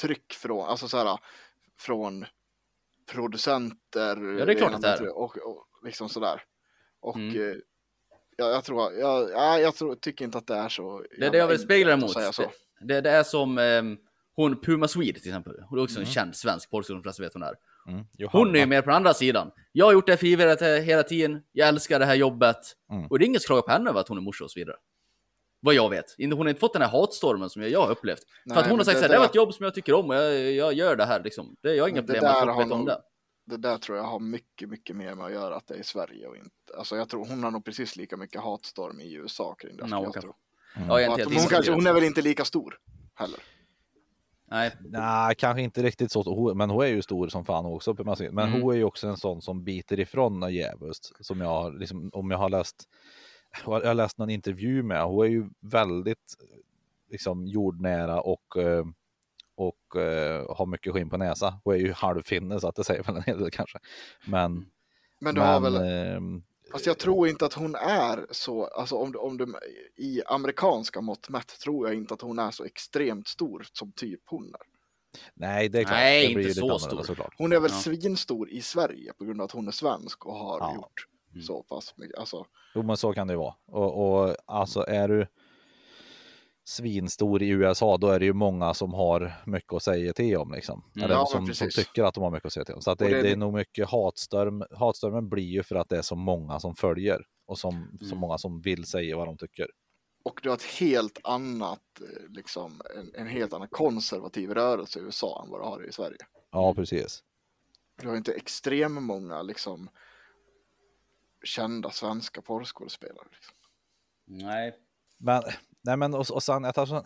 tryck 0.00 0.32
från, 0.32 0.68
alltså 0.68 0.88
så 0.88 0.96
här, 0.98 1.18
från 1.78 2.26
producenter. 3.12 4.16
Ja, 4.38 4.44
det 4.44 4.52
är 4.52 4.58
klart 4.58 4.74
att 4.74 4.82
det 4.82 4.88
är. 4.88 5.16
Och, 5.18 5.36
och 5.36 5.66
liksom 5.84 6.08
sådär. 6.08 6.42
Och 7.00 7.16
Mm. 7.16 7.60
Eh, 8.40 8.46
ja, 8.46 8.52
jag 8.52 8.64
tror, 8.64 8.92
jag, 8.92 9.30
ja, 9.30 9.58
jag 9.58 9.74
tror, 9.74 9.94
tycker 9.94 10.24
inte 10.24 10.38
att 10.38 10.46
det 10.46 10.54
är 10.54 10.68
så. 10.68 11.04
Det 11.18 11.26
är 11.26 11.30
det 11.30 11.38
jag 11.38 11.46
vill 11.48 11.58
spegla 11.58 11.92
emot. 11.92 12.10
så. 12.12 12.42
Det, 12.80 12.94
det, 12.94 13.00
det 13.00 13.10
är 13.10 13.22
som 13.22 13.58
ehm, 13.58 13.96
hon 14.36 14.60
Puma 14.60 14.88
Swede 14.88 15.18
till 15.20 15.28
exempel. 15.28 15.52
Hon 15.68 15.78
är 15.78 15.82
också 15.82 15.96
Mm. 15.96 16.06
en 16.08 16.12
känd 16.12 16.36
svensk 16.36 16.70
porrskådis, 16.70 16.96
de 16.98 17.02
flesta 17.02 17.22
vet 17.22 17.34
hon 17.34 17.42
är. 17.42 17.54
Mm. 17.88 18.04
Hon 18.32 18.54
är 18.56 18.60
ju 18.60 18.66
mer 18.66 18.82
på 18.82 18.86
den 18.86 18.96
andra 18.96 19.14
sidan. 19.14 19.50
Jag 19.72 19.86
har 19.86 19.92
gjort 19.92 20.06
det 20.06 20.16
frivilligt 20.16 20.60
he- 20.60 20.80
hela 20.80 21.02
tiden. 21.02 21.42
Jag 21.52 21.68
älskar 21.68 21.98
det 21.98 22.04
här 22.04 22.14
jobbet. 22.14 22.56
Mm. 22.92 23.06
Och 23.06 23.18
det 23.18 23.24
är 23.24 23.26
ingen 23.26 23.40
som 23.40 23.46
klagar 23.46 23.62
på 23.62 23.70
henne 23.70 23.90
över 23.90 24.00
att 24.00 24.08
hon 24.08 24.16
är 24.18 24.22
morsa 24.22 24.44
och 24.44 24.50
så 24.50 24.60
vidare. 24.60 24.76
Vad 25.62 25.74
jag 25.74 25.90
vet. 25.90 26.04
Inte- 26.18 26.36
Hon 26.36 26.46
har 26.46 26.48
inte 26.50 26.60
fått 26.60 26.72
den 26.72 26.82
här 26.82 26.88
hatstormen 26.88 27.50
som 27.50 27.62
jag, 27.62 27.70
jag 27.70 27.82
har 27.82 27.90
upplevt. 27.90 28.20
Nej, 28.44 28.54
för 28.54 28.62
att 28.62 28.70
hon 28.70 28.78
har 28.78 28.84
sagt 28.84 28.94
det 28.96 29.00
såhär, 29.00 29.08
det 29.08 29.18
var 29.18 29.24
där- 29.24 29.28
ett 29.30 29.34
jobb 29.34 29.54
som 29.54 29.64
jag 29.64 29.74
tycker 29.74 29.94
om 29.94 30.08
och 30.10 30.14
jag, 30.14 30.52
jag 30.52 30.72
gör 30.72 30.96
det 30.96 31.04
här 31.04 31.22
liksom. 31.24 31.56
Det, 31.62 31.74
jag 31.74 31.84
har 31.84 31.88
inga 31.88 32.00
det 32.00 32.06
problem 32.06 32.22
med 32.22 32.30
att 32.30 32.54
folk 32.54 32.66
vet 32.66 32.72
om 32.72 32.84
det. 32.84 33.00
Det 33.44 33.56
där 33.56 33.78
tror 33.78 33.98
jag 33.98 34.04
har 34.04 34.20
mycket, 34.20 34.68
mycket 34.68 34.96
mer 34.96 35.14
med 35.14 35.26
att 35.26 35.32
göra 35.32 35.56
att 35.56 35.66
det 35.66 35.74
är 35.74 35.78
i 35.78 35.84
Sverige 35.84 36.26
och 36.26 36.36
inte. 36.36 36.50
Alltså 36.78 36.96
jag 36.96 37.08
tror 37.08 37.26
hon 37.26 37.42
har 37.44 37.50
nog 37.50 37.64
precis 37.64 37.96
lika 37.96 38.16
mycket 38.16 38.40
hatstorm 38.40 39.00
i 39.00 39.14
USA 39.14 39.54
kring 39.54 39.76
det. 39.76 39.84
Skulle 39.84 40.02
jag 40.02 40.12
tro. 40.12 40.34
Mm. 40.76 40.88
Ja, 40.88 41.00
jag 41.00 41.10
hon, 41.10 41.46
kanske, 41.48 41.72
hon 41.72 41.86
är 41.86 41.92
väl 41.92 42.04
inte 42.04 42.22
lika 42.22 42.44
stor 42.44 42.78
heller. 43.14 43.40
Nej, 44.50 44.72
Nej, 44.80 45.34
kanske 45.38 45.62
inte 45.62 45.82
riktigt 45.82 46.12
så. 46.12 46.54
Men 46.54 46.70
hon 46.70 46.82
är 46.84 46.88
ju 46.88 47.02
stor 47.02 47.28
som 47.28 47.44
fan 47.44 47.66
också. 47.66 47.94
Men 47.98 48.38
Mm. 48.38 48.62
hon 48.62 48.72
är 48.72 48.76
ju 48.78 48.84
också 48.84 49.08
en 49.08 49.16
sån 49.16 49.42
som 49.42 49.64
biter 49.64 50.00
ifrån 50.00 50.52
djävulskt. 50.54 51.26
Som 51.26 51.40
jag 51.40 51.48
har, 51.48 51.72
liksom, 51.72 52.10
om 52.12 52.30
jag 52.30 52.38
har 52.38 52.48
läst, 52.48 52.88
jag 53.64 53.80
har 53.84 53.94
läst 53.94 54.18
någon 54.18 54.30
intervju 54.30 54.82
med. 54.82 55.04
Hon 55.04 55.26
är 55.26 55.30
ju 55.30 55.48
väldigt 55.60 56.36
liksom 57.10 57.46
jordnära 57.46 58.20
och 58.20 58.56
eh, 58.56 58.84
och 59.60 60.00
eh, 60.00 60.56
har 60.56 60.66
mycket 60.66 60.92
skinn 60.92 61.10
på 61.10 61.16
näsa. 61.16 61.60
Hon 61.64 61.74
är 61.74 61.78
ju 61.78 61.92
halvfinne 61.92 62.60
så 62.60 62.68
att 62.68 62.76
det 62.76 62.84
säger 62.84 63.02
väl 63.02 63.16
en 63.16 63.22
hel 63.22 63.38
del 63.38 63.50
kanske. 63.50 63.78
Men, 64.26 64.66
Men 65.20 65.34
du 65.34 65.40
har 65.40 65.60
väl, 65.60 65.76
ehm, 65.76 66.42
fast 66.72 66.86
jag 66.86 66.98
tror 66.98 67.28
inte 67.28 67.46
att 67.46 67.52
hon 67.54 67.74
är 67.74 68.26
så, 68.30 68.64
alltså 68.66 68.96
om 68.96 69.12
du, 69.12 69.18
om 69.18 69.36
du 69.36 69.54
i 69.96 70.22
amerikanska 70.26 71.00
mått 71.00 71.28
mätt 71.28 71.60
tror 71.60 71.86
jag 71.88 71.96
inte 71.96 72.14
att 72.14 72.20
hon 72.22 72.38
är 72.38 72.50
så 72.50 72.64
extremt 72.64 73.28
stor 73.28 73.66
som 73.72 73.92
typ 73.92 74.20
hon 74.24 74.44
är. 74.44 74.60
nej, 75.34 75.68
det 75.68 75.78
är 75.78 75.84
klart. 75.84 75.94
Nej, 75.96 76.28
det 76.28 76.34
blir 76.34 76.48
inte 76.48 76.60
så 76.60 76.78
stor. 76.78 77.02
såklart. 77.02 77.34
Hon 77.38 77.52
är 77.52 77.60
väl 77.60 77.70
Ja. 77.70 77.76
svinstor 77.78 78.50
i 78.50 78.60
Sverige 78.62 79.12
på 79.18 79.24
grund 79.24 79.40
av 79.40 79.44
att 79.44 79.52
hon 79.52 79.68
är 79.68 79.72
svensk 79.72 80.26
och 80.26 80.34
har 80.34 80.58
Ja. 80.60 80.74
gjort 80.74 81.06
Mm. 81.32 81.42
så 81.42 81.62
pass 81.62 81.94
mycket. 81.96 82.18
Alltså, 82.18 82.46
Jo, 82.74 82.82
men 82.82 82.96
så 82.96 83.12
kan 83.12 83.26
det 83.26 83.32
ju 83.32 83.38
vara. 83.38 83.54
Och, 83.66 84.22
och 84.26 84.36
alltså 84.46 84.84
är 84.88 85.08
du 85.08 85.26
svinstor 86.70 87.42
i 87.42 87.48
USA, 87.48 87.96
då 87.96 88.08
är 88.08 88.18
det 88.18 88.24
ju 88.24 88.32
många 88.32 88.74
som 88.74 88.94
har 88.94 89.42
mycket 89.46 89.72
att 89.72 89.82
säga 89.82 90.12
till 90.12 90.36
om 90.36 90.52
liksom. 90.52 90.90
Mm. 90.96 91.04
Eller 91.04 91.14
Ja, 91.14 91.26
som, 91.26 91.54
som 91.54 91.68
tycker 91.70 92.04
att 92.04 92.14
de 92.14 92.24
har 92.24 92.30
mycket 92.30 92.46
att 92.46 92.52
säga 92.52 92.64
till 92.64 92.74
om. 92.74 92.80
Så 92.82 92.90
att 92.90 92.98
det, 92.98 93.04
Och 93.04 93.10
det- 93.10 93.22
det 93.22 93.30
är 93.30 93.36
nog 93.36 93.54
mycket 93.54 93.88
hatstorm. 93.90 94.64
Hatstormen 94.70 95.28
blir 95.28 95.44
ju 95.44 95.62
för 95.62 95.74
att 95.76 95.88
det 95.88 95.98
är 95.98 96.02
så 96.02 96.16
många 96.16 96.60
som 96.60 96.74
följer 96.74 97.20
och 97.46 97.58
som 97.58 97.98
så 98.00 98.06
Mm. 98.06 98.18
många 98.18 98.38
som 98.38 98.60
vill 98.60 98.84
säga 98.84 99.16
vad 99.16 99.28
de 99.28 99.36
tycker. 99.38 99.66
och 100.24 100.40
du 100.42 100.48
har 100.48 100.56
ett 100.56 100.62
helt 100.62 101.18
annat, 101.24 101.82
eh, 102.00 102.28
liksom, 102.30 102.80
en, 102.96 103.14
en 103.14 103.26
helt 103.26 103.52
annan 103.52 103.68
konservativ 103.68 104.50
rörelse 104.54 104.98
i 104.98 105.02
USA 105.02 105.42
än 105.44 105.50
vad 105.50 105.60
du 105.60 105.64
har 105.64 105.88
i 105.88 105.92
Sverige. 105.92 106.16
Ja, 106.50 106.74
precis. 106.74 107.22
Du 108.02 108.08
har 108.08 108.16
inte 108.16 108.32
extrem 108.32 109.04
många 109.04 109.42
liksom 109.42 109.88
kända 111.44 111.90
svenska 111.90 112.42
porrskådespelare. 112.42 113.26
Liksom. 113.32 113.54
Nej. 114.26 114.78
Men, 115.18 115.42
nej 115.84 115.96
men 115.96 116.14
och, 116.14 116.30
och 116.30 116.42
sen, 116.42 116.72
tar 116.72 116.86
så, 116.86 117.04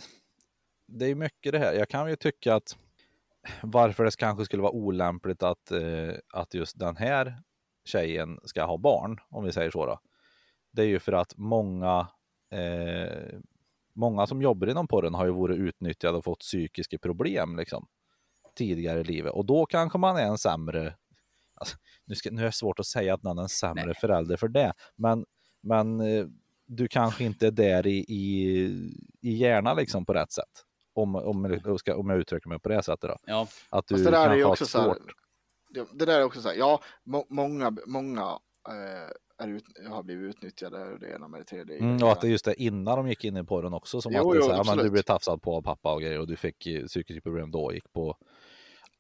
det 0.86 1.06
är 1.06 1.14
mycket 1.14 1.52
det 1.52 1.58
här. 1.58 1.72
Jag 1.72 1.88
kan 1.88 2.10
ju 2.10 2.16
tycka 2.16 2.54
att 2.54 2.76
varför 3.62 4.04
det 4.04 4.16
kanske 4.16 4.44
skulle 4.44 4.62
vara 4.62 4.72
olämpligt 4.72 5.42
att, 5.42 5.70
eh, 5.70 6.14
att 6.32 6.54
just 6.54 6.78
den 6.78 6.96
här 6.96 7.42
tjejen 7.84 8.38
ska 8.44 8.64
ha 8.64 8.78
barn, 8.78 9.20
om 9.30 9.44
vi 9.44 9.52
säger 9.52 9.70
så 9.70 9.86
då. 9.86 10.00
Det 10.72 10.82
är 10.82 10.86
ju 10.86 10.98
för 10.98 11.12
att 11.12 11.36
många, 11.36 12.08
eh, 12.50 13.38
många 13.94 14.26
som 14.26 14.42
jobbar 14.42 14.66
inom 14.66 14.88
porren 14.88 15.14
har 15.14 15.24
ju 15.26 15.32
varit 15.32 15.58
utnyttjade 15.58 16.18
och 16.18 16.24
fått 16.24 16.40
psykiska 16.40 16.98
problem 16.98 17.56
liksom 17.56 17.86
tidigare 18.56 19.00
i 19.00 19.04
livet 19.04 19.32
och 19.32 19.46
då 19.46 19.66
kanske 19.66 19.98
man 19.98 20.16
är 20.16 20.26
en 20.26 20.38
sämre 20.38 20.94
Alltså, 21.56 21.76
nu, 22.04 22.14
ska, 22.14 22.30
nu 22.30 22.40
är 22.40 22.46
det 22.46 22.52
svårt 22.52 22.78
att 22.78 22.86
säga 22.86 23.14
att 23.14 23.22
någon 23.22 23.38
är 23.38 23.42
en 23.42 23.48
sämre 23.48 23.84
Nej. 23.84 23.94
förälder 23.94 24.36
för 24.36 24.48
det, 24.48 24.72
men, 24.96 25.24
men 25.62 26.00
eh, 26.00 26.26
du 26.76 26.88
kanske 26.88 27.24
inte 27.24 27.46
är 27.46 27.50
där 27.50 27.86
i, 27.86 27.98
i, 27.98 28.64
i 29.20 29.32
hjärnan 29.34 29.76
liksom 29.76 30.06
på 30.06 30.14
rätt 30.14 30.32
sätt. 30.32 30.64
Om, 30.94 31.14
om, 31.14 31.60
jag 31.64 31.80
ska, 31.80 31.96
om 31.96 32.10
jag 32.10 32.18
uttrycker 32.18 32.48
mig 32.48 32.58
på 32.58 32.68
det 32.68 32.82
sättet 32.82 33.10
då. 33.10 33.16
Ja. 33.26 33.48
Att 33.70 33.86
du 33.86 33.94
Fast 33.94 34.04
det 34.04 34.10
där 34.10 34.30
är 34.30 34.36
ju 34.36 34.44
också 34.44 34.66
så 34.66 34.78
här, 34.78 34.96
det, 35.70 35.86
det 35.92 36.04
där 36.04 36.20
är 36.20 36.24
också 36.24 36.40
så 36.42 36.48
här, 36.48 36.56
ja, 36.56 36.80
må, 37.04 37.26
många, 37.28 37.76
många 37.86 38.38
eh, 38.68 39.10
är 39.44 39.48
ut, 39.48 39.64
har 39.88 40.02
blivit 40.02 40.34
utnyttjade 40.36 40.92
och 40.92 41.00
det 41.00 41.10
ena 41.10 41.28
med 41.28 41.40
det 41.40 41.44
tredje. 41.44 41.78
Mm, 41.78 42.02
och 42.02 42.12
att 42.12 42.20
det 42.20 42.26
är 42.26 42.30
just 42.30 42.44
det 42.44 42.62
innan 42.62 42.96
de 42.96 43.08
gick 43.08 43.24
in 43.24 43.36
i 43.36 43.44
porren 43.44 43.74
också 43.74 44.00
som 44.00 44.12
Jo, 44.12 44.18
att 44.20 44.32
det 44.32 44.38
jo, 44.38 44.42
så 44.42 44.52
här, 44.52 44.64
men 44.64 44.84
du 44.84 44.90
blev 44.90 45.02
tafsad 45.02 45.42
på 45.42 45.56
av 45.56 45.62
pappa 45.62 45.92
och 45.92 46.00
grejer 46.00 46.20
och 46.20 46.26
du 46.26 46.36
fick 46.36 46.66
eh, 46.66 46.84
psykiska 46.84 47.20
problem 47.20 47.50
då 47.50 47.64
och 47.64 47.74
gick 47.74 47.92
på 47.92 48.16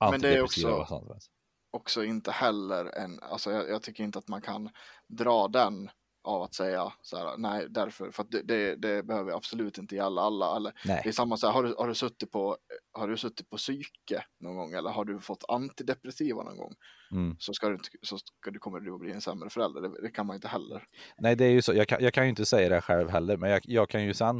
Men 0.00 0.20
det 0.20 0.28
är 0.28 0.30
antidepressiva 0.30 0.70
också- 0.76 0.94
och 0.94 1.08
sånt. 1.08 1.24
också 1.70 2.04
inte 2.04 2.30
heller 2.30 2.84
en, 2.84 3.20
alltså 3.22 3.50
jag, 3.50 3.68
jag 3.68 3.82
tycker 3.82 4.04
inte 4.04 4.18
att 4.18 4.28
man 4.28 4.42
kan 4.42 4.70
dra 5.08 5.48
den 5.48 5.90
av 6.24 6.42
att 6.42 6.54
säga 6.54 6.92
så 7.02 7.16
här, 7.16 7.36
nej 7.38 7.66
därför, 7.70 8.10
för 8.10 8.22
att 8.22 8.30
det, 8.30 8.42
det, 8.42 8.76
det 8.76 9.02
behöver 9.02 9.32
absolut 9.32 9.78
inte 9.78 9.94
gälla 9.94 10.20
alla. 10.22 10.56
Eller, 10.56 10.72
det 11.02 11.08
är 11.08 11.12
samma 11.12 11.36
så 11.36 11.46
här, 11.46 11.54
har 11.54 11.62
du, 11.62 11.74
har 11.78 11.88
du 11.88 11.94
suttit 11.94 12.30
på, 12.30 12.56
har 12.92 13.08
du 13.08 13.16
suttit 13.16 13.50
på 13.50 13.56
psyke 13.56 14.24
någon 14.40 14.56
gång 14.56 14.72
eller 14.72 14.90
har 14.90 15.04
du 15.04 15.20
fått 15.20 15.44
antidepressiva 15.48 16.42
någon 16.42 16.56
gång 16.56 16.74
mm. 17.10 17.36
så 17.38 17.52
ska 17.52 17.68
du, 17.68 17.74
inte- 17.74 17.88
så 18.02 18.18
ska 18.18 18.50
du, 18.50 18.58
kommer 18.58 18.80
du 18.80 18.94
att 18.94 19.00
bli 19.00 19.12
en 19.12 19.20
sämre 19.20 19.50
förälder. 19.50 19.80
Det, 19.80 20.02
det 20.02 20.10
kan 20.10 20.26
man 20.26 20.36
inte 20.36 20.48
heller. 20.48 20.86
Nej, 21.18 21.36
det 21.36 21.44
är 21.44 21.50
ju 21.50 21.62
så. 21.62 21.74
Jag 21.74 21.88
kan, 21.88 22.02
jag 22.04 22.14
kan 22.14 22.24
ju 22.24 22.30
inte 22.30 22.46
säga 22.46 22.68
det 22.68 22.80
själv 22.80 23.08
heller, 23.10 23.36
men 23.36 23.50
jag, 23.50 23.60
jag 23.64 23.88
kan 23.88 24.04
ju 24.04 24.14
sen 24.14 24.38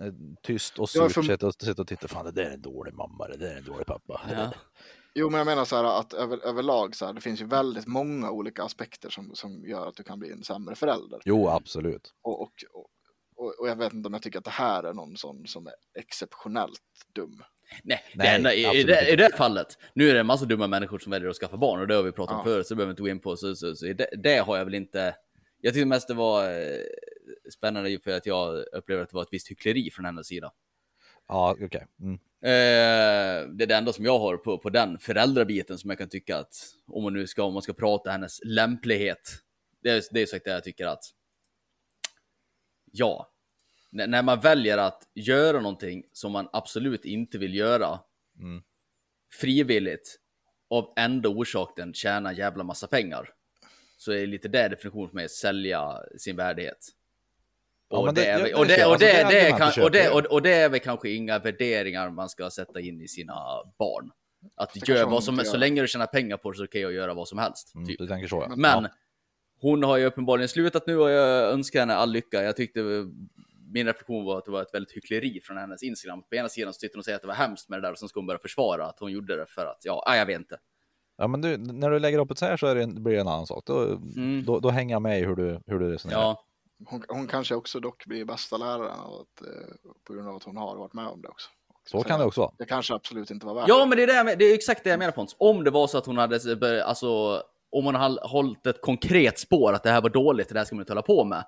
eh, 0.00 0.12
tyst 0.42 0.78
och 0.78 0.88
Ja, 0.94 1.02
surt 1.08 1.12
för- 1.12 1.22
sitta, 1.22 1.46
och, 1.46 1.54
sitta 1.54 1.82
och 1.82 1.88
titta. 1.88 2.08
Fan, 2.08 2.24
det 2.24 2.32
där 2.32 2.42
är 2.44 2.50
en 2.54 2.62
dålig 2.62 2.94
mamma, 2.94 3.28
det 3.28 3.36
där 3.36 3.52
är 3.54 3.58
en 3.58 3.64
dålig 3.64 3.86
pappa. 3.86 4.20
Ja. 4.30 4.52
Jo, 5.14 5.30
men 5.30 5.38
jag 5.38 5.46
menar 5.46 5.64
så 5.64 5.76
här 5.76 6.00
att 6.00 6.12
över, 6.12 6.38
överlag 6.44 6.96
så 6.96 7.06
här, 7.06 7.12
det 7.12 7.20
finns 7.20 7.40
ju 7.40 7.46
väldigt 7.46 7.86
många 7.86 8.30
olika 8.30 8.62
aspekter 8.62 9.10
som, 9.10 9.34
som 9.34 9.64
gör 9.66 9.88
att 9.88 9.96
du 9.96 10.02
kan 10.02 10.18
bli 10.18 10.32
en 10.32 10.44
sämre 10.44 10.74
förälder. 10.74 11.20
Jo, 11.24 11.48
absolut. 11.48 12.14
Och, 12.22 12.42
och, 12.42 12.52
och, 13.36 13.60
och 13.60 13.68
jag 13.68 13.76
vet 13.76 13.92
inte 13.92 14.06
om 14.06 14.12
jag 14.12 14.22
tycker 14.22 14.38
att 14.38 14.44
det 14.44 14.50
här 14.50 14.82
är 14.82 14.92
någon 14.92 15.16
sån 15.16 15.46
som 15.46 15.66
är 15.66 15.72
exceptionellt 15.98 16.80
dum. 17.14 17.42
Nej, 17.82 18.00
det 18.12 18.18
Nej, 18.18 18.36
enda, 18.36 18.54
i, 18.54 18.62
i, 18.62 18.66
absolut 18.66 18.86
det, 18.86 19.12
i 19.12 19.16
det 19.16 19.36
fallet, 19.36 19.78
nu 19.94 20.08
är 20.10 20.14
det 20.14 20.20
en 20.20 20.26
massa 20.26 20.44
dumma 20.44 20.66
människor 20.66 20.98
som 20.98 21.10
väljer 21.10 21.28
att 21.28 21.36
skaffa 21.36 21.56
barn 21.56 21.80
och 21.80 21.86
det 21.86 21.94
har 21.94 22.02
vi 22.02 22.12
pratat 22.12 22.32
om 22.32 22.38
Ja. 22.38 22.44
förut 22.44 22.66
så 22.66 22.74
det 22.74 22.76
behöver 22.76 22.88
vi 22.88 22.92
inte 22.92 23.02
gå 23.02 23.08
in 23.08 23.20
på. 23.20 23.36
Så, 23.36 23.56
så, 23.56 23.74
så 23.76 23.86
det, 23.86 24.08
det 24.22 24.36
har 24.36 24.56
jag 24.56 24.64
väl 24.64 24.74
inte. 24.74 25.16
Jag 25.60 25.74
tycker 25.74 25.86
mest 25.86 26.08
det 26.08 26.14
var 26.14 26.44
eh, 26.44 26.78
spännande 27.54 27.98
för 28.04 28.10
att 28.10 28.26
jag 28.26 28.64
upplever 28.72 29.02
att 29.02 29.08
det 29.10 29.14
var 29.16 29.22
ett 29.22 29.28
visst 29.32 29.50
hyckleri 29.50 29.90
från 29.90 30.04
hennes 30.04 30.26
sida. 30.26 30.52
Ja, 31.28 31.56
okej. 31.60 31.86
Mm. 32.00 32.14
Eh, 32.42 33.48
det 33.56 33.64
är 33.64 33.66
det 33.66 33.74
enda 33.76 33.92
som 33.92 34.04
jag 34.04 34.18
har 34.18 34.36
på, 34.36 34.58
på 34.58 34.70
den 34.70 34.98
föräldrabiten 34.98 35.78
som 35.78 35.90
jag 35.90 35.98
kan 35.98 36.08
tycka 36.08 36.38
att 36.38 36.54
om 36.86 37.02
man 37.02 37.12
nu 37.12 37.26
ska, 37.26 37.42
om 37.42 37.52
man 37.52 37.62
ska 37.62 37.72
prata 37.72 38.10
hennes 38.10 38.40
lämplighet. 38.44 39.20
Det 39.82 39.90
är, 39.90 40.02
det 40.10 40.22
är 40.22 40.26
sagt 40.26 40.44
det 40.44 40.50
jag 40.50 40.64
tycker 40.64 40.86
att. 40.86 41.04
Ja, 42.92 43.30
N- 44.00 44.10
när 44.10 44.22
man 44.22 44.40
väljer 44.40 44.78
att 44.78 45.02
göra 45.14 45.60
någonting 45.60 46.04
som 46.12 46.32
man 46.32 46.48
absolut 46.52 47.04
inte 47.04 47.38
vill 47.38 47.54
göra. 47.54 48.00
Mm. 48.38 48.62
Frivilligt. 49.40 50.20
Av 50.70 50.92
enda 50.96 51.28
orsaken 51.28 51.94
tjäna 51.94 52.30
en 52.30 52.36
jävla 52.36 52.64
massa 52.64 52.86
pengar. 52.86 53.28
Så 53.96 54.12
är 54.12 54.16
det 54.20 54.26
lite 54.26 54.48
där 54.48 54.68
definitionen 54.68 55.08
för 55.08 55.14
mig, 55.14 55.28
sälja 55.28 56.00
sin 56.18 56.36
värdighet. 56.36 56.88
Ja, 57.88 57.98
Och 57.98 58.14
det- 58.14 58.26
är 58.26 58.38
ja, 58.38 58.40
väl- 58.44 58.50
kan- 58.50 58.58
jag. 60.72 60.82
kanske 60.82 61.10
inga 61.10 61.38
värderingar 61.38 62.10
man 62.10 62.28
ska 62.28 62.50
sätta 62.50 62.80
in 62.80 63.00
i 63.00 63.08
sina 63.08 63.34
barn. 63.78 64.10
Att 64.56 64.88
göra 64.88 65.06
vad 65.06 65.24
som, 65.24 65.38
så 65.38 65.56
länge 65.56 65.80
du 65.82 65.88
tjänar 65.88 66.06
pengar 66.06 66.36
på 66.36 66.50
det 66.50 66.58
så 66.58 66.64
okej 66.64 66.84
att 66.84 66.92
göra 66.94 67.14
vad 67.14 67.28
som 67.28 67.38
helst. 67.38 67.74
Mm, 67.74 67.86
Typ. 67.86 67.98
du 67.98 68.06
tänker 68.06 68.28
så, 68.28 68.36
ja. 68.36 68.48
Men- 68.56 68.82
Men 68.82 68.90
hon 69.60 69.82
har 69.82 69.96
ju 69.96 70.04
uppenbarligen 70.04 70.48
slutat 70.48 70.86
nu 70.86 70.98
och 70.98 71.10
jag 71.10 71.52
önskar 71.52 71.80
henne 71.80 71.94
all 71.94 72.12
lycka. 72.12 72.42
Jag 72.42 72.56
tyckte 72.56 72.80
min 73.72 73.86
reflektion 73.86 74.24
var 74.24 74.38
att 74.38 74.44
det 74.44 74.50
var 74.50 74.62
ett 74.62 74.74
väldigt 74.74 74.92
hyckleri 74.92 75.40
från 75.40 75.56
hennes 75.56 75.82
Instagram. 75.82 76.22
På 76.22 76.34
ena 76.34 76.48
sidan 76.48 76.72
så 76.72 76.78
sitter 76.78 76.94
hon 77.06 77.14
att 77.14 77.20
det 77.22 77.26
var 77.28 77.34
hemskt 77.34 77.68
med 77.68 77.78
det 77.78 77.82
där 77.88 77.92
och 77.92 77.98
sen 77.98 78.08
ska 78.08 78.20
hon 78.20 78.26
börja 78.26 78.38
försvara 78.38 78.86
att 78.86 79.00
hon 79.00 79.12
gjorde 79.12 79.36
det 79.36 79.46
för 79.46 79.66
att, 79.66 79.78
ja, 79.84 80.16
jag 80.16 80.26
vet 80.26 80.38
inte. 80.38 80.58
Ja, 81.16 81.26
men 81.28 81.40
du, 81.40 81.56
när 81.56 81.90
du 81.90 81.98
lägger 81.98 82.18
upp 82.18 82.28
det 82.28 82.36
så 82.38 82.44
här 82.46 82.56
så 82.56 82.66
är 82.66 82.74
det 82.74 82.86
blir 82.86 83.14
det 83.14 83.20
en 83.20 83.28
annan 83.28 83.46
sak. 83.46 83.64
Då, 83.66 83.82
Mm. 84.16 84.44
då, 84.46 84.60
då 84.60 84.70
hänger 84.70 84.94
jag 84.94 85.02
med 85.02 85.20
i 85.20 85.24
hur 85.24 85.36
du, 85.36 85.60
hur 85.66 85.78
du 85.78 85.90
resonerar. 85.92 86.20
Ja, 86.20 86.44
Hon, 86.86 87.04
hon 87.08 87.26
kanske 87.26 87.54
också 87.54 87.80
dock 87.80 88.06
blir 88.06 88.24
bästa 88.24 88.56
läraren 88.56 89.00
att, 89.00 89.46
eh, 89.46 89.92
på 90.06 90.12
grund 90.12 90.28
av 90.28 90.36
att 90.36 90.44
hon 90.44 90.56
har 90.56 90.76
varit 90.76 90.92
med 90.92 91.06
om 91.06 91.22
det 91.22 91.28
också. 91.28 91.50
Så 91.86 92.02
kan 92.02 92.20
det 92.20 92.26
också 92.26 92.40
vara. 92.40 92.52
Det 92.58 92.64
kanske 92.64 92.94
absolut 92.94 93.30
inte 93.30 93.46
var 93.46 93.54
värt 93.54 93.68
ja 93.68 93.86
men 93.86 93.98
det 93.98 94.02
är, 94.02 94.24
det, 94.24 94.34
det 94.34 94.44
är 94.44 94.54
exakt 94.54 94.84
det 94.84 94.90
jag 94.90 94.98
menar 94.98 95.12
Pons. 95.12 95.36
Om 95.38 95.64
det 95.64 95.70
var 95.70 95.86
så 95.86 95.98
att 95.98 96.06
hon 96.06 96.18
hade, 96.18 96.84
alltså, 96.84 97.42
om 97.70 97.84
hon 97.84 97.94
hade 97.94 98.20
hållit 98.22 98.66
ett 98.66 98.80
konkret 98.80 99.38
spår 99.38 99.72
att 99.72 99.82
det 99.82 99.90
här 99.90 100.02
var 100.02 100.10
dåligt, 100.10 100.48
det 100.48 100.58
här 100.58 100.64
ska 100.64 100.74
man 100.76 100.82
inte 100.82 100.92
hålla 100.92 101.02
på 101.02 101.24
med. 101.24 101.44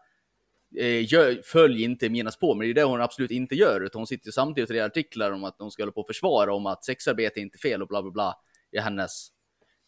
Eh, 0.78 1.12
gör, 1.12 1.42
följ 1.44 1.82
inte 1.82 2.08
mina 2.08 2.30
spår, 2.30 2.54
men 2.54 2.66
det 2.66 2.72
är 2.72 2.74
det 2.74 2.84
hon 2.84 3.00
absolut 3.00 3.30
inte 3.30 3.54
gör. 3.54 3.80
Utan 3.80 3.98
hon 3.98 4.06
sitter 4.06 4.26
ju 4.26 4.32
samtidigt 4.32 4.70
och 4.70 4.76
artiklar 4.76 5.30
om 5.30 5.44
att 5.44 5.56
hon 5.58 5.70
ska 5.70 5.82
hålla 5.82 5.92
på 5.92 6.00
och 6.00 6.06
försvara 6.06 6.54
om 6.54 6.66
att 6.66 6.84
sexarbete 6.84 7.40
är 7.40 7.42
inte 7.42 7.58
fel 7.58 7.82
och 7.82 7.88
bla 7.88 8.02
bla 8.02 8.10
bla. 8.10 8.34
I 8.72 8.78
hennes... 8.78 9.28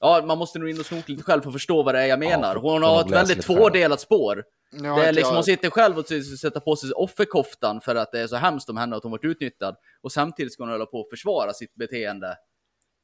Ja, 0.00 0.22
man 0.26 0.38
måste 0.38 0.58
nog 0.58 0.70
in 0.70 0.80
och 0.80 0.86
snoka 0.86 1.04
lite 1.06 1.22
själv 1.22 1.42
för 1.42 1.48
att 1.48 1.54
förstå 1.54 1.82
vad 1.82 1.94
det 1.94 2.00
är 2.00 2.06
jag 2.06 2.18
menar. 2.18 2.54
får- 2.54 2.60
hon 2.72 2.82
har 2.82 3.00
ett 3.00 3.10
väldigt 3.10 3.42
tvådelat 3.42 4.00
spår. 4.00 4.44
Nu 4.72 4.82
Det 4.82 4.88
är 4.88 5.12
liksom, 5.12 5.30
jag- 5.30 5.34
hon 5.36 5.44
sitter 5.44 5.70
själv 5.70 5.98
och 5.98 6.06
sätter 6.40 6.60
på 6.60 6.76
sig 6.76 6.90
offerkoftan 6.92 7.80
för 7.80 7.94
att 7.94 8.12
det 8.12 8.20
är 8.20 8.26
så 8.26 8.36
hemskt 8.36 8.68
om 8.68 8.76
henne 8.76 8.96
att 8.96 9.02
hon 9.02 9.12
varit 9.12 9.24
utnyttjad. 9.24 9.76
Och 10.00 10.12
samtidigt 10.12 10.52
ska 10.52 10.62
hon 10.62 10.70
hålla 10.72 10.86
på 10.86 10.98
och 11.00 11.10
försvara 11.10 11.52
sitt 11.52 11.74
beteende. 11.74 12.36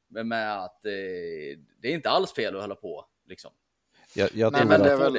Med- 0.09 0.63
att 0.63 0.85
eh, 0.85 0.91
det 1.81 1.87
är 1.87 1.93
inte 1.93 2.09
alls 2.09 2.33
fel 2.33 2.55
att 2.55 2.61
hålla 2.61 2.75
på. 2.75 3.05
Liksom. 3.27 3.51
Jag, 4.15 4.29
jag, 4.33 4.51
Nej, 4.53 4.61
tror 4.61 4.69
men 4.69 4.81
att, 4.81 4.87
det 4.87 4.93
är 4.93 4.97
väl- 4.97 5.15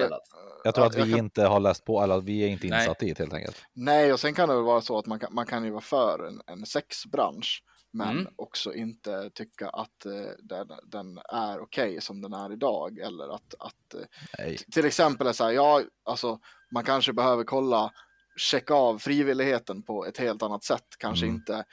jag 0.64 0.74
tror 0.74 0.84
Ja, 0.84 0.86
att 0.86 0.94
vi 0.96 1.00
kan- 1.12 1.18
inte 1.18 1.42
har 1.42 1.60
läst 1.60 1.84
på, 1.84 2.02
eller 2.02 2.20
vi 2.20 2.44
är 2.44 2.48
inte 2.48 2.66
insatta 2.66 3.04
i 3.04 3.08
det 3.08 3.18
helt 3.18 3.34
enkelt. 3.34 3.56
Nej, 3.72 4.12
och 4.12 4.20
sen 4.20 4.34
kan 4.34 4.48
det 4.48 4.54
väl 4.54 4.64
vara 4.64 4.80
så 4.80 4.98
att 4.98 5.06
man 5.06 5.18
kan, 5.18 5.34
man 5.34 5.46
kan 5.46 5.64
ju 5.64 5.70
vara 5.70 5.80
för 5.80 6.26
en, 6.28 6.40
en 6.46 6.66
sexbransch, 6.66 7.62
men 7.96 8.18
Mm. 8.20 8.32
också 8.36 8.74
inte 8.74 9.30
tycka 9.34 9.68
att 9.68 10.06
eh, 10.06 10.30
den, 10.38 10.68
den 10.84 11.18
är 11.28 11.60
okej 11.60 12.00
som 12.00 12.22
den 12.22 12.32
är 12.32 12.52
idag. 12.52 12.98
Eller 12.98 13.34
att, 13.34 13.54
att 13.58 13.94
eh, 14.38 14.54
till 14.72 14.84
exempel 14.84 15.34
så 15.34 15.44
här, 15.44 15.52
ja, 15.52 15.82
alltså 16.04 16.38
man 16.74 16.84
kanske 16.84 17.12
behöver 17.12 17.44
kolla, 17.44 17.92
checka 18.38 18.74
av 18.74 18.98
frivilligheten 18.98 19.82
på 19.82 20.06
ett 20.06 20.18
helt 20.18 20.42
annat 20.42 20.64
sätt. 20.64 20.86
Kanske 20.98 21.26
Mm. 21.26 21.36
inte, 21.36 21.64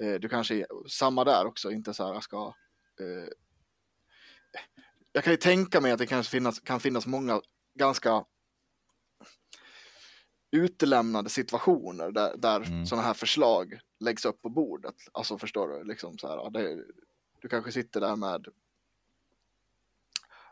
eh, 0.00 0.14
du 0.14 0.28
kanske, 0.28 0.66
samma 0.88 1.24
där 1.24 1.46
också, 1.46 1.70
inte 1.70 1.94
så 1.94 2.06
här, 2.06 2.14
jag 2.14 2.22
ska, 2.22 2.54
eh, 3.00 3.28
jag 5.12 5.24
kan 5.24 5.32
ju 5.32 5.36
tänka 5.36 5.80
mig 5.80 5.92
att 5.92 5.98
det 5.98 6.06
kanske 6.06 6.30
finnas, 6.30 6.60
kan 6.60 6.80
finnas 6.80 7.06
många 7.06 7.40
ganska 7.78 8.24
utelämnade 10.50 11.28
situationer 11.30 12.10
där, 12.10 12.36
där 12.36 12.60
Mm. 12.60 12.86
sådana 12.86 13.06
här 13.06 13.14
förslag 13.14 13.78
läggs 14.00 14.24
upp 14.24 14.42
på 14.42 14.48
bordet. 14.48 14.94
Alltså 15.12 15.38
förstår 15.38 15.68
du, 15.68 15.84
liksom 15.84 16.18
så 16.18 16.28
här, 16.28 16.50
det, 16.50 16.84
du 17.40 17.48
kanske 17.48 17.72
sitter 17.72 18.00
där 18.00 18.16
med 18.16 18.46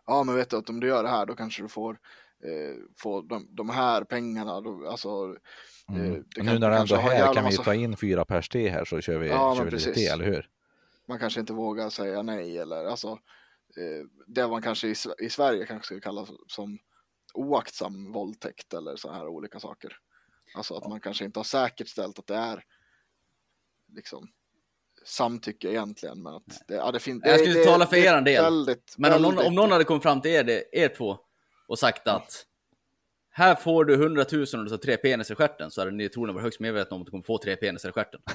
ja 0.06 0.22
men 0.24 0.34
vet 0.34 0.50
du 0.50 0.56
att 0.56 0.68
om 0.70 0.80
du 0.80 0.86
gör 0.86 1.02
det 1.02 1.08
här 1.08 1.26
då 1.26 1.34
kanske 1.34 1.62
du 1.62 1.68
får, 1.68 1.98
eh, 2.44 2.76
får 2.96 3.22
de, 3.22 3.46
de 3.50 3.70
här 3.70 4.04
pengarna. 4.04 4.60
Då, 4.60 4.88
alltså, 4.90 5.36
Mm. 5.90 6.12
Eh, 6.14 6.18
Och 6.18 6.32
kan- 6.34 6.46
nu 6.46 6.58
när 6.58 6.70
det 6.70 6.76
ändå 6.76 6.96
här 6.96 7.34
kan 7.34 7.44
vi 7.44 7.50
massa- 7.50 7.62
ta 7.62 7.74
in 7.74 7.96
fyra 7.96 8.24
pers 8.24 8.48
till 8.48 8.70
här 8.70 8.84
så 8.84 9.00
kör 9.00 9.18
vi, 9.18 9.28
Ja, 9.28 9.54
kör 9.56 9.64
vi 9.64 9.70
lite 9.70 9.92
till, 9.92 10.08
eller 10.08 10.24
hur? 10.24 10.48
man 11.06 11.18
kanske 11.18 11.40
inte 11.40 11.52
vågar 11.52 11.90
säga 11.90 12.22
nej 12.22 12.58
eller 12.58 12.84
alltså 12.84 13.08
eh, 13.76 14.06
det 14.26 14.48
man 14.48 14.62
kanske 14.62 14.88
i, 14.88 14.94
i 15.18 15.28
Sverige 15.30 15.66
kanske 15.66 15.86
skulle 15.86 16.00
kalla 16.00 16.26
som 16.46 16.78
oaktsam 17.34 18.12
våldtäkt 18.12 18.74
eller 18.74 18.96
så 18.96 19.12
här 19.12 19.28
olika 19.28 19.60
saker. 19.60 19.96
Alltså 20.54 20.74
att 20.74 20.88
man 20.88 21.00
kanske 21.00 21.24
inte 21.24 21.38
har 21.38 21.44
säkerställt 21.44 22.18
att 22.18 22.26
det 22.26 22.36
är 22.36 22.64
liksom 23.94 24.28
samtycke 25.04 25.68
egentligen 25.68 26.22
men 26.22 26.34
att 26.34 26.62
det, 26.68 26.74
ja, 26.74 26.92
det 26.92 26.98
finns. 27.00 27.22
Jag 27.24 27.40
skulle 27.40 27.64
tala 27.64 27.86
för 27.86 27.96
det 27.96 28.06
er 28.06 28.20
del. 28.20 28.44
Väldigt, 28.44 28.94
Men 28.98 29.12
om 29.12 29.22
någon, 29.22 29.46
om 29.46 29.54
någon 29.54 29.70
hade 29.72 29.84
kommit 29.84 30.02
fram 30.02 30.20
till 30.20 30.30
er, 30.30 30.64
er 30.72 30.88
två 30.88 31.18
och 31.68 31.78
sagt 31.78 32.08
att 32.08 32.44
här 33.30 33.54
får 33.54 33.84
du 33.84 33.94
100 33.94 34.24
000 34.32 34.46
om 34.54 34.64
du 34.64 34.70
tar 34.70 34.76
tre 34.76 34.96
penisar 34.96 35.34
i 35.34 35.36
stjärten, 35.36 35.70
så 35.70 35.80
hade 35.80 35.90
ni 35.90 36.08
troligen 36.08 36.34
varit 36.34 36.44
högst 36.44 36.60
medvetna 36.60 36.94
om 36.94 37.02
att 37.02 37.06
du 37.06 37.10
kommer 37.10 37.24
få 37.24 37.38
tre 37.38 37.56
penisar 37.56 37.88
i 37.88 37.92
stjärten. 37.92 38.20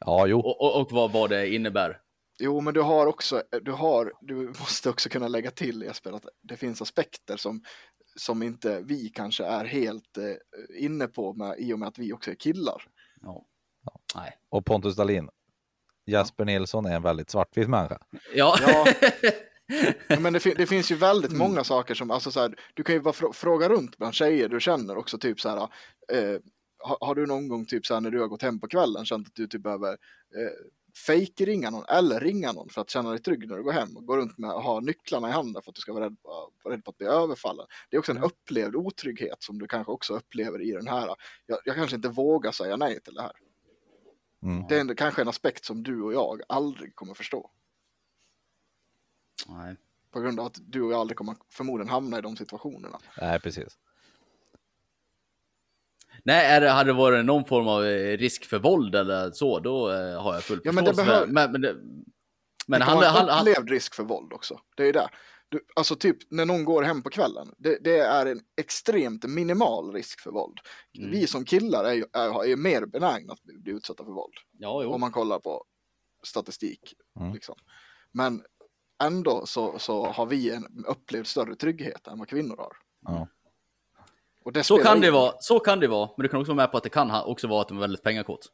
Ja, 0.00 0.26
jo. 0.26 0.40
Och, 0.40 0.60
och, 0.60 0.80
och 0.80 0.92
vad, 0.92 1.12
vad 1.12 1.30
det 1.30 1.48
innebär. 1.48 2.00
Jo, 2.40 2.60
men 2.60 2.74
du 2.74 2.80
har 2.80 3.06
också, 3.06 3.42
du 3.62 3.72
har, 3.72 4.12
du 4.20 4.34
måste 4.46 4.90
också 4.90 5.08
kunna 5.08 5.28
lägga 5.28 5.50
till 5.50 5.82
Jesper 5.82 6.12
att 6.12 6.26
det 6.42 6.56
finns 6.56 6.82
aspekter 6.82 7.36
som, 7.36 7.62
som 8.16 8.42
inte 8.42 8.80
vi 8.80 9.08
kanske 9.08 9.44
är 9.44 9.64
helt 9.64 10.18
eh, 10.18 10.84
inne 10.84 11.06
på 11.06 11.32
med, 11.32 11.54
i 11.58 11.72
och 11.72 11.78
med 11.78 11.88
att 11.88 11.98
vi 11.98 12.12
också 12.12 12.30
är 12.30 12.34
killar. 12.34 12.82
Ja. 13.20 13.44
Nej. 14.14 14.38
Och 14.48 14.64
Pontus 14.66 14.96
Dahlin. 14.96 15.28
Jasper 16.06 16.44
Nilsson 16.44 16.86
är 16.86 16.96
en 16.96 17.02
väldigt 17.02 17.30
svartvit 17.30 17.68
människa. 17.68 17.98
Ja. 18.34 18.56
Ja. 18.66 18.86
Ja, 20.08 20.20
Men 20.20 20.32
det, 20.32 20.40
fin- 20.40 20.54
det 20.56 20.66
finns 20.66 20.90
ju 20.90 20.94
väldigt 20.94 21.32
många 21.32 21.64
saker 21.64 21.94
som, 21.94 22.10
alltså 22.10 22.30
så 22.30 22.40
här, 22.40 22.54
du 22.74 22.82
kan 22.82 22.94
ju 22.94 23.00
bara 23.00 23.12
frå- 23.14 23.32
fråga 23.32 23.68
runt 23.68 23.98
bland 23.98 24.14
tjejer 24.14 24.48
du 24.48 24.60
känner 24.60 24.96
också, 24.96 25.18
typ 25.18 25.40
så 25.40 25.48
här, 25.48 25.56
eh, 26.12 26.40
har, 26.78 26.98
har 27.00 27.14
du 27.14 27.26
någon 27.26 27.48
gång 27.48 27.66
typ 27.66 27.86
så 27.86 27.94
här 27.94 28.00
när 28.00 28.10
du 28.10 28.20
har 28.20 28.28
gått 28.28 28.42
hem 28.42 28.60
på 28.60 28.68
kvällen 28.68 29.04
känt 29.04 29.26
att 29.28 29.34
du 29.34 29.46
typ 29.46 29.62
behöver 29.62 29.88
eh, 29.92 30.52
fake 31.06 31.44
ringa 31.44 31.70
någon 31.70 31.84
eller 31.88 32.20
ringa 32.20 32.52
någon 32.52 32.68
för 32.68 32.80
att 32.80 32.90
känna 32.90 33.10
dig 33.10 33.18
trygg 33.18 33.48
när 33.48 33.56
du 33.56 33.62
går 33.62 33.72
hem 33.72 33.96
och 33.96 34.06
gå 34.06 34.16
runt 34.16 34.38
med 34.38 34.50
att 34.50 34.64
ha 34.64 34.80
nycklarna 34.80 35.28
i 35.28 35.32
handen 35.32 35.62
för 35.62 35.70
att 35.70 35.74
du 35.74 35.80
ska 35.80 35.92
vara 35.92 36.04
rädd 36.04 36.16
vara 36.62 36.74
rädd 36.74 36.84
på 36.84 36.90
att 36.90 36.98
bli 36.98 37.06
överfallen. 37.06 37.66
Det 37.90 37.96
är 37.96 37.98
också 37.98 38.12
en 38.12 38.24
upplevd 38.24 38.76
otrygghet 38.76 39.42
som 39.42 39.58
du 39.58 39.66
kanske 39.66 39.92
också 39.92 40.14
upplever 40.14 40.62
i 40.62 40.70
den 40.70 40.88
här, 40.88 41.14
jag, 41.46 41.58
jag 41.64 41.76
kanske 41.76 41.96
inte 41.96 42.08
vågar 42.08 42.52
säga 42.52 42.76
nej 42.76 43.00
till 43.00 43.14
det 43.14 43.22
här. 43.22 43.32
Mm. 44.42 44.66
Det 44.68 44.76
är 44.76 44.80
en, 44.80 44.96
kanske 44.96 45.22
en 45.22 45.28
aspekt 45.28 45.64
som 45.64 45.82
du 45.82 46.02
och 46.02 46.12
jag 46.12 46.42
aldrig 46.48 46.94
kommer 46.94 47.14
förstå. 47.14 47.50
Nej. 49.46 49.76
På 50.10 50.20
grund 50.20 50.40
av 50.40 50.46
att 50.46 50.58
du 50.60 50.82
och 50.82 50.92
jag 50.92 51.00
aldrig 51.00 51.16
kommer 51.16 51.36
förmodligen 51.48 51.88
hamna 51.88 52.18
i 52.18 52.20
de 52.20 52.36
situationerna. 52.36 52.98
Nej, 53.20 53.40
precis. 53.40 53.78
Nej, 56.28 56.46
är 56.46 56.60
det, 56.60 56.68
hade 56.70 56.90
det 56.90 56.94
varit 56.94 57.24
någon 57.24 57.44
form 57.44 57.68
av 57.68 57.84
eh, 57.84 58.18
risk 58.18 58.44
för 58.44 58.58
våld 58.58 58.94
eller 58.94 59.30
så, 59.30 59.58
då 59.58 59.90
eh, 59.90 60.22
har 60.22 60.34
jag 60.34 60.42
full 60.42 60.60
Ja, 60.64 60.72
men 60.72 60.84
det 60.84 60.90
förståelse 60.90 61.10
behöver- 61.10 61.32
Men, 61.32 61.52
men, 61.52 61.60
det, 61.60 61.74
men 62.66 62.80
det 62.80 62.86
han, 62.86 63.02
han, 63.02 63.28
han, 63.28 63.48
upplevd 63.48 63.70
risk 63.70 63.94
för 63.94 64.02
våld 64.04 64.32
också. 64.32 64.60
Det 64.76 64.82
är 64.82 64.86
ju 64.86 64.92
det. 64.92 65.08
Du, 65.48 65.60
alltså 65.76 65.96
typ 65.96 66.16
när 66.30 66.46
någon 66.46 66.64
går 66.64 66.82
hem 66.82 67.02
på 67.02 67.10
kvällen. 67.10 67.54
Det, 67.58 67.78
det 67.84 67.98
är 67.98 68.26
en 68.26 68.40
extremt 68.60 69.24
minimal 69.24 69.92
risk 69.92 70.20
för 70.20 70.30
våld. 70.30 70.58
Mm. 70.98 71.10
Vi 71.10 71.26
som 71.26 71.44
killar 71.44 71.84
är 71.84 71.92
ju, 71.92 72.04
är, 72.12 72.42
är 72.42 72.46
ju 72.48 72.56
mer 72.56 72.86
benägna 72.86 73.32
att 73.32 73.42
bli, 73.42 73.58
bli 73.58 73.72
utsatta 73.72 74.04
för 74.04 74.12
våld. 74.12 74.34
Ja, 74.58 74.82
jo. 74.82 74.90
Om 74.90 75.00
man 75.00 75.12
kollar 75.12 75.38
på 75.38 75.64
statistik. 76.22 76.94
Mm. 77.20 77.32
Liksom. 77.32 77.54
Men 78.12 78.42
ändå 79.02 79.46
så, 79.46 79.78
så 79.78 80.06
har 80.06 80.26
vi 80.26 80.50
en 80.50 80.84
upplevd 80.88 81.26
större 81.26 81.54
trygghet 81.54 82.06
än 82.06 82.18
vad 82.18 82.28
kvinnor 82.28 82.56
har. 82.56 82.72
Ja. 83.00 83.28
Och 84.48 84.52
det 84.52 84.64
Så 84.64 84.78
kan 84.78 85.00
det 85.00 85.06
in. 85.06 85.12
vara, 85.12 85.32
så 85.40 85.60
kan 85.60 85.80
det 85.80 85.86
vara. 85.88 86.10
Men 86.16 86.22
du 86.22 86.28
kan 86.28 86.40
också 86.40 86.52
vara 86.52 86.56
med 86.66 86.70
på 86.70 86.76
att 86.76 86.82
det 86.82 86.88
kan 86.90 87.10
ha- 87.10 87.22
också 87.24 87.46
vara 87.48 87.62
att 87.62 87.68
de 87.68 87.76
är 87.76 87.80
väldigt 87.80 88.02
pengakåt. 88.02 88.46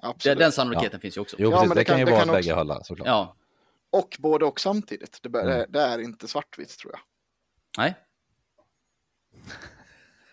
Absolut. 0.00 0.38
den 0.38 0.52
sannolikheten 0.52 1.00
finns 1.00 1.16
ju 1.16 1.20
också. 1.20 1.36
Jo, 1.38 1.50
Ja, 1.50 1.56
precis. 1.56 1.68
men 1.68 1.74
Det, 1.76 1.80
det 1.80 1.84
kan 1.84 1.98
ju 1.98 2.04
det 2.04 2.10
vara 2.10 2.24
kan 2.24 2.34
bägge 2.34 2.52
hållen 2.52 2.84
såklart. 2.84 3.06
Ja. 3.08 3.36
Och 3.92 4.16
både 4.18 4.44
och 4.44 4.60
samtidigt. 4.60 5.18
Det, 5.22 5.40
Mm. 5.40 5.66
det, 5.72 5.80
är 5.80 5.98
inte 5.98 6.28
svartvitt 6.28 6.78
tror 6.78 6.92
jag. 6.92 7.00
Nej. 7.78 7.94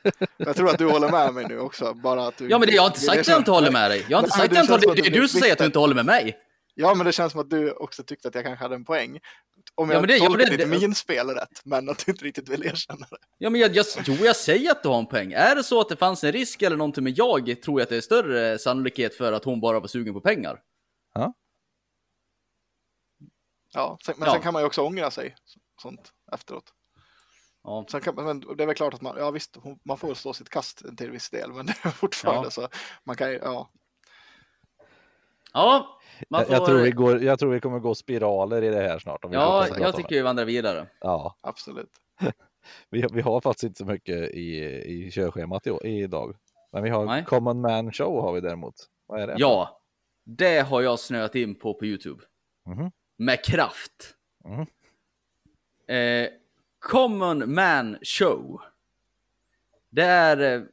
Jag 0.37 0.55
tror 0.55 0.69
att 0.69 0.77
du 0.77 0.85
håller 0.91 1.11
med 1.11 1.33
mig 1.33 1.45
nu 1.49 1.59
också. 1.59 1.93
Bara 1.93 2.27
att 2.27 2.37
du 2.37 2.49
Ja, 2.49 2.57
men 2.59 2.67
det, 2.67 2.73
jag 2.73 2.81
har 2.81 2.87
inte 2.87 2.99
sagt 2.99 3.19
att 3.19 3.27
jag 3.27 3.37
inte 3.37 3.51
håller 3.51 3.71
med 3.71 3.91
dig. 3.91 4.05
Jag 4.09 4.17
har 4.17 4.23
inte 4.23 4.37
Nej, 4.37 4.41
sagt 4.47 4.53
det 4.53 4.59
att 4.59 4.69
jag 4.69 4.77
inte 4.77 4.87
håller 4.89 5.01
Det 5.01 5.07
är 5.17 5.21
du 5.21 5.27
som 5.27 5.39
säger 5.39 5.53
att 5.53 5.59
du 5.59 5.65
inte 5.65 5.79
håller 5.79 5.95
med 5.95 6.05
mig. 6.05 6.37
Ja, 6.75 6.93
men 6.95 7.05
det 7.05 7.11
känns 7.11 7.31
som 7.31 7.41
att 7.41 7.49
du 7.49 7.71
också 7.71 8.03
tyckte 8.03 8.27
att 8.27 8.35
jag 8.35 8.43
kanske 8.43 8.65
hade 8.65 8.75
en 8.75 8.85
poäng. 8.85 9.19
Om 9.75 9.89
Ja, 9.89 9.93
jag 9.95 10.01
men 10.01 10.07
det- 10.07 10.17
ja, 10.17 10.23
men 10.23 10.31
tolkar 10.31 10.45
det- 10.51 10.57
ditt 10.57 10.71
det- 10.71 10.79
minspel 10.79 11.29
rätt, 11.29 11.61
men 11.65 11.89
att 11.89 12.05
du 12.05 12.11
inte 12.11 12.25
riktigt 12.25 12.49
vill 12.49 12.65
erkänna 12.65 13.07
det. 13.11 13.17
Ja, 13.37 13.49
men 13.49 13.61
jag, 13.61 13.75
jag, 13.75 13.85
jo, 14.05 14.13
jag 14.13 14.35
säger 14.35 14.71
att 14.71 14.83
du 14.83 14.89
har 14.89 14.99
en 14.99 15.05
poäng. 15.05 15.33
Är 15.33 15.55
det 15.55 15.63
så 15.63 15.81
att 15.81 15.89
det 15.89 15.95
fanns 15.95 16.23
en 16.23 16.31
risk 16.31 16.61
eller 16.61 16.77
någonting 16.77 17.03
med 17.03 17.13
jag, 17.17 17.61
tror 17.61 17.79
jag 17.79 17.83
att 17.85 17.89
det 17.89 17.97
är 17.97 18.01
större 18.01 18.59
sannolikhet 18.59 19.15
för 19.15 19.33
att 19.33 19.43
hon 19.45 19.61
bara 19.61 19.79
var 19.79 19.87
sugen 19.87 20.13
på 20.13 20.21
pengar. 20.21 20.61
Ja, 23.73 23.97
sen, 24.05 24.15
men 24.17 24.25
Ja. 24.27 24.33
sen 24.33 24.41
kan 24.41 24.53
man 24.53 24.61
ju 24.61 24.65
också 24.65 24.81
ångra 24.81 25.11
sig 25.11 25.35
sånt 25.81 26.11
efteråt. 26.33 26.73
Ja. 27.63 27.85
Sen 27.91 28.01
kan, 28.01 28.15
men 28.15 28.39
det 28.57 28.63
är 28.63 28.67
väl 28.67 28.75
klart 28.75 28.93
att 28.93 29.01
man, 29.01 29.17
ja 29.17 29.31
visst, 29.31 29.55
hon- 29.55 29.79
man 29.85 29.97
får 29.97 30.13
stå 30.13 30.33
sitt 30.33 30.49
kast 30.49 30.97
till 30.97 31.11
viss 31.11 31.29
del, 31.29 31.53
men 31.53 31.65
det 31.65 31.75
är 31.83 31.89
fortfarande 31.89 32.45
Ja. 32.47 32.51
så. 32.51 32.67
Man 33.03 33.15
kan 33.15 33.31
ju, 33.31 33.37
ja. 33.37 33.71
Ja, 35.53 35.99
man 36.29 36.39
Jag, 36.39 36.47
får... 36.47 36.55
jag, 36.55 36.65
tror 36.65 36.79
vi 36.79 36.91
går, 36.91 37.23
jag 37.23 37.39
tror 37.39 37.51
vi 37.51 37.59
kommer 37.59 37.79
gå 37.79 37.95
spiraler 37.95 38.61
i 38.61 38.69
det 38.69 38.81
här 38.81 38.99
snart. 38.99 39.25
Om 39.25 39.31
vi 39.31 39.37
Ja, 39.37 39.67
jag 39.79 39.95
tycker 39.95 40.15
vi 40.15 40.21
vandrar 40.21 40.45
vidare. 40.45 40.87
Ja, 40.99 41.35
Absolut. 41.41 41.91
vi, 42.89 43.05
vi 43.13 43.21
har 43.21 43.41
faktiskt 43.41 43.63
inte 43.63 43.77
så 43.77 43.85
mycket 43.85 44.31
i, 44.31 44.57
i 44.85 45.11
körschemat 45.11 45.67
i, 45.67 45.89
idag. 45.89 46.35
Men 46.71 46.83
vi 46.83 46.89
har 46.89 47.05
Nej. 47.05 47.25
Common 47.25 47.61
Man 47.61 47.91
Show 47.91 48.21
har 48.21 48.33
vi 48.33 48.41
däremot. 48.41 48.75
Vad 49.07 49.21
är 49.21 49.27
det? 49.27 49.35
Ja, 49.37 49.81
det 50.25 50.59
har 50.59 50.81
jag 50.81 50.99
snöat 50.99 51.35
in 51.35 51.55
på 51.55 51.73
på 51.73 51.85
YouTube. 51.85 52.23
Mhm. 52.65 52.91
Med 53.17 53.43
kraft. 53.45 54.15
Mhm. 54.45 54.65
Eh, 55.87 56.29
Common 56.79 57.53
Man 57.53 57.97
Show. 58.01 58.61
Det 59.89 60.05
är... 60.05 60.57
Eh, 60.57 60.63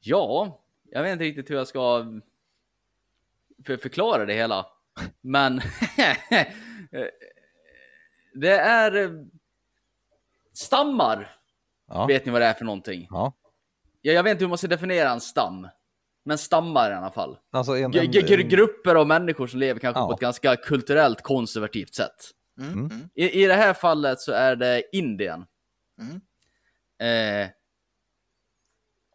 ja, 0.00 0.60
jag 0.90 1.02
vet 1.02 1.12
inte 1.12 1.24
riktigt 1.24 1.50
hur 1.50 1.56
jag 1.56 1.68
ska 1.68 2.04
för, 3.66 3.76
förklara 3.76 4.24
det 4.26 4.34
hela. 4.34 4.66
Men... 5.20 5.56
det 8.34 8.52
är... 8.58 8.96
eh, 8.96 9.10
Stammar. 10.52 11.36
Ja. 11.88 12.06
Vet 12.06 12.26
ni 12.26 12.32
vad 12.32 12.40
det 12.40 12.46
är 12.46 12.54
för 12.54 12.64
någonting? 12.64 13.06
Ja. 13.10 13.32
Ja, 14.02 14.12
jag 14.12 14.22
vet 14.22 14.30
inte 14.30 14.44
hur 14.44 14.48
man 14.48 14.58
ska 14.58 14.66
definiera 14.66 15.10
en 15.10 15.20
stam. 15.20 15.68
Men 16.24 16.38
stammar 16.38 16.90
i 16.90 16.94
alla 16.94 17.10
fall. 17.10 17.38
Alltså 17.50 17.76
en, 17.76 17.84
en, 17.84 18.10
g- 18.10 18.42
grupper 18.42 18.94
av 18.94 19.06
människor 19.06 19.46
som 19.46 19.60
lever 19.60 19.80
kanske 19.80 20.00
Ja. 20.00 20.06
på 20.06 20.12
ett 20.14 20.20
ganska 20.20 20.56
kulturellt 20.56 21.22
konservativt 21.22 21.94
sätt. 21.94 22.16
Mm, 22.60 22.72
Mm. 22.72 22.86
mm. 22.86 23.08
I, 23.14 23.42
I 23.44 23.46
det 23.46 23.54
här 23.54 23.74
fallet 23.74 24.20
så 24.20 24.32
är 24.32 24.56
det 24.56 24.82
Indien. 24.96 25.46
Mm. 26.00 26.20
Eh, 27.44 27.50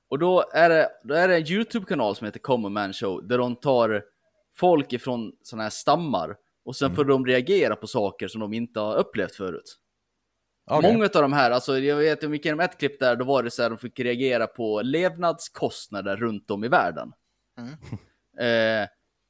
och 0.09 0.19
då 0.19 0.43
är, 0.53 0.69
det, 0.69 0.89
då 1.03 1.13
är 1.13 1.27
det 1.27 1.35
en 1.35 1.47
YouTube-kanal 1.51 2.15
som 2.15 2.25
heter 2.25 2.39
Common 2.39 2.73
Man 2.73 2.93
Show 2.93 3.27
där 3.27 3.37
de 3.37 3.55
tar 3.55 4.03
folk 4.55 4.93
ifrån 4.93 5.31
sådana 5.41 5.63
här 5.63 5.69
stammar 5.69 6.35
och 6.65 6.75
sen 6.75 6.85
Mm. 6.85 6.95
får 6.95 7.05
de 7.05 7.25
reagera 7.25 7.75
på 7.75 7.87
saker 7.87 8.27
som 8.27 8.41
de 8.41 8.53
inte 8.53 8.79
har 8.79 8.95
upplevt 8.95 9.35
förut. 9.35 9.79
Okej. 10.71 10.93
Många 10.93 11.05
av 11.05 11.21
de 11.21 11.33
här, 11.33 11.51
alltså 11.51 11.79
jag 11.79 11.95
vet, 11.95 12.23
jag 12.23 12.33
gick 12.33 12.45
igenom 12.45 12.59
ett 12.59 12.77
klipp 12.79 12.99
där, 12.99 13.15
då 13.15 13.25
var 13.25 13.43
det 13.43 13.51
så 13.51 13.61
här, 13.63 13.69
de 13.69 13.77
fick 13.77 13.99
reagera 13.99 14.47
på 14.47 14.81
levnadskostnader 14.81 16.17
runt 16.17 16.51
om 16.51 16.63
i 16.63 16.67
världen. 16.67 17.13
Mm. 17.57 17.73
Eh, 18.37 18.87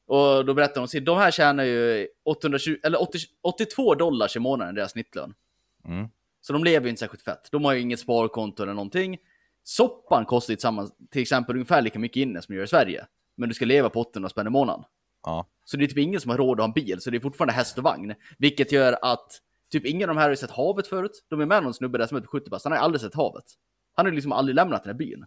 och 0.07 0.45
då 0.45 0.53
berättar 0.53 0.88
de, 0.93 0.99
de 0.99 1.17
här 1.17 1.32
tjänar 1.32 1.63
ju 1.63 2.07
820, 2.26 2.78
eller 2.84 3.01
80, 3.01 3.17
82 3.41 3.95
dollars 3.95 4.36
i 4.36 4.39
månaden, 4.39 4.76
deras 4.76 4.91
snittlön. 4.91 5.34
Mm. 5.86 6.07
Så 6.41 6.53
de 6.53 6.63
lever 6.63 6.86
ju 6.86 6.89
inte 6.89 6.99
särskilt 6.99 7.24
fett. 7.24 7.47
De 7.51 7.65
har 7.65 7.74
ju 7.74 7.80
inget 7.80 7.99
sparkonto 7.99 8.63
eller 8.63 8.74
någonting. 8.74 9.17
Soppan 9.63 10.26
kostar 10.26 10.53
ju 10.53 10.88
till 11.11 11.21
exempel 11.21 11.55
ungefär 11.55 11.82
lika 11.82 11.99
mycket 11.99 12.17
inne 12.21 12.41
som 12.41 12.53
det 12.53 12.57
gör 12.57 12.63
i 12.63 12.67
Sverige. 12.67 13.05
Men 13.38 13.49
du 13.49 13.55
ska 13.55 13.65
leva 13.65 13.89
på 13.89 13.99
800 13.99 14.30
spänn 14.30 14.47
i 14.47 14.49
månaden. 14.49 14.84
Ja. 15.24 15.47
Så 15.65 15.78
det 15.78 15.86
är 15.86 15.88
typ 15.88 15.97
ingen 15.97 16.21
som 16.21 16.32
har 16.32 16.38
råd 16.38 16.59
att 16.59 16.63
ha 16.63 16.67
en 16.67 16.74
bil, 16.74 17.01
så 17.01 17.09
det 17.09 17.17
är 17.17 17.21
fortfarande 17.21 17.53
häst 17.53 17.78
och 17.78 17.84
vagn. 17.84 18.15
Vilket 18.38 18.71
gör 18.71 18.97
att 19.01 19.28
typ 19.71 19.86
ingen 19.86 20.09
av 20.09 20.15
de 20.15 20.21
här 20.21 20.30
har 20.30 20.36
sett 20.36 20.51
havet 20.51 20.88
förut. 20.88 21.26
De 21.30 21.41
är 21.41 21.45
med 21.45 21.63
någon 21.63 21.74
snubbe 21.74 21.97
där 21.97 22.07
som 22.07 22.17
är 22.17 22.21
på 22.21 22.28
70 22.28 22.49
bast, 22.49 22.65
han 22.65 22.71
har 22.71 22.80
aldrig 22.80 23.01
sett 23.01 23.15
havet. 23.15 23.45
Han 23.95 24.05
har 24.05 24.13
liksom 24.13 24.32
aldrig 24.32 24.55
lämnat 24.55 24.84
den 24.84 24.89
här 24.89 24.97
byn. 24.97 25.26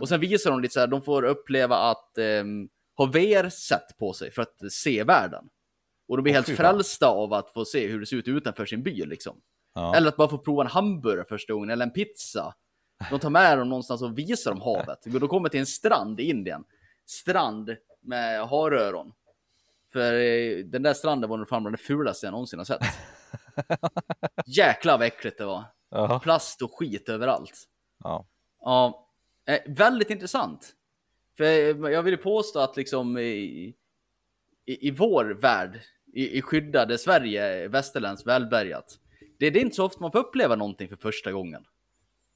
Och 0.00 0.08
sen 0.08 0.20
visar 0.20 0.50
de 0.50 0.60
lite 0.60 0.74
så 0.74 0.80
här, 0.80 0.86
de 0.86 1.02
får 1.02 1.22
uppleva 1.22 1.76
att 1.76 2.18
ehm, 2.18 2.68
ha 2.96 3.06
VR-set 3.06 3.98
på 3.98 4.12
sig 4.12 4.30
för 4.30 4.42
att 4.42 4.72
se 4.72 5.04
världen. 5.04 5.48
Och 6.08 6.16
de 6.16 6.22
blir 6.22 6.32
Åh, 6.32 6.34
helt 6.34 6.48
frälsta 6.48 7.06
av 7.06 7.32
att 7.32 7.52
få 7.52 7.64
se 7.64 7.86
hur 7.86 8.00
det 8.00 8.06
ser 8.06 8.16
ut 8.16 8.28
utanför 8.28 8.66
sin 8.66 8.82
by 8.82 9.04
liksom. 9.04 9.40
Ja. 9.74 9.96
Eller 9.96 10.08
att 10.08 10.16
bara 10.16 10.28
få 10.28 10.38
prova 10.38 10.62
en 10.62 10.70
hamburgare 10.70 11.26
första 11.28 11.52
gången, 11.52 11.70
eller 11.70 11.86
en 11.86 11.92
pizza. 11.92 12.54
De 13.10 13.18
tar 13.20 13.30
med 13.30 13.58
dem 13.58 13.68
någonstans 13.68 14.02
och 14.02 14.18
visar 14.18 14.50
dem 14.50 14.60
havet. 14.64 14.98
De 15.04 15.28
kommer 15.28 15.48
till 15.48 15.60
en 15.60 15.66
strand 15.66 16.20
i 16.20 16.22
Indien. 16.22 16.64
Strand 17.06 17.76
med 18.06 18.48
haröron. 18.48 19.12
För 19.92 20.14
eh, 20.14 20.58
den 20.64 20.82
där 20.82 20.94
stranden 20.94 21.30
var 21.30 21.36
nog 21.36 21.48
fan 21.48 21.64
det 21.72 21.76
fulaste 21.78 22.26
jag 22.26 22.32
någonsin 22.32 22.58
har 22.58 22.64
sett. 22.64 22.80
Jäklar 24.46 24.98
vad 24.98 25.06
äckligt 25.06 25.38
det 25.38 25.44
var. 25.44 25.64
Jaha. 25.90 26.18
Plast 26.20 26.62
och 26.62 26.74
skit 26.78 27.08
överallt. 27.08 27.52
Ja. 28.04 28.26
Ja, 28.60 29.08
eh, 29.48 29.58
väldigt 29.66 30.10
intressant. 30.10 30.72
För 31.36 31.44
eh, 31.44 31.92
jag 31.92 32.02
vill 32.02 32.16
påstå 32.18 32.58
att 32.60 32.76
liksom 32.76 33.18
i, 33.18 33.22
i, 34.66 34.88
i 34.88 34.90
vår 34.90 35.24
värld, 35.24 35.80
i, 36.12 36.38
i 36.38 36.42
skyddade 36.42 36.98
Sverige, 36.98 37.68
västerländskt 37.68 38.26
välbärgat, 38.26 38.98
det, 39.38 39.50
det 39.50 39.58
är 39.58 39.62
inte 39.62 39.76
så 39.76 39.84
ofta 39.86 40.00
man 40.00 40.12
får 40.12 40.18
uppleva 40.18 40.56
någonting 40.56 40.88
för 40.88 40.96
första 40.96 41.32
gången. 41.32 41.64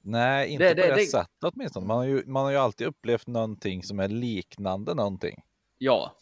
Nej, 0.02 0.48
inte 0.48 0.74
Det- 0.74 0.82
på 0.82 0.88
det, 0.88 0.94
det- 0.94 1.06
sättet 1.06 1.44
åtminstone. 1.44 1.86
Man 1.86 1.96
har, 1.96 2.04
ju, 2.04 2.22
man 2.26 2.44
har 2.44 2.50
ju 2.50 2.56
alltid 2.56 2.86
upplevt 2.86 3.26
någonting 3.26 3.82
som 3.82 4.00
är 4.00 4.08
liknande 4.08 4.94
någonting. 4.94 5.42
Ja, 5.82 6.16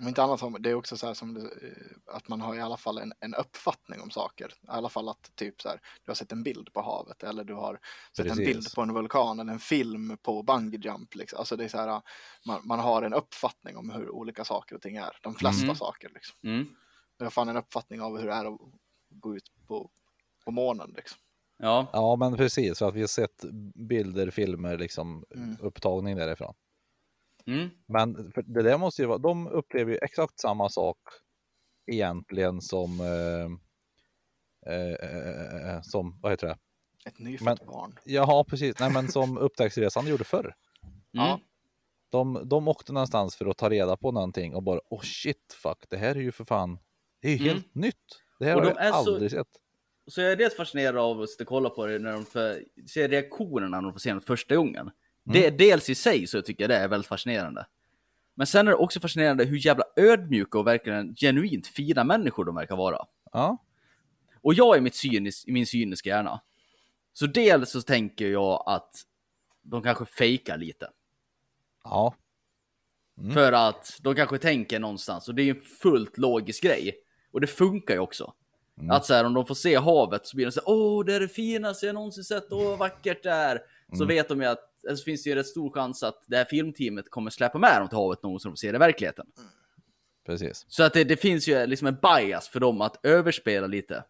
Om 0.00 0.08
inte 0.08 0.22
annat, 0.22 0.40
det 0.60 0.70
är 0.70 0.74
också 0.74 0.96
så 0.96 1.06
här 1.06 1.14
som 1.14 1.34
det, 1.34 1.40
eh, 1.40 2.16
att 2.16 2.28
man 2.28 2.40
har 2.40 2.54
i 2.54 2.60
alla 2.60 2.76
fall 2.76 2.98
en, 2.98 3.12
en 3.20 3.34
uppfattning 3.34 4.00
om 4.00 4.10
saker. 4.10 4.46
I 4.48 4.66
alla 4.68 4.88
fall 4.88 5.08
att 5.08 5.32
typ 5.36 5.60
så 5.62 5.68
här, 5.68 5.80
du 6.04 6.10
har 6.10 6.14
sett 6.14 6.32
en 6.32 6.42
bild 6.42 6.72
på 6.72 6.80
havet 6.82 7.22
eller 7.22 7.44
du 7.44 7.54
har 7.54 7.80
sett 8.16 8.26
en 8.26 8.36
Precis. 8.36 8.44
bild 8.54 8.72
på 8.74 8.82
en 8.82 8.94
vulkan 8.94 9.40
eller 9.40 9.52
en 9.52 9.58
film 9.58 10.18
på 10.22 10.42
bungee 10.42 10.80
jump. 10.80 11.14
Liksom. 11.14 11.38
Alltså 11.38 11.56
det 11.56 11.64
är 11.64 11.68
så 11.68 11.78
här, 11.78 12.02
man, 12.46 12.60
man 12.68 12.78
har 12.78 13.02
en 13.02 13.14
uppfattning 13.14 13.76
om 13.76 13.90
hur 13.90 14.10
olika 14.10 14.44
saker 14.44 14.74
och 14.76 14.82
ting 14.82 14.96
är. 14.96 15.16
De 15.22 15.34
flesta 15.34 15.66
Mhm. 15.66 15.76
saker 15.76 16.10
liksom. 16.14 16.36
Mm. 16.44 16.66
Jag 17.18 17.26
har 17.26 17.30
fan 17.30 17.48
en 17.48 17.56
uppfattning 17.56 18.00
av 18.02 18.18
hur 18.18 18.26
det 18.26 18.32
är 18.34 18.44
att 18.54 18.60
gå 19.10 19.36
ut 19.36 19.52
på, 19.66 19.90
på 20.44 20.50
månen 20.50 20.92
liksom. 20.96 21.18
Ja, 21.58 21.86
Ja, 21.92 22.16
men 22.16 22.36
precis. 22.36 22.78
För 22.78 22.88
att 22.88 22.94
vi 22.94 23.00
har 23.00 23.08
sett 23.08 23.44
bilder, 23.88 24.30
filmer, 24.30 24.78
liksom 24.78 25.24
Mm. 25.34 25.56
upptagning 25.60 26.16
därifrån. 26.16 26.54
Mm. 27.48 27.68
Men 27.86 28.32
det 28.46 28.62
där 28.62 28.78
måste 28.78 29.02
ju 29.02 29.08
vara, 29.08 29.18
de 29.18 29.46
upplever 29.48 29.92
ju 29.92 29.98
exakt 30.02 30.40
samma 30.40 30.68
sak 30.68 30.98
egentligen 31.86 32.60
som, 32.60 33.00
eh, 33.00 33.50
eh, 34.74 34.92
eh, 34.92 35.74
eh, 35.74 35.82
som 35.82 36.18
vad 36.22 36.32
heter 36.32 36.46
det? 36.46 36.58
Ett 37.04 37.18
nyfött 37.18 37.66
barn. 37.66 37.98
Jaha, 38.04 38.44
precis. 38.44 38.78
Nej, 38.80 38.92
men 38.92 39.08
som 39.08 39.38
upptäcktsresan 39.38 40.06
gjorde 40.06 40.24
förr. 40.24 40.54
Mm. 40.84 40.94
Ja. 41.10 41.40
De, 42.10 42.42
de 42.48 42.68
åkte 42.68 42.92
någonstans 42.92 43.36
för 43.36 43.46
att 43.46 43.56
ta 43.58 43.70
reda 43.70 43.96
på 43.96 44.12
någonting 44.12 44.54
och 44.54 44.62
bara, 44.62 44.80
oh 44.90 45.00
shit, 45.02 45.56
fuck, 45.62 45.84
det 45.88 45.96
här 45.96 46.14
är 46.14 46.20
ju 46.20 46.32
för 46.32 46.44
fan, 46.44 46.78
det 47.22 47.28
är 47.28 47.36
ju 47.36 47.44
Mm. 47.44 47.54
helt 47.54 47.74
nytt. 47.74 47.96
Det 48.38 48.44
här 48.44 48.56
Och 48.56 48.60
har 48.64 48.70
de 48.70 48.74
jag 48.78 48.86
är 48.86 48.92
så- 48.92 48.96
aldrig 49.14 49.30
sett. 49.30 49.48
Så 50.06 50.20
jag 50.20 50.32
är 50.32 50.36
dels 50.36 50.56
fascinerad 50.56 50.96
av 50.98 51.20
att 51.20 51.30
sitta 51.30 51.44
och 51.44 51.48
kolla 51.48 51.70
på 51.70 51.86
det 51.86 51.98
när 51.98 52.12
de 52.12 52.24
ser 52.88 53.08
reaktionerna 53.08 53.76
när 53.80 53.82
de 53.82 53.92
får 53.92 53.98
se 54.00 54.14
det 54.14 54.20
första 54.20 54.56
gången. 54.56 54.90
Det, 55.32 55.50
dels 55.50 55.90
i 55.90 55.94
sig 55.94 56.26
så 56.26 56.42
tycker 56.42 56.64
jag 56.64 56.70
det 56.70 56.76
är 56.76 56.88
väldigt 56.88 57.08
fascinerande. 57.08 57.66
Men 58.34 58.46
sen 58.46 58.66
är 58.66 58.70
det 58.70 58.76
också 58.76 59.00
fascinerande 59.00 59.44
hur 59.44 59.66
jävla 59.66 59.84
ödmjuka 59.96 60.58
och 60.58 60.66
verkligen 60.66 61.14
genuint 61.16 61.66
fina 61.66 62.04
människor 62.04 62.44
de 62.44 62.54
verkar 62.54 62.76
vara. 62.76 63.06
Ja, 63.32 63.64
Och 64.40 64.54
jag 64.54 64.76
är 64.76 64.80
mitt 64.80 64.94
cynis, 64.94 65.44
min 65.46 65.66
cyniska 65.66 66.08
hjärna. 66.08 66.40
Så 67.12 67.26
dels 67.26 67.70
så 67.70 67.82
tänker 67.82 68.28
jag 68.28 68.62
att 68.66 68.94
de 69.62 69.82
kanske 69.82 70.04
fejkar 70.04 70.58
lite. 70.58 70.90
ja, 71.84 72.14
Mm. 73.20 73.34
För 73.34 73.52
att 73.52 73.98
de 74.02 74.14
kanske 74.14 74.38
tänker 74.38 74.78
någonstans, 74.78 75.28
och 75.28 75.34
det 75.34 75.42
är 75.42 75.44
ju 75.44 75.50
en 75.50 75.60
fullt 75.60 76.18
logisk 76.18 76.62
grej. 76.62 76.94
Och 77.32 77.40
det 77.40 77.46
funkar 77.46 77.94
ju 77.94 78.00
också. 78.00 78.32
Mm. 78.78 78.90
Att 78.90 79.06
så 79.06 79.14
här, 79.14 79.24
om 79.24 79.34
de 79.34 79.46
får 79.46 79.54
se 79.54 79.76
havet 79.76 80.26
så 80.26 80.36
blir 80.36 80.46
de 80.46 80.52
så 80.52 80.60
här, 80.60 80.68
åh 80.68 81.04
det 81.04 81.14
är 81.14 81.20
det 81.20 81.28
finaste 81.28 81.86
jag 81.86 81.94
någonsin 81.94 82.24
sett, 82.24 82.52
åh 82.52 82.64
vad 82.64 82.78
vackert 82.78 83.22
det 83.22 83.30
är. 83.30 83.60
Så 83.92 83.94
Mm. 84.04 84.08
vet 84.08 84.28
de 84.28 84.40
ju 84.40 84.46
att, 84.46 84.84
eller 84.86 84.96
så 84.96 85.04
finns 85.04 85.22
det 85.24 85.30
ju 85.30 85.36
rätt 85.36 85.46
stor 85.46 85.70
chans 85.70 86.02
att 86.02 86.24
det 86.26 86.36
här 86.36 86.44
filmteamet 86.44 87.10
kommer 87.10 87.30
släppa 87.30 87.58
med 87.58 87.80
dem 87.80 87.88
till 87.88 87.98
havet 87.98 88.22
någon 88.22 88.40
så 88.40 88.48
de 88.48 88.52
får 88.52 88.56
se 88.56 88.72
det 88.72 88.76
i 88.76 88.78
verkligheten. 88.78 89.26
precis. 90.26 90.64
Så 90.68 90.82
att 90.82 90.92
det, 90.92 91.04
det 91.04 91.16
finns 91.16 91.48
ju 91.48 91.66
liksom 91.66 91.88
en 91.88 91.96
bias 92.02 92.48
för 92.48 92.60
dem 92.60 92.80
att 92.80 93.00
överspela 93.06 93.66
lite. 93.66 94.04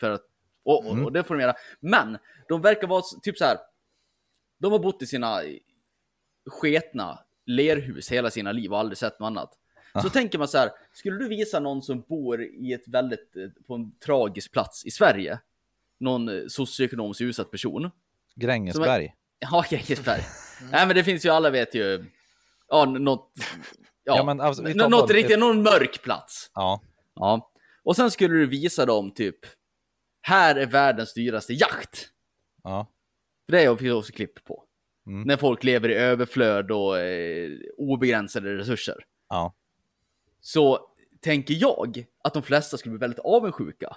För 0.00 0.10
att, 0.10 0.22
och, 0.64 0.86
och, 0.86 0.92
Mm. 0.92 1.04
och 1.04 1.12
det 1.12 1.24
får 1.24 1.34
de 1.34 1.40
göra. 1.40 1.54
Men 1.80 2.18
de 2.48 2.60
verkar 2.62 2.86
vara 2.86 3.02
typ 3.22 3.38
så 3.38 3.44
här. 3.44 3.58
De 4.58 4.72
har 4.72 4.78
bott 4.78 5.02
i 5.02 5.06
sina 5.06 5.40
sketna 6.46 7.18
lerhus 7.46 8.12
hela 8.12 8.30
sina 8.30 8.52
liv 8.52 8.72
och 8.72 8.78
aldrig 8.78 8.98
sett 8.98 9.20
något 9.20 9.26
annat. 9.26 9.58
Så 10.02 10.10
tänker 10.10 10.38
man 10.38 10.48
så 10.48 10.58
här, 10.58 10.70
skulle 10.92 11.18
du 11.18 11.28
visa 11.28 11.60
någon 11.60 11.82
som 11.82 12.00
bor 12.00 12.42
i 12.42 12.72
ett 12.72 12.88
väldigt, 12.88 13.36
eh, 13.36 13.48
på 13.66 13.74
en 13.74 13.92
tragisk 13.98 14.52
plats 14.52 14.86
i 14.86 14.90
Sverige, 14.90 15.40
någon 16.00 16.28
eh, 16.28 16.42
socioekonomiskt 16.48 17.20
utsatt 17.20 17.50
person, 17.50 17.90
Grängesberg. 18.36 19.14
ja, 19.38 19.64
Grängesberg. 19.70 20.20
Nej 20.72 20.86
men 20.86 20.96
det 20.96 21.04
finns 21.04 21.24
ju, 21.26 21.28
alla 21.30 21.50
vet 21.50 21.74
ju, 21.74 22.04
ja, 22.68 22.84
något, 22.84 23.32
ja, 24.04 24.16
Ja, 24.16 24.24
men 24.24 24.40
alltså, 24.40 24.62
vi 24.62 24.74
något 24.74 24.90
bara- 24.90 25.06
riktigt, 25.06 25.38
någon 25.38 25.62
mörk 25.62 26.02
plats. 26.02 26.50
Ja, 26.54 26.80
Ja, 27.14 27.50
och 27.84 27.96
sen 27.96 28.10
skulle 28.10 28.34
du 28.34 28.46
visa 28.46 28.86
dem 28.86 29.10
typ, 29.14 29.36
här 30.22 30.54
är 30.56 30.66
världens 30.66 31.14
dyraste 31.14 31.52
jakt. 31.52 32.08
ja, 32.62 32.86
För 33.46 33.52
det 33.52 33.60
är 33.60 33.64
jag 33.64 33.98
också 33.98 34.12
klipp 34.12 34.44
på. 34.44 34.64
Mm. 35.06 35.22
När 35.22 35.36
folk 35.36 35.64
lever 35.64 35.88
i 35.90 35.94
överflöd 35.94 36.70
och 36.70 36.98
eh, 36.98 37.50
obegränsade 37.76 38.56
resurser. 38.56 39.04
ja, 39.28 39.54
Så 40.40 40.88
tänker 41.20 41.54
jag 41.54 42.04
att 42.24 42.34
de 42.34 42.42
flesta 42.42 42.76
skulle 42.78 42.92
bli 42.92 42.98
väldigt 43.00 43.18
avundsjuka. 43.24 43.96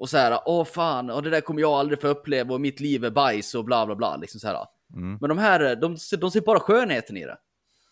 Och 0.00 0.08
så 0.10 0.16
här, 0.16 0.40
åh 0.46 0.64
fan, 0.64 1.10
och 1.10 1.22
det 1.22 1.30
där 1.30 1.40
kommer 1.40 1.60
jag 1.60 1.72
aldrig 1.72 2.00
få 2.00 2.08
uppleva 2.08 2.54
och 2.54 2.60
mitt 2.60 2.80
liv 2.80 3.04
är 3.04 3.10
bajs 3.10 3.54
och 3.54 3.64
bla 3.64 3.86
bla 3.86 3.94
bla. 3.96 4.16
Liksom 4.16 4.40
så 4.40 4.46
här. 4.48 4.66
Mm. 4.94 5.18
Men 5.20 5.28
de 5.28 5.38
här, 5.38 5.76
de, 5.76 5.96
ser- 5.96 6.16
de 6.16 6.30
ser 6.30 6.40
bara 6.40 6.60
skönheten 6.60 7.16
i 7.16 7.24
det. 7.24 7.38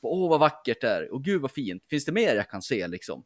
Åh 0.00 0.30
vad 0.30 0.40
vackert 0.40 0.80
det 0.80 0.88
är, 0.88 1.12
och 1.12 1.24
gud 1.24 1.42
vad 1.42 1.50
fint. 1.50 1.82
Finns 1.90 2.04
det 2.04 2.12
mer 2.12 2.34
jag 2.34 2.50
kan 2.50 2.62
se 2.62 2.88
liksom? 2.88 3.24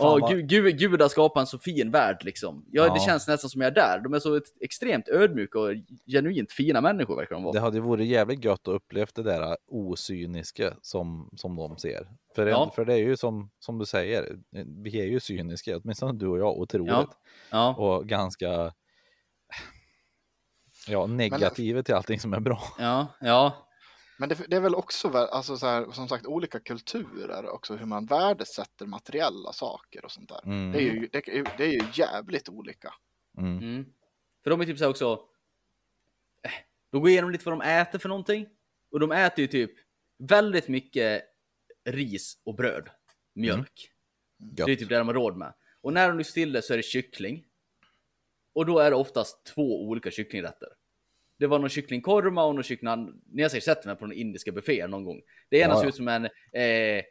Åh, 0.00 0.20
vad- 0.20 0.30
gud, 0.30 0.48
gud, 0.48 0.78
gud 0.78 1.00
har 1.02 1.08
skapat 1.08 1.40
en 1.40 1.46
så 1.46 1.58
fin 1.58 1.90
värld 1.90 2.24
liksom. 2.24 2.64
Ja, 2.70 2.86
Ja. 2.86 2.94
det 2.94 3.00
känns 3.00 3.28
nästan 3.28 3.50
som 3.50 3.60
jag 3.60 3.68
är 3.70 3.74
där. 3.74 4.00
De 4.04 4.14
är 4.14 4.18
så 4.18 4.40
extremt 4.60 5.08
ödmjuka 5.08 5.58
och 5.58 5.70
genuint 6.06 6.52
fina 6.52 6.80
människor 6.80 7.16
verkar 7.16 7.34
de 7.34 7.42
vara. 7.44 7.52
det 7.52 7.60
hade 7.60 7.80
varit 7.80 8.06
jävligt 8.06 8.44
gött 8.44 8.68
att 8.68 8.74
uppleva 8.74 9.06
det 9.14 9.22
där 9.22 9.56
osyniska 9.66 10.74
som, 10.82 11.30
som 11.36 11.56
de 11.56 11.76
ser. 11.76 12.08
För, 12.34 12.46
Ja. 12.46 12.72
för 12.76 12.84
det 12.84 12.92
är 12.94 12.98
ju 12.98 13.16
som, 13.16 13.50
som 13.58 13.78
du 13.78 13.86
säger, 13.86 14.36
vi 14.82 15.00
är 15.00 15.04
ju 15.06 15.20
cyniska, 15.20 15.76
åtminstone 15.76 16.12
du 16.18 16.26
och 16.28 16.38
jag, 16.38 16.58
otroligt. 16.58 16.90
Ja. 16.92 17.14
Ja, 17.50 17.74
Och 17.74 18.06
ganska 18.08 18.72
ja, 20.88 21.06
negativa 21.06 21.82
till 21.82 21.94
allting 21.94 22.20
som 22.20 22.32
är 22.34 22.40
bra. 22.40 22.62
ja, 22.78 23.06
ja. 23.20 23.66
Men 24.20 24.28
det, 24.28 24.34
det 24.48 24.56
är 24.56 24.60
väl 24.60 24.74
också, 24.74 25.08
alltså 25.08 25.56
så 25.56 25.66
här, 25.66 25.90
som 25.92 26.08
sagt, 26.08 26.26
olika 26.26 26.60
kulturer 26.60 27.48
också, 27.48 27.76
hur 27.76 27.86
man 27.86 28.06
värdesätter 28.06 28.86
materiella 28.86 29.52
saker 29.52 30.04
och 30.04 30.10
sånt 30.10 30.28
där. 30.28 30.40
Mm. 30.44 30.72
Det, 30.72 30.78
är 30.78 30.82
ju, 30.82 31.08
det, 31.12 31.20
det 31.58 31.64
är 31.64 31.72
ju 31.72 31.82
jävligt 31.94 32.48
olika. 32.48 32.94
Mm. 33.38 33.58
Mm. 33.58 33.92
För 34.42 34.50
de 34.50 34.60
är 34.60 34.64
typ 34.64 34.78
så 34.78 34.84
här 34.84 34.90
också. 34.90 35.28
eh, 36.42 36.50
De 36.92 37.00
går 37.00 37.10
igenom 37.10 37.30
lite 37.30 37.44
vad 37.50 37.58
de 37.58 37.64
äter 37.64 37.98
för 37.98 38.08
någonting. 38.08 38.46
Och 38.90 39.00
de 39.00 39.12
äter 39.12 39.40
ju 39.40 39.46
typ 39.46 39.70
väldigt 40.18 40.68
mycket 40.68 41.22
ris 41.84 42.40
och 42.44 42.54
bröd. 42.54 42.88
Mjölk. 43.34 43.90
Gött. 44.56 44.66
Det 44.66 44.72
är 44.72 44.76
typ 44.76 44.88
det 44.88 44.98
de 44.98 45.06
har 45.06 45.14
råd 45.14 45.36
med. 45.36 45.54
Och 45.80 45.92
när 45.92 46.08
de 46.08 46.18
är 46.18 46.22
stilla 46.22 46.62
så 46.62 46.72
är 46.72 46.76
det 46.76 46.82
kyckling. 46.82 47.46
Och 48.52 48.66
då 48.66 48.78
är 48.78 48.90
det 48.90 48.96
oftast 48.96 49.44
två 49.44 49.88
olika 49.88 50.10
kycklingrätter. 50.10 50.68
Det 51.40 51.46
var 51.46 51.58
någon 51.58 51.68
kycklingkorma 51.68 52.44
och 52.44 52.54
någon 52.54 52.64
kyckling... 52.64 53.12
Ni 53.32 53.42
har 53.42 53.48
säkert 53.48 53.64
sett 53.64 53.82
den 53.82 53.96
på 53.96 54.06
någon 54.06 54.12
indiska 54.16 54.52
bufféer 54.52 54.88
någon 54.88 55.04
gång. 55.04 55.20
Det 55.48 55.58
ena 55.58 55.74
Ja, 55.74 55.80
ser 55.80 55.88
ut 55.88 55.94
som 55.94 56.08
en... 56.08 56.24
Eh, 56.52 57.02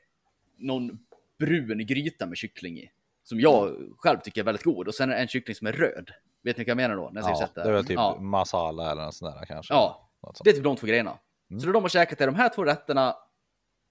någon 0.58 1.00
brun 1.40 1.86
gryta 1.86 2.26
med 2.26 2.38
kyckling 2.38 2.78
i. 2.80 2.92
Som 3.24 3.40
jag 3.40 3.76
själv 3.98 4.18
tycker 4.20 4.42
är 4.42 4.46
väldigt 4.46 4.64
god. 4.64 4.88
Och 4.88 4.96
sen 4.96 5.10
är 5.12 5.16
det 5.16 5.22
en 5.22 5.28
kyckling 5.28 5.56
som 5.56 5.68
är 5.68 5.72
röd. 5.72 6.12
Vet 6.44 6.58
ni 6.58 6.64
vad 6.64 6.70
jag 6.70 6.78
menar 6.78 6.96
då? 6.96 7.10
När 7.14 7.22
jag 7.22 7.32
Ja, 7.32 7.36
sett 7.36 7.56
det 7.56 7.62
är 7.62 7.72
väl 7.72 7.86
typ 7.86 7.96
Ja. 7.96 8.18
masala 8.20 8.92
eller 8.92 9.06
något 9.06 9.16
sånt 9.16 9.36
där 9.36 9.46
kanske. 9.46 9.74
Ja, 9.74 10.10
det 10.44 10.50
är 10.50 10.54
typ 10.54 10.64
de 10.64 10.76
två 10.76 10.88
grejerna. 10.88 11.20
Mm. 11.50 11.60
Så 11.60 11.66
det 11.68 11.74
de 11.74 11.84
har 11.84 11.90
käkat 11.90 12.22
är 12.22 12.26
de 12.26 12.36
här 12.36 12.50
två 12.50 12.64
rätterna, 12.66 13.16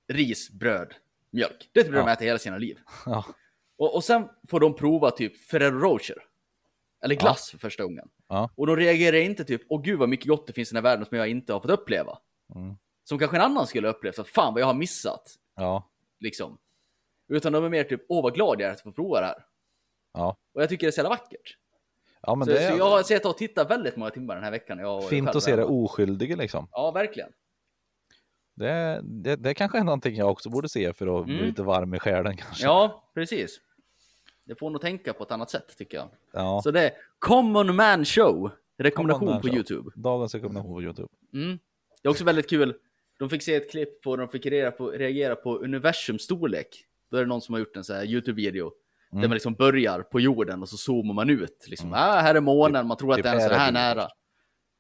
ris, 0.09 0.51
bröd, 0.51 0.95
mjölk. 1.31 1.71
Det 1.73 1.81
är 1.81 1.85
typ 1.85 1.93
det 1.93 1.99
de 1.99 2.07
Ja. 2.07 2.13
äter 2.13 2.25
hela 2.27 2.39
sina 2.39 2.59
liv. 2.59 2.79
Ja. 3.07 3.25
Och, 3.79 3.95
och 3.95 4.05
sen 4.05 4.29
får 4.49 4.61
de 4.61 4.75
prova 4.75 5.11
typ 5.11 5.37
Ferrero 5.37 5.79
Rocher. 5.79 6.17
Eller 7.05 7.15
glass 7.15 7.51
för 7.51 7.59
första 7.59 7.83
gången. 7.83 8.09
Ja. 8.29 8.51
Och 8.55 8.67
de 8.67 8.77
reagerar 8.77 9.17
inte 9.17 9.45
typ, 9.45 9.63
åh 9.69 9.83
gud 9.83 9.99
vad 9.99 10.09
mycket 10.09 10.27
gott 10.29 10.47
det 10.47 10.53
finns 10.53 10.73
i 10.73 10.75
den 10.75 10.85
här 10.85 10.91
världen 10.91 11.07
som 11.07 11.17
jag 11.19 11.29
inte 11.29 11.53
har 11.53 11.61
fått 11.61 11.71
uppleva. 11.71 12.19
Mm. 12.55 12.77
Som 13.05 13.19
kanske 13.19 13.37
en 13.37 13.43
annan 13.43 13.67
skulle 13.67 13.89
ha 13.89 13.95
upplevt, 13.95 14.19
att 14.19 14.29
fan 14.29 14.55
vad 14.55 14.61
jag 14.63 14.67
har 14.67 14.75
missat. 14.75 15.35
Ja. 15.57 15.91
Liksom. 16.21 16.59
Utan 17.29 17.53
de 17.53 17.65
är 17.65 17.69
mer 17.69 17.85
typ, 17.85 18.05
åh 18.09 18.23
vad 18.23 18.35
glad 18.35 18.61
jag 18.61 18.69
är 18.69 18.73
att 18.75 18.81
få 18.81 18.93
prova 18.93 19.21
det 19.21 19.27
här. 19.27 19.45
Ja. 20.15 20.37
Och 20.55 20.63
jag 20.63 20.69
tycker 20.69 20.87
det 20.87 20.91
är 20.91 20.93
så 20.93 20.99
jävla 20.99 21.09
vackert. 21.11 21.57
ja, 22.23 22.35
men 22.35 22.47
så, 22.47 22.53
det 22.53 22.71
så 22.71 22.79
jag 22.79 22.91
har 22.91 23.03
sett 23.03 23.27
och 23.27 23.39
tittat 23.39 23.71
väldigt 23.71 23.97
många 23.97 24.11
timmar 24.11 24.35
den 24.35 24.45
här 24.45 24.51
veckan. 24.51 24.79
Jag, 24.79 25.09
fint 25.09 25.29
att 25.29 25.43
se 25.43 25.57
det 25.57 25.63
hemma. 25.63 25.73
oskyldiga 25.73 26.37
liksom. 26.37 26.69
Ja, 26.73 26.91
verkligen. 26.91 27.31
Det, 28.55 29.01
det, 29.03 29.37
det 29.37 29.55
kanske 29.55 29.79
är 29.79 29.85
någonting 29.85 30.17
jag 30.17 30.31
också 30.31 30.51
borde 30.51 30.69
se 30.69 30.93
för 30.93 31.19
att 31.21 31.25
bli 31.25 31.35
Mm. 31.35 31.47
lite 31.47 31.63
varm 31.63 31.95
i 31.95 31.99
själen 31.99 32.37
kanske. 32.37 32.65
Ja, 32.65 33.11
precis. 33.15 33.61
Det 34.49 34.55
får 34.57 34.71
nog 34.71 34.81
tänka 34.81 35.13
på 35.13 35.25
ett 35.25 35.31
annat 35.31 35.51
sätt 35.51 35.77
tycker 35.79 35.97
jag. 35.97 36.09
Ja. 36.33 36.61
Så 36.65 36.71
det 36.71 36.81
är 36.83 36.91
Common 37.19 37.77
Man 37.77 38.05
Show. 38.05 38.51
Rekommendation 38.79 39.29
Man 39.29 39.41
på 39.41 39.47
Show. 39.49 39.55
YouTube. 39.57 39.91
Dagens 39.97 40.35
rekommendation 40.35 40.75
på 40.75 40.83
Youtube. 40.83 41.09
Mm. 41.35 41.59
Det 42.03 42.09
är 42.09 42.11
också 42.11 42.25
väldigt 42.25 42.51
kul. 42.51 42.75
De 43.19 43.31
fick 43.31 43.43
se 43.43 43.55
ett 43.55 43.71
klipp 43.71 44.03
på 44.03 44.17
de 44.17 44.29
fick 44.29 44.47
reagera 44.47 44.71
på, 44.71 44.91
reagera 44.91 45.37
på 45.37 45.59
universums 45.59 46.23
storlek. 46.23 46.85
Då 47.11 47.17
är 47.17 47.21
det 47.21 47.27
någon 47.29 47.41
som 47.41 47.53
har 47.53 47.59
gjort 47.59 47.77
en 47.77 47.85
sån 47.85 47.97
här 47.97 48.05
YouTube-video. 48.05 48.71
Där 49.11 49.19
Mm. 49.19 49.31
man 49.31 49.35
liksom 49.35 49.55
börjar 49.55 50.03
på 50.03 50.21
jorden 50.21 50.63
och 50.63 50.69
så 50.69 50.77
zoomar 50.77 51.15
man 51.15 51.31
ut. 51.31 51.67
Liksom, 51.69 51.93
ah, 51.93 52.21
här 52.21 52.35
är 52.35 52.41
månen, 52.41 52.87
man 52.87 52.97
tror 52.97 53.11
att 53.11 53.17
typ 53.17 53.25
den 53.25 53.37
är 53.41 53.49
så 53.49 53.55
här 53.55 53.73
nära. 53.73 54.09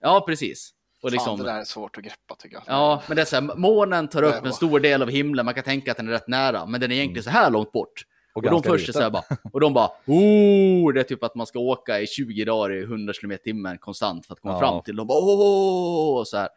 Ja, 0.00 0.24
precis. 0.26 0.70
Och 1.02 1.10
Fan, 1.10 1.12
liksom, 1.12 1.38
det 1.38 1.44
där 1.44 1.58
är 1.60 1.64
svårt 1.64 1.98
att 1.98 2.04
greppa 2.04 2.34
tycker 2.38 2.56
jag. 2.56 2.64
ja, 2.66 3.02
men 3.08 3.16
det 3.16 3.22
är 3.22 3.26
så 3.26 3.36
här, 3.36 3.56
månen 3.56 4.08
tar 4.08 4.22
upp 4.22 4.44
en 4.44 4.52
stor 4.52 4.80
del 4.80 5.02
av 5.02 5.08
himlen. 5.10 5.44
Man 5.44 5.54
kan 5.54 5.64
tänka 5.64 5.90
att 5.90 5.96
den 5.96 6.08
är 6.08 6.12
rätt 6.12 6.28
nära, 6.28 6.66
men 6.66 6.80
den 6.80 6.90
är 6.92 6.94
egentligen 6.96 7.22
så 7.22 7.30
här 7.30 7.50
långt 7.50 7.72
bort. 7.72 8.02
Och, 8.38 8.42
de 8.42 8.50
ganska 8.50 8.70
först 8.70 8.88
är 8.88 8.92
så 8.92 9.00
här 9.00 9.10
bara, 9.10 9.24
och 9.52 9.60
de 9.60 9.74
bara, 9.74 9.90
oh, 10.06 10.92
det 10.92 11.00
är 11.00 11.04
typ 11.04 11.24
att 11.24 11.34
man 11.34 11.46
ska 11.46 11.58
åka 11.58 12.00
i 12.00 12.06
20 12.06 12.44
dagar 12.44 12.72
i 12.76 12.82
100 12.82 13.12
km 13.20 13.38
timmen 13.44 13.78
konstant 13.78 14.26
för 14.26 14.34
att 14.34 14.40
komma 14.40 14.54
Ja. 14.54 14.60
fram 14.60 14.82
till. 14.82 14.96
De 14.96 15.06
bara, 15.06 15.18
åh, 15.18 16.18
och 16.18 16.28
så 16.28 16.36
här. 16.36 16.48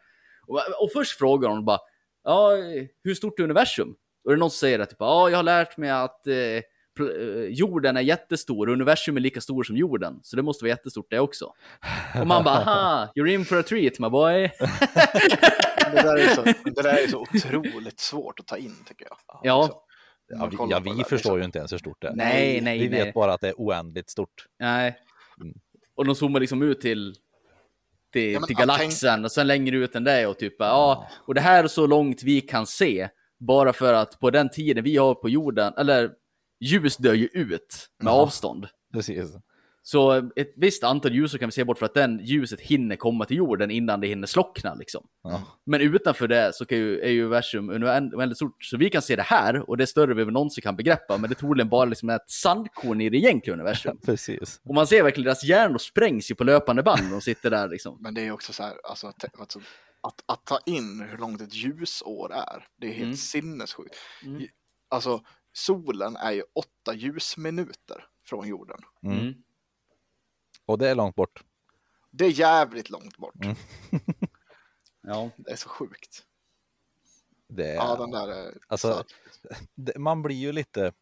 Och, 0.46 0.60
och 0.80 0.92
först 0.92 1.18
frågar 1.18 1.48
de 1.48 1.64
bara, 1.64 1.78
ja, 2.24 2.50
hur 3.04 3.14
stort 3.14 3.38
är 3.38 3.44
universum? 3.44 3.94
Är 4.28 4.30
det 4.30 4.36
någon 4.36 4.50
som 4.50 4.58
säger 4.58 4.78
att 4.78 4.90
typ, 4.90 4.96
ja, 5.00 5.30
jag 5.30 5.38
har 5.38 5.42
lärt 5.42 5.76
mig 5.76 5.90
att 5.90 6.26
eh, 6.26 6.34
eh, 6.34 6.62
jorden 7.48 7.96
är 7.96 8.00
jättestor, 8.00 8.66
och 8.68 8.72
universum 8.72 9.16
är 9.16 9.20
lika 9.20 9.40
stor 9.40 9.62
som 9.62 9.76
jorden, 9.76 10.20
så 10.22 10.36
det 10.36 10.42
måste 10.42 10.64
vara 10.64 10.70
jättestort 10.70 11.06
det 11.10 11.18
också. 11.20 11.52
Och 12.20 12.26
man 12.26 12.44
bara, 12.44 12.54
aha, 12.58 13.12
you're 13.16 13.26
in 13.26 13.44
for 13.44 13.58
a 13.58 13.62
treat 13.62 13.98
my 13.98 14.08
boy. 14.08 14.50
Det 15.94 16.02
där, 16.02 16.16
är 16.16 16.34
så, 16.34 16.42
det 16.42 16.82
där 16.82 17.04
är 17.04 17.08
så 17.08 17.18
otroligt 17.20 18.00
svårt 18.00 18.40
att 18.40 18.46
ta 18.46 18.56
in 18.56 18.76
tycker 18.88 19.06
jag. 19.08 19.16
Ja. 19.42 19.84
Ja, 20.38 20.46
vi, 20.46 20.56
ja, 20.70 20.80
det 20.80 20.94
vi 20.94 21.04
förstår 21.04 21.16
liksom. 21.16 21.38
ju 21.38 21.44
inte 21.44 21.58
ens 21.58 21.72
hur 21.72 21.78
stort 21.78 21.96
det 22.00 22.08
är. 22.08 22.14
Nej, 22.14 22.60
nej, 22.60 22.78
vi 22.78 22.88
nej. 22.88 23.04
vet 23.04 23.14
bara 23.14 23.32
att 23.34 23.40
det 23.40 23.48
är 23.48 23.54
oändligt 23.56 24.10
stort. 24.10 24.46
Nej. 24.58 24.96
Mm. 25.40 25.54
Och 25.94 26.04
de 26.04 26.14
zoomar 26.14 26.40
liksom 26.40 26.62
ut 26.62 26.80
till, 26.80 27.14
till, 28.12 28.32
Ja, 28.32 28.40
men 28.40 28.46
till 28.46 28.56
galaxen 28.56 29.24
och 29.24 29.32
sen 29.32 29.46
längre 29.46 29.76
ut 29.76 29.94
än 29.94 30.04
det 30.04 30.26
och 30.26 30.38
typ 30.38 30.54
ja, 30.58 31.08
och 31.26 31.34
det 31.34 31.40
här 31.40 31.64
är 31.64 31.68
så 31.68 31.86
långt 31.86 32.22
vi 32.22 32.40
kan 32.40 32.66
se. 32.66 33.08
Bara 33.38 33.72
för 33.72 33.94
att 33.94 34.20
på 34.20 34.30
den 34.30 34.48
tiden 34.50 34.84
vi 34.84 34.96
har 34.96 35.14
på 35.14 35.28
jorden, 35.28 35.72
eller 35.76 36.10
ljus 36.60 36.96
dör 36.96 37.14
ju 37.14 37.26
ut 37.26 37.88
med 38.02 38.10
Ja. 38.10 38.22
avstånd. 38.22 38.66
Precis. 38.94 39.30
Så 39.84 40.30
ett 40.36 40.52
visst 40.56 40.84
antal 40.84 41.14
ljus 41.14 41.30
så 41.32 41.38
kan 41.38 41.48
vi 41.48 41.52
se 41.52 41.64
bort 41.64 41.78
för 41.78 41.86
att 41.86 41.94
den 41.94 42.18
ljuset 42.24 42.60
hinner 42.60 42.96
komma 42.96 43.24
till 43.24 43.36
jorden 43.36 43.70
innan 43.70 44.00
det 44.00 44.06
hinner 44.06 44.26
slockna 44.26 44.74
liksom. 44.74 45.06
Ja. 45.22 45.42
Men 45.66 45.80
utanför 45.80 46.28
det 46.28 46.54
så 46.54 46.64
kan 46.66 46.78
ju, 46.78 47.00
är 47.00 47.08
ju 47.10 47.20
universum 47.22 47.68
oändligt 47.70 48.36
stort. 48.36 48.64
Så 48.64 48.76
vi 48.76 48.90
kan 48.90 49.02
se 49.02 49.16
det 49.16 49.22
här 49.22 49.70
och 49.70 49.76
det 49.76 49.84
är 49.84 49.86
större 49.86 50.10
än 50.10 50.16
vi 50.16 50.24
någonsin 50.32 50.62
kan 50.62 50.76
begreppa. 50.76 51.18
Men 51.18 51.30
det 51.30 51.34
är 51.34 51.38
troligen 51.38 51.68
bara 51.68 51.84
liksom 51.84 52.10
ett 52.10 52.30
sandkorn 52.30 53.00
i 53.00 53.10
det 53.10 53.16
egentliga 53.16 53.54
universum. 53.54 53.98
Precis. 54.04 54.60
Och 54.64 54.74
man 54.74 54.86
ser 54.86 55.02
verkligen 55.02 55.24
deras 55.24 55.44
hjärnor 55.44 55.78
sprängs 55.78 56.30
ju 56.30 56.34
på 56.34 56.44
löpande 56.44 56.82
band 56.82 57.10
de 57.10 57.20
sitter 57.20 57.50
där 57.50 57.68
liksom. 57.68 57.98
Men 58.00 58.14
det 58.14 58.26
är 58.26 58.30
också 58.32 58.52
så 58.52 58.62
här, 58.62 58.72
alltså, 58.84 59.06
att- 59.06 59.40
alltså, 59.40 59.58
att, 60.00 60.22
att 60.26 60.46
ta 60.46 60.58
in 60.66 61.06
hur 61.10 61.18
långt 61.18 61.40
ett 61.40 61.54
ljusår 61.54 62.32
är, 62.34 62.66
det 62.80 62.86
är 62.86 62.90
helt 62.92 63.02
Mm. 63.02 63.16
sinnessjukt. 63.16 63.96
Mm. 64.24 64.42
Alltså, 64.90 65.20
solen 65.52 66.16
är 66.16 66.32
ju 66.32 66.42
åtta 66.54 66.94
ljusminuter 66.94 68.04
från 68.26 68.48
jorden. 68.48 68.78
Mm. 69.06 69.34
Och 70.66 70.78
det 70.78 70.88
är 70.90 70.94
långt 70.94 71.14
bort. 71.16 71.44
Det 72.10 72.24
är 72.24 72.30
jävligt 72.30 72.90
långt 72.90 73.16
bort. 73.16 73.44
Mm. 73.44 73.56
Ja. 75.06 75.30
Det 75.36 75.50
är 75.52 75.56
så 75.56 75.68
sjukt. 75.68 76.22
Det 77.48 77.68
är, 77.70 77.74
Ja, 77.74 77.96
den 77.96 78.10
där 78.10 78.28
är... 78.28 78.58
Alltså, 78.68 78.92
så- 78.92 79.04
det, 79.74 79.98
man 79.98 80.22
blir 80.22 80.36
ju 80.36 80.52
lite, 80.52 80.92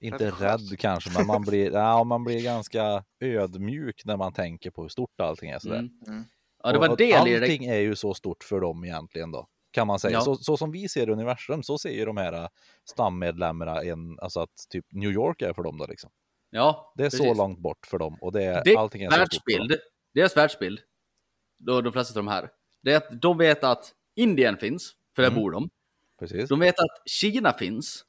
inte 0.00 0.30
rädd 0.30 0.78
kanske, 0.78 1.10
men 1.18 1.26
man 1.26 1.42
blir, 1.42 1.70
ja, 1.72 2.04
man 2.04 2.24
blir 2.24 2.42
ganska 2.42 3.04
ödmjuk 3.20 4.04
när 4.04 4.16
man 4.16 4.32
tänker 4.32 4.70
på 4.70 4.82
hur 4.82 4.88
stort 4.88 5.20
allting 5.20 5.50
är. 5.50 5.58
Sådär. 5.58 5.78
Mm. 5.78 6.00
Mm. 6.06 6.24
ja, 6.62 6.72
det 6.72 6.78
var 6.78 6.88
Och- 6.88 6.96
del 6.96 7.28
i 7.28 7.30
det. 7.30 7.36
Allting 7.40 7.64
är 7.64 7.78
ju 7.80 7.96
så 7.96 8.14
stort 8.14 8.44
för 8.44 8.60
dem 8.60 8.84
egentligen 8.84 9.30
då, 9.32 9.46
kan 9.70 9.86
man 9.86 9.98
säga. 9.98 10.14
Ja. 10.14 10.20
Så, 10.20 10.36
så 10.36 10.56
som 10.56 10.70
vi 10.72 10.88
ser 10.88 11.08
universum, 11.08 11.62
så 11.62 11.78
ser 11.78 11.90
ju 11.92 12.04
de 12.04 12.16
här 12.16 12.32
äh, 12.32 12.48
stammedlemmarna, 12.84 13.82
en, 13.82 14.18
alltså 14.20 14.40
att 14.40 14.66
typ 14.68 14.86
New 14.92 15.10
York 15.10 15.42
är 15.42 15.52
för 15.52 15.62
dem 15.62 15.78
då 15.78 15.86
liksom. 15.86 16.10
Ja, 16.54 16.92
Det 16.96 17.04
är 17.04 17.10
så 17.10 17.16
precis. 17.22 17.36
långt 17.38 17.58
bort 17.58 17.86
för 17.86 17.98
dem 17.98 18.18
och 18.20 18.32
det 18.32 18.42
är, 18.44 18.64
Det 18.64 18.76
allting 18.76 19.02
är 19.02 19.06
så 19.10 19.16
dem. 19.16 19.18
världsbild, 19.20 19.74
deras 20.14 20.36
världsbild, 20.36 20.80
då 21.58 21.80
de 21.80 21.92
flesta 21.92 22.18
av 22.20 22.24
de 22.24 22.30
här, 22.30 22.50
det 22.82 22.92
är 22.92 22.96
att 22.96 23.20
de 23.22 23.38
vet 23.38 23.64
att 23.64 23.92
Indien 24.16 24.56
finns, 24.56 24.92
för 25.16 25.22
där 25.22 25.30
Mm. 25.30 25.42
bor 25.42 25.50
de. 25.50 25.70
Precis. 26.18 26.48
De 26.48 26.60
vet 26.60 26.78
att 26.78 26.90
Kina 27.06 27.52
finns. 27.52 28.04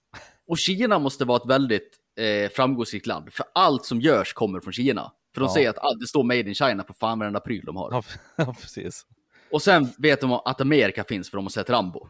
Och 0.47 0.57
Kina 0.57 0.99
måste 0.99 1.25
vara 1.25 1.37
ett 1.37 1.45
väldigt 1.49 1.97
eh, 2.19 2.49
framgångsrikt 2.51 3.05
land. 3.07 3.33
För 3.33 3.45
allt 3.55 3.85
som 3.85 4.01
görs 4.01 4.33
kommer 4.33 4.59
från 4.59 4.73
Kina. 4.73 5.11
För 5.33 5.41
de 5.41 5.47
Ja. 5.47 5.53
säger 5.53 5.69
att 5.69 5.77
allt, 5.77 5.99
det 5.99 6.07
står 6.07 6.23
Made 6.23 6.39
in 6.39 6.55
China 6.55 6.83
på 6.83 6.93
fan 6.93 7.19
varenda 7.19 7.39
pryl 7.39 7.65
de 7.65 7.75
har. 7.75 8.05
Ja, 8.35 8.53
precis. 8.61 9.05
Och 9.51 9.61
sen 9.61 9.87
vet 9.97 10.21
de 10.21 10.31
att 10.31 10.61
Amerika 10.61 11.03
finns 11.03 11.29
för 11.29 11.37
de 11.37 11.45
har 11.45 11.49
sett 11.49 11.69
Rambo. 11.69 12.07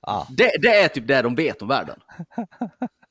Ah, 0.00 0.26
Det, 0.30 0.50
det 0.62 0.68
är 0.68 0.88
typ 0.88 1.06
det 1.06 1.22
de 1.22 1.34
vet 1.34 1.62
om 1.62 1.68
världen. 1.68 2.00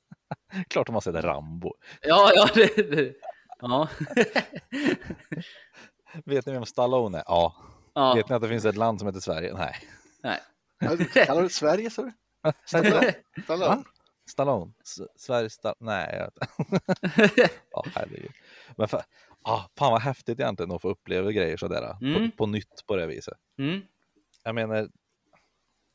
klart 0.68 0.88
de 0.88 0.94
har 0.94 1.02
sett 1.02 1.16
Rambo. 1.16 1.74
Ja, 2.02 2.32
ja, 2.36 2.48
det... 2.56 2.92
det 2.96 3.16
ja. 3.62 3.88
Vet 6.26 6.46
ni 6.46 6.54
vem 6.54 6.66
Stallone 6.66 7.18
är? 7.18 7.24
Ja. 7.28 7.56
ja. 7.94 8.14
Vet 8.14 8.30
ni 8.30 8.36
att 8.36 8.42
det 8.42 8.50
finns 8.50 8.66
ett 8.66 8.78
land 8.78 9.00
som 9.00 9.08
heter 9.08 9.20
Sverige? 9.20 9.54
Nej. 9.54 9.76
Nej. 10.24 10.40
Kallar 11.14 11.42
du 11.42 11.48
det 11.48 11.54
Sverige, 11.54 11.90
du? 11.98 12.12
Stallone? 12.66 13.14
Stallone? 13.44 13.84
Stallone? 14.30 14.74
S- 14.84 15.08
Sverige 15.16 15.50
Stall... 15.50 15.76
Nej, 15.80 16.16
jag 16.20 16.26
vet 16.26 16.34
inte. 16.38 17.50
Ja, 17.72 17.86
herregud. 17.96 18.32
Men 18.78 18.88
för... 18.88 19.04
ah, 19.42 19.62
fan 19.78 19.92
vad 19.92 20.02
häftigt 20.02 20.40
egentligen 20.40 20.72
att 20.72 20.82
få 20.82 20.90
uppleva 20.90 21.32
grejer 21.32 21.58
sådär. 21.58 21.98
Mm. 22.02 22.32
På, 22.32 22.38
på 22.38 22.46
nytt 22.46 22.86
på 22.88 22.96
det 22.96 23.08
viset. 23.08 23.38
Mm. 23.58 23.82
Jag 24.44 24.56
menar, 24.56 24.90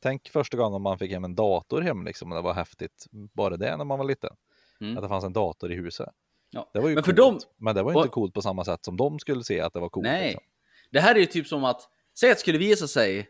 tänk 0.01 0.29
första 0.29 0.57
gången 0.57 0.81
man 0.81 0.99
fick 0.99 1.11
hem 1.11 1.23
en 1.23 1.35
dator 1.35 1.81
hem 1.81 2.05
liksom. 2.05 2.31
och 2.31 2.35
Det 2.35 2.41
var 2.41 2.53
häftigt. 2.53 3.05
Bara 3.11 3.57
det 3.57 3.77
när 3.77 3.85
man 3.85 3.97
var 3.97 4.05
liten. 4.05 4.35
Mm. 4.81 4.97
Att 4.97 5.03
det 5.03 5.09
fanns 5.09 5.23
en 5.23 5.33
dator 5.33 5.71
i 5.71 5.75
huset. 5.75 6.09
Ja. 6.51 6.69
Det 6.73 6.79
var 6.79 6.89
ju 6.89 6.95
Men 6.95 7.03
för 7.03 7.11
coolt. 7.15 7.41
dem- 7.41 7.49
Men 7.57 7.75
det 7.75 7.83
var 7.83 7.91
ju 7.91 7.97
inte 7.97 8.07
och- 8.07 8.13
coolt 8.13 8.33
på 8.33 8.41
samma 8.41 8.65
sätt 8.65 8.85
som 8.85 8.97
de 8.97 9.19
skulle 9.19 9.43
se 9.43 9.61
att 9.61 9.73
det 9.73 9.79
var 9.79 9.89
coolt. 9.89 10.03
Nej. 10.07 10.23
Liksom. 10.23 10.43
Det 10.91 10.99
här 10.99 11.15
är 11.15 11.19
ju 11.19 11.25
typ 11.25 11.47
som 11.47 11.63
att, 11.63 11.81
säg 12.19 12.31
att 12.31 12.37
det 12.37 12.41
skulle 12.41 12.57
visa 12.57 12.87
sig 12.87 13.29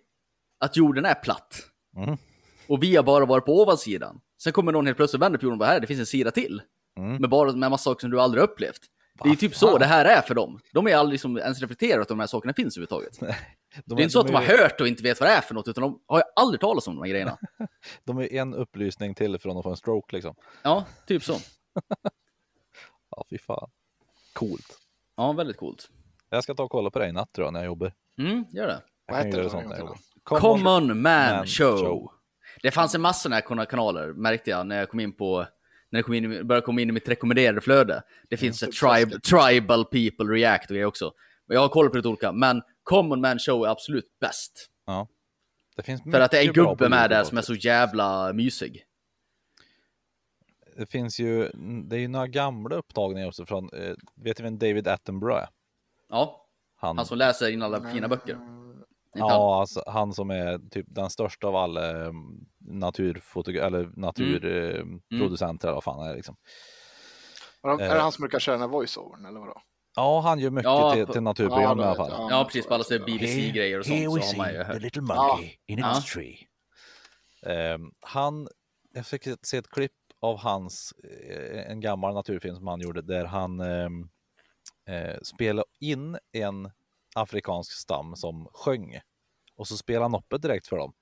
att 0.60 0.78
jorden 0.78 1.06
är 1.06 1.14
platt. 1.14 1.58
Mm. 1.98 2.18
Och 2.68 2.84
vi 2.84 2.96
har 2.96 3.04
bara 3.04 3.26
varit 3.26 3.46
på 3.46 3.62
ovansidan. 3.62 4.22
Sen 4.44 4.54
kommer 4.54 4.72
någon 4.72 4.86
helt 4.86 4.98
plötsligt 4.98 5.22
vänder 5.22 5.40
på 5.40 5.44
jorden 5.46 5.54
och 5.54 5.60
bara, 5.60 5.70
här, 5.70 5.80
det 5.80 5.88
finns 5.88 6.00
en 6.00 6.06
sida 6.06 6.32
till. 6.32 6.62
Mm. 6.98 7.16
Med 7.18 7.30
bara 7.30 7.52
med 7.52 7.70
massa 7.72 7.84
saker 7.84 8.02
som 8.02 8.10
du 8.12 8.22
aldrig 8.22 8.44
upplevt. 8.44 8.80
Det 9.24 9.30
är 9.30 9.36
typ 9.36 9.56
så 9.56 9.78
det 9.78 9.86
här 9.86 10.06
är 10.06 10.22
för 10.22 10.36
dem. 10.36 10.60
De 10.74 10.88
är 10.88 10.96
aldrig 10.96 11.12
liksom 11.14 11.38
ens 11.38 11.62
reflekterat 11.62 12.02
att 12.02 12.08
de 12.08 12.20
här 12.20 12.28
sakerna 12.28 12.54
finns 12.54 12.78
överhuvudtaget. 12.78 13.20
De, 13.86 13.96
det 13.96 14.02
är 14.02 14.04
inte 14.04 14.14
så 14.14 14.20
att 14.20 14.28
de 14.28 14.34
har 14.36 14.44
är, 14.44 14.58
hört 14.58 14.82
och 14.82 14.88
inte 14.88 15.04
vet 15.04 15.20
vad 15.20 15.30
det 15.30 15.34
är 15.34 15.42
för 15.42 15.54
något, 15.56 15.68
utan 15.68 15.82
de 15.82 16.02
har 16.08 16.18
ju 16.20 16.24
aldrig 16.36 16.62
talat 16.62 16.88
om 16.88 16.96
de 16.96 17.02
här 17.04 17.10
grejerna. 17.10 17.38
de 18.04 18.18
är 18.20 18.34
en 18.34 18.54
upplysning 18.54 19.16
till 19.16 19.40
från 19.40 19.58
att 19.58 19.64
få 19.64 19.70
en 19.70 19.78
stroke 19.78 20.16
liksom. 20.16 20.36
Ja, 20.64 20.86
typ 21.08 21.24
så. 21.24 21.34
Ja, 23.12 23.26
fy 23.30 23.38
fan. 23.38 23.70
Coolt. 24.34 24.80
Ja, 25.18 25.32
väldigt 25.32 25.58
coolt. 25.58 25.90
Jag 26.30 26.44
ska 26.44 26.54
ta 26.54 26.64
och 26.64 26.72
kolla 26.72 26.90
på 26.90 27.00
det 27.00 27.08
i 27.08 27.12
natt 27.12 27.34
tror 27.34 27.46
jag 27.48 27.54
när 27.54 27.60
jag 27.60 27.66
jobbar. 27.66 27.94
Mm, 28.18 28.46
gör 28.52 28.68
det. 28.68 28.82
Jag 29.08 29.16
Vad 29.16 29.26
heter 29.26 29.44
det 29.44 29.50
sånt 29.50 29.66
jag 29.70 29.80
jobbar. 29.80 29.98
Common, 30.24 30.88
Man, 30.88 30.98
Man 31.02 31.48
show. 31.48 31.78
Show. 31.78 32.12
Det 32.62 32.72
fanns 32.72 32.96
en 32.96 33.02
massa 33.02 33.20
sådana 33.30 33.62
här 33.62 33.66
kanaler, 33.66 34.14
märkte 34.14 34.50
jag, 34.50 34.68
när 34.68 34.78
jag 34.80 34.90
kom 34.90 35.00
in 35.00 35.16
på 35.16 35.46
när 35.92 35.98
jag 36.00 36.06
kom 36.06 36.14
in, 36.14 36.34
i- 36.34 36.44
började 36.44 36.66
komma 36.66 36.82
in 36.82 36.90
i 36.90 36.92
mitt 36.92 37.10
rekommenderade 37.10 37.62
flöde. 37.62 38.04
Det 38.30 38.38
finns 38.38 38.64
ett 38.64 38.72
tribe, 38.72 39.20
tribal 39.20 39.86
people 39.86 40.26
react 40.34 40.70
och 40.70 40.74
grejer 40.74 40.86
också. 40.86 41.12
Jag 41.48 41.60
har 41.60 41.70
kollat 41.70 41.92
på 41.92 41.98
lite 41.98 42.08
olika, 42.10 42.32
men 42.32 42.62
Common 42.90 43.22
Man 43.22 43.40
Show 43.40 43.64
är 43.66 43.70
absolut 43.70 44.20
bäst. 44.22 44.70
Det 45.76 45.84
finns 45.84 46.02
För 46.04 46.20
att 46.22 46.32
det 46.32 46.38
är 46.44 46.48
en 46.48 46.54
gubbe 46.54 46.90
med 46.90 47.10
där 47.10 47.24
som 47.24 47.38
är 47.38 47.42
så 47.42 47.54
också. 47.54 47.66
jävla 47.68 48.34
mysig. 48.34 48.84
Det 50.78 50.86
finns 50.86 51.20
ju, 51.20 51.50
det 51.90 51.96
är 51.96 52.00
ju 52.00 52.08
några 52.08 52.28
gamla 52.28 52.76
upptagningar 52.76 53.28
också 53.28 53.46
från, 53.46 53.70
eh, 53.74 53.96
vet 54.16 54.38
du 54.38 54.44
vem 54.44 54.58
David 54.58 54.88
Attenborough 54.88 55.38
är? 55.42 55.48
Ja, 56.10 56.46
Han, 56.76 56.98
han 56.98 57.06
som 57.06 57.18
läser 57.18 57.52
in 57.52 57.62
alla 57.62 57.92
fina 57.92 58.08
böcker. 58.08 58.34
Inte 58.34 58.44
han? 59.20 59.30
ja, 59.30 59.60
alltså, 59.60 59.84
han 59.88 60.14
som 60.14 60.30
är 60.30 60.70
typ 60.70 60.86
den 60.90 61.10
största 61.10 61.48
av 61.48 61.56
alla 61.56 62.06
eh, 62.06 62.12
naturfotog- 62.70 63.58
eller 63.66 63.90
naturproducenter 64.00 65.68
eller 65.68 65.76
vad 65.76 65.84
fan 65.84 66.06
är 66.06 66.10
det 66.10 66.16
liksom. 66.16 66.36
Är 67.64 67.78
det- 67.78 67.84
är 67.84 67.90
Eh. 67.90 67.94
det 67.94 68.02
han 68.02 68.12
som 68.12 68.22
brukar 68.22 68.40
köra 68.40 68.54
den 68.54 68.62
här 68.62 68.68
voiceovern 68.70 69.26
eller 69.26 69.40
vadå? 69.40 69.62
Ja, 70.00 70.20
han 70.20 70.40
gör 70.40 70.50
mycket 70.50 70.64
Ja, 70.66 70.94
till, 70.94 71.06
till 71.08 71.22
naturprogram 71.22 71.80
Ja, 71.80 71.86
i 71.86 71.88
alla 71.88 71.96
fall. 71.96 72.12
jag. 72.12 72.32
Ja, 72.32 72.44
precis. 72.46 72.68
På 72.68 72.74
alla 72.74 72.84
BBC-grejer 73.06 73.80
och 73.80 73.86
sånt 73.86 74.04
så 74.04 74.10
har 74.32 74.38
man 74.38 74.54
ju 74.54 74.64
hört. 74.64 74.82
little 74.82 75.02
monkey 75.02 75.56
in 75.68 75.80
its 75.80 76.14
tree. 76.14 76.38
Ehm, 77.46 77.92
han, 78.02 78.48
jag 78.94 79.06
fick 79.06 79.28
se 79.44 79.58
ett 79.58 79.70
klipp 79.70 79.92
av 80.22 80.38
hans, 80.38 80.94
eh, 81.30 81.72
en 81.72 81.80
gammal 81.82 82.14
naturfilm 82.14 82.56
som 82.56 82.68
han 82.68 82.80
gjorde 82.82 83.02
där 83.02 83.26
han 83.26 83.60
ehm, 83.60 84.10
eh, 84.90 85.18
spelade 85.24 85.68
in 85.80 86.18
en 86.32 86.72
afrikansk 87.16 87.72
stam 87.72 88.16
som 88.16 88.48
sjöng. 88.54 89.00
Och 89.56 89.68
så 89.68 89.78
spelade 89.78 90.06
han 90.06 90.16
upp 90.16 90.26
det 90.30 90.38
direkt 90.38 90.68
för 90.68 90.78
dem. 90.78 90.94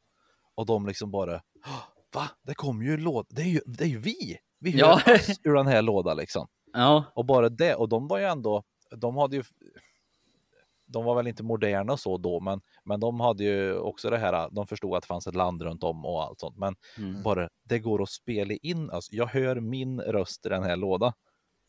Och 0.55 0.65
de 0.65 0.87
liksom 0.87 1.11
bara, 1.11 1.41
"Åh, 1.65 1.83
va? 2.13 2.29
Det 2.43 2.55
kommer 2.55 2.85
ju 2.85 2.97
låda, 2.97 3.27
det 3.29 3.41
är 3.41 3.45
ju, 3.45 3.61
det 3.65 3.83
är 3.83 3.87
ju 3.87 3.99
vi! 3.99 4.37
Vi 4.59 4.71
hör 4.71 4.79
Ja. 4.79 5.15
oss 5.15 5.29
ur 5.43 5.53
den 5.53 5.67
här 5.67 5.81
lådan 5.81 6.17
liksom. 6.17 6.47
Ja, 6.73 7.03
Och 7.15 7.25
bara 7.25 7.49
det, 7.49 7.75
och 7.75 7.89
de 7.89 8.07
var 8.07 8.17
ju 8.17 8.25
ändå, 8.25 8.63
de 8.91 9.17
hade 9.17 9.35
ju, 9.35 9.43
de 10.85 11.05
var 11.05 11.15
väl 11.15 11.27
inte 11.27 11.43
moderna 11.43 11.97
så 11.97 12.17
då, 12.17 12.39
men, 12.39 12.61
men 12.83 12.99
de 12.99 13.19
hade 13.19 13.43
ju 13.43 13.77
också 13.77 14.09
det 14.09 14.17
här, 14.17 14.49
de 14.51 14.67
förstod 14.67 14.95
att 14.95 15.03
det 15.03 15.07
fanns 15.07 15.27
ett 15.27 15.35
land 15.35 15.61
runt 15.61 15.83
om 15.83 16.05
och 16.05 16.23
allt 16.23 16.39
sånt. 16.39 16.57
Men 16.57 16.75
mm. 16.97 17.23
bara, 17.23 17.49
det 17.63 17.79
går 17.79 18.03
att 18.03 18.09
spela 18.09 18.53
in, 18.53 18.89
alltså, 18.89 19.15
jag 19.15 19.27
hör 19.27 19.59
min 19.59 20.01
röst 20.01 20.45
i 20.45 20.49
den 20.49 20.63
här 20.63 20.75
lådan. 20.75 21.13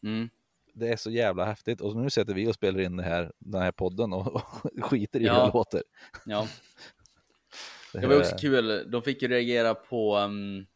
Mm. 0.02 0.28
Det 0.74 0.88
är 0.88 0.96
så 0.96 1.10
jävla 1.10 1.44
häftigt. 1.44 1.80
Och 1.80 1.96
nu 1.96 2.10
sätter 2.10 2.34
vi 2.34 2.48
och 2.48 2.54
spelar 2.54 2.80
in 2.80 2.96
det 2.96 3.02
här, 3.02 3.32
den 3.38 3.62
här 3.62 3.72
podden 3.72 4.12
och, 4.12 4.34
och 4.34 4.42
skiter 4.82 5.20
i 5.20 5.22
hur 5.22 5.28
Ja. 5.28 5.46
det 5.46 5.52
låter. 5.54 5.82
ja. 6.26 6.46
Det 7.92 8.00
Det 8.00 8.06
var 8.06 8.18
också 8.18 8.36
kul, 8.36 8.90
de 8.90 9.02
fick 9.02 9.22
ju 9.22 9.28
reagera 9.28 9.74
på... 9.74 10.16
Um... 10.16 10.66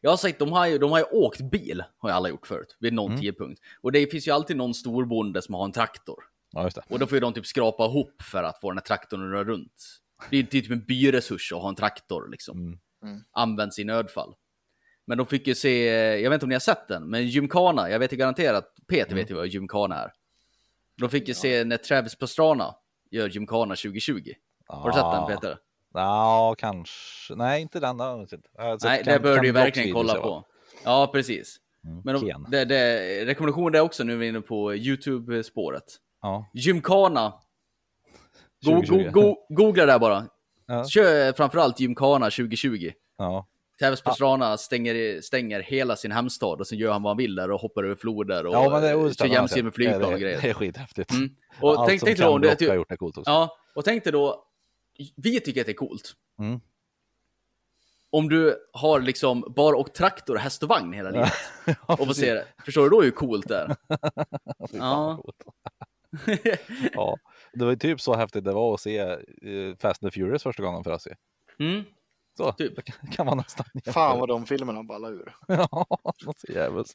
Jag 0.00 0.10
har 0.10 0.16
sagt, 0.16 0.38
de 0.38 0.52
har, 0.52 0.66
ju, 0.66 0.78
de 0.78 0.90
har 0.90 0.98
ju 0.98 1.04
åkt 1.04 1.40
bil, 1.40 1.84
har 1.98 2.08
ju 2.08 2.14
alla 2.14 2.28
gjort 2.28 2.46
förut, 2.46 2.76
vid 2.80 2.92
någon 2.92 3.10
Mm. 3.10 3.20
tidpunkt. 3.22 3.60
Och 3.80 3.92
det 3.92 4.06
finns 4.10 4.28
ju 4.28 4.32
alltid 4.32 4.56
någon 4.56 4.74
storbonde 4.74 5.42
som 5.42 5.54
har 5.54 5.64
en 5.64 5.72
traktor. 5.72 6.24
Ja, 6.52 6.62
just 6.64 6.76
det. 6.76 6.82
Och 6.88 6.98
då 6.98 7.06
får 7.06 7.16
ju 7.16 7.20
de 7.20 7.32
typ 7.32 7.46
skrapa 7.46 7.84
ihop 7.84 8.22
för 8.22 8.42
att 8.42 8.60
få 8.60 8.70
den 8.70 8.78
här 8.78 8.84
traktorn 8.84 9.22
att 9.26 9.32
röra 9.32 9.44
runt. 9.44 9.84
Det 10.30 10.36
är 10.36 10.42
är 10.42 10.46
typ 10.46 10.70
en 10.70 10.84
byresurs 10.84 11.52
att 11.52 11.58
ha 11.62 11.68
en 11.68 11.74
traktor 11.74 12.28
liksom. 12.30 12.58
Mm. 12.58 12.78
Mm. 13.02 13.24
används 13.32 13.78
i 13.78 13.84
nödfall. 13.84 14.34
Men 15.06 15.18
de 15.18 15.26
fick 15.26 15.46
ju 15.46 15.54
se, 15.54 15.84
jag 16.20 16.30
vet 16.30 16.36
inte 16.36 16.44
om 16.44 16.48
ni 16.48 16.54
har 16.54 16.60
sett 16.60 16.88
den, 16.88 17.10
men 17.10 17.26
Gymkhana, 17.28 17.90
jag 17.90 17.98
vet 17.98 18.12
ju 18.12 18.16
garanterat, 18.16 18.74
Peter 18.88 19.14
vet 19.14 19.30
ju 19.30 19.34
vad 19.34 19.46
Gymkhana 19.46 19.96
är. 19.96 20.12
De 20.96 21.10
fick 21.10 21.28
ju 21.28 21.34
se 21.34 21.64
när 21.64 21.76
Travis 21.76 22.14
Pastrana 22.16 22.74
gör 23.10 23.28
Gymkhana 23.28 23.76
2020. 23.76 24.32
Har 24.66 24.90
du 24.90 24.94
sett 24.94 25.02
den 25.12 25.26
Peter? 25.26 25.58
Ja, 25.94 26.54
kanske. 26.58 27.34
Nej, 27.34 27.62
inte 27.62 27.80
den. 27.80 28.00
inte 28.20 28.36
sett 28.36 28.40
Nej, 28.58 29.04
Ken- 29.04 29.12
det 29.12 29.20
bör 29.20 29.38
du 29.40 29.52
verkligen 29.52 29.92
kolla 29.94 30.14
på. 30.14 30.44
Ja, 30.84 31.10
precis. 31.12 31.56
Mm, 31.84 32.00
Men 32.04 32.20
Ken. 32.20 32.46
det, 32.50 32.64
det, 32.64 33.24
rekommendation 33.24 33.72
det 33.72 33.80
också 33.80 34.04
nu 34.04 34.12
är 34.12 34.16
vi 34.16 34.28
inne 34.28 34.40
på 34.40 34.74
YouTube-spåret. 34.74 35.84
Ja, 36.22 36.50
Gymkhana. 36.54 37.32
Go, 38.64 38.74
go, 38.74 38.82
2020. 38.82 39.10
go, 39.10 39.36
googla 39.48 39.86
där 39.86 39.98
bara. 39.98 40.26
Ja. 40.66 40.84
Kör 40.84 41.32
framförallt 41.32 41.80
Gymkhana 41.80 42.30
2020. 42.30 42.90
ja. 43.18 43.46
Travis 43.80 44.02
Pastrana 44.02 44.56
stänger, 44.56 45.20
stänger 45.20 45.60
hela 45.60 45.96
sin 45.96 46.12
hemstad 46.12 46.60
och 46.60 46.66
sen 46.66 46.78
gör 46.78 46.92
han 46.92 47.02
vad 47.02 47.10
han 47.10 47.16
vill 47.16 47.34
där 47.34 47.50
och 47.50 47.60
hoppar 47.60 47.84
över 47.84 47.94
floder 47.96 48.46
och 48.46 48.54
ja 48.54 48.70
men 48.70 48.82
det 48.82 48.88
är 48.88 48.94
kör 48.94 49.26
jämsides 49.26 49.64
med 49.64 49.74
flygplan 49.74 50.00
det, 50.00 50.06
och 50.06 50.12
det, 50.12 50.18
grejer. 50.18 50.40
Det 50.42 50.48
är 50.50 50.54
skithäftigt. 50.54 51.10
Mm. 51.10 51.28
Och 51.60 51.70
Allt 51.78 51.88
tänk, 51.88 52.00
som 52.00 52.06
tänk 52.06 52.18
Ken 52.18 52.26
då 52.26 52.34
om 52.34 52.40
det, 52.40 52.46
Block 52.58 52.68
har 52.68 52.76
gjort 52.76 52.92
är 52.92 52.96
coolt 52.96 53.18
också. 53.18 53.30
Ja, 53.30 53.56
och 53.74 53.84
tänk 53.84 54.04
dig 54.04 54.12
då, 54.12 54.44
vi 55.16 55.40
tycker 55.40 55.60
att 55.60 55.66
det 55.66 55.72
är 55.72 55.76
coolt. 55.76 56.12
Mm. 56.38 56.60
Om 58.10 58.28
du 58.28 58.56
har 58.72 59.00
liksom 59.00 59.44
bara 59.56 59.76
åkt 59.76 59.94
traktor 59.96 60.34
och 60.34 60.40
häst 60.40 60.62
och 60.62 60.68
vagn 60.68 60.92
hela 60.92 61.10
livet. 61.10 61.32
Ja, 61.66 61.74
och 61.86 62.06
får 62.06 62.14
se 62.14 62.34
det. 62.34 62.46
Förstår 62.64 62.82
du 62.82 62.88
då 62.88 63.02
hur 63.02 63.10
coolt 63.10 63.48
det 63.48 63.56
är? 63.56 63.76
Ja. 64.72 65.22
ja, 66.92 67.16
det 67.52 67.64
var 67.64 67.70
ju 67.72 67.76
typ 67.78 68.00
så 68.00 68.14
häftigt 68.14 68.44
det 68.44 68.52
var 68.52 68.74
att 68.74 68.80
se 68.80 68.98
eh, 68.98 69.76
Fast 69.78 70.02
and 70.02 70.12
the 70.12 70.20
Furious 70.20 70.42
första 70.42 70.62
gången 70.62 70.84
för 70.84 70.90
oss. 70.90 71.06
ju. 71.06 71.66
Mm. 71.66 71.84
Så, 72.36 72.52
Typ. 72.52 72.76
det 72.76 72.82
kan- 72.82 73.10
kan 73.10 73.26
man 73.26 73.36
nästan 73.36 73.66
jämföra. 73.74 73.92
Fan 73.92 74.18
vad 74.20 74.28
de 74.28 74.46
filmerna 74.46 74.82
ballar 74.82 75.12
ur. 75.12 75.34
Ja, 75.48 75.86
något 76.24 76.40
så 76.40 76.52
jävligt. 76.52 76.94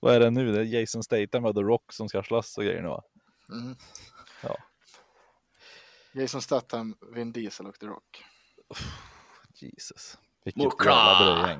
Vad 0.00 0.14
är 0.14 0.20
det 0.20 0.30
nu? 0.30 0.52
Det 0.52 0.60
är 0.60 0.80
Jason 0.80 1.02
Statham 1.02 1.44
och 1.44 1.54
The 1.54 1.60
Rock 1.60 1.92
som 1.92 2.08
ska 2.08 2.22
slåss 2.22 2.58
och 2.58 2.64
grejer 2.64 2.82
nu 2.82 2.88
va? 2.88 3.02
Mm. 3.52 3.76
Ja. 4.42 4.56
Jason 6.14 6.42
Statham, 6.42 6.96
Vin 7.14 7.32
Diesel 7.32 7.66
och 7.66 7.78
The 7.78 7.86
Rock. 7.86 8.24
Jesus. 9.54 10.18
Vilket 10.44 10.62
Mokla! 10.62 11.56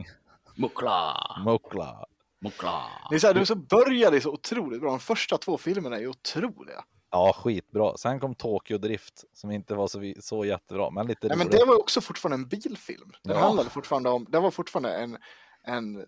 Mukla, 0.57 1.37
Mokla. 1.47 2.07
mukla. 2.41 2.83
Det 3.11 3.15
är 3.15 3.19
så 3.19 3.27
här, 3.27 3.35
det 3.35 3.47
så 3.47 3.55
började 3.57 4.21
så 4.21 4.33
otroligt 4.33 4.81
bra. 4.81 4.91
De 4.91 5.01
första 5.01 5.39
två 5.39 5.59
filmerna 5.59 5.97
är 5.99 6.07
otroliga. 6.07 6.85
Ja, 7.11 7.33
skitbra. 7.37 7.97
Sen 7.97 8.21
kom 8.21 8.35
Tokyo 8.35 8.79
Drift 8.79 9.25
som 9.33 9.51
inte 9.51 9.75
var 9.75 9.87
så, 9.89 10.13
så 10.21 10.45
jättebra, 10.45 10.91
men 10.91 11.07
lite 11.07 11.29
Nej, 11.29 11.37
men 11.39 11.47
rolig. 11.47 11.61
det 11.61 11.65
var 11.67 11.81
också 11.81 12.01
fortfarande 12.01 12.37
en 12.45 12.49
bilfilm. 12.49 13.13
Den 13.23 13.37
Ja. 13.37 13.43
handlade 13.43 13.71
fortfarande 13.71 14.11
om, 14.11 14.27
det 14.29 14.41
var 14.41 14.51
fortfarande 14.51 14.97
en, 14.97 15.19
en, 15.65 16.07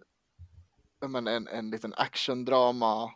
men 1.08 1.26
en, 1.26 1.48
en 1.48 1.70
liten 1.70 1.94
actiondrama. 1.96 3.10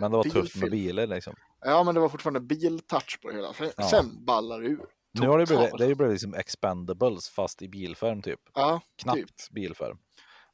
Men 0.00 0.10
det 0.10 0.16
var 0.16 0.24
tufft 0.24 0.34
med 0.34 0.42
bilfilm. 0.42 0.70
bilar 0.70 1.06
liksom. 1.06 1.34
Ja, 1.66 1.82
men 1.84 1.94
det 1.94 2.00
var 2.00 2.08
fortfarande 2.08 2.40
biltouch 2.40 3.20
på 3.22 3.28
det 3.28 3.34
hela. 3.36 3.52
Sen, 3.52 3.70
Ja. 3.76 3.88
sen 3.88 4.24
ballar 4.24 4.60
det 4.60 4.66
ur. 4.68 4.86
Nu 5.12 5.28
har 5.28 5.38
det 5.38 5.46
blivit, 5.46 5.64
Totalt. 5.64 5.78
det 5.78 5.84
har 5.84 5.88
ju 5.88 5.94
blivit 5.94 6.12
liksom 6.12 6.34
expendables 6.34 7.28
fast 7.28 7.62
i 7.62 7.68
bilform 7.68 8.22
typ. 8.22 8.40
Ja, 8.54 8.80
Knappt 9.02 9.18
typ. 9.18 9.50
bilform. 9.50 9.98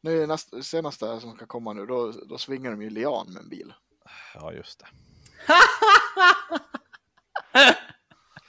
Nu 0.00 0.26
nästa, 0.26 0.62
senaste 0.62 1.20
som 1.20 1.36
ska 1.36 1.46
komma 1.46 1.72
nu, 1.72 1.86
då, 1.86 2.12
då 2.28 2.38
svingar 2.38 2.70
de 2.70 2.82
ju 2.82 2.90
lian 2.90 3.32
med 3.32 3.42
en 3.42 3.48
bil. 3.48 3.74
Ja, 4.34 4.52
just 4.52 4.78
det. 4.80 4.86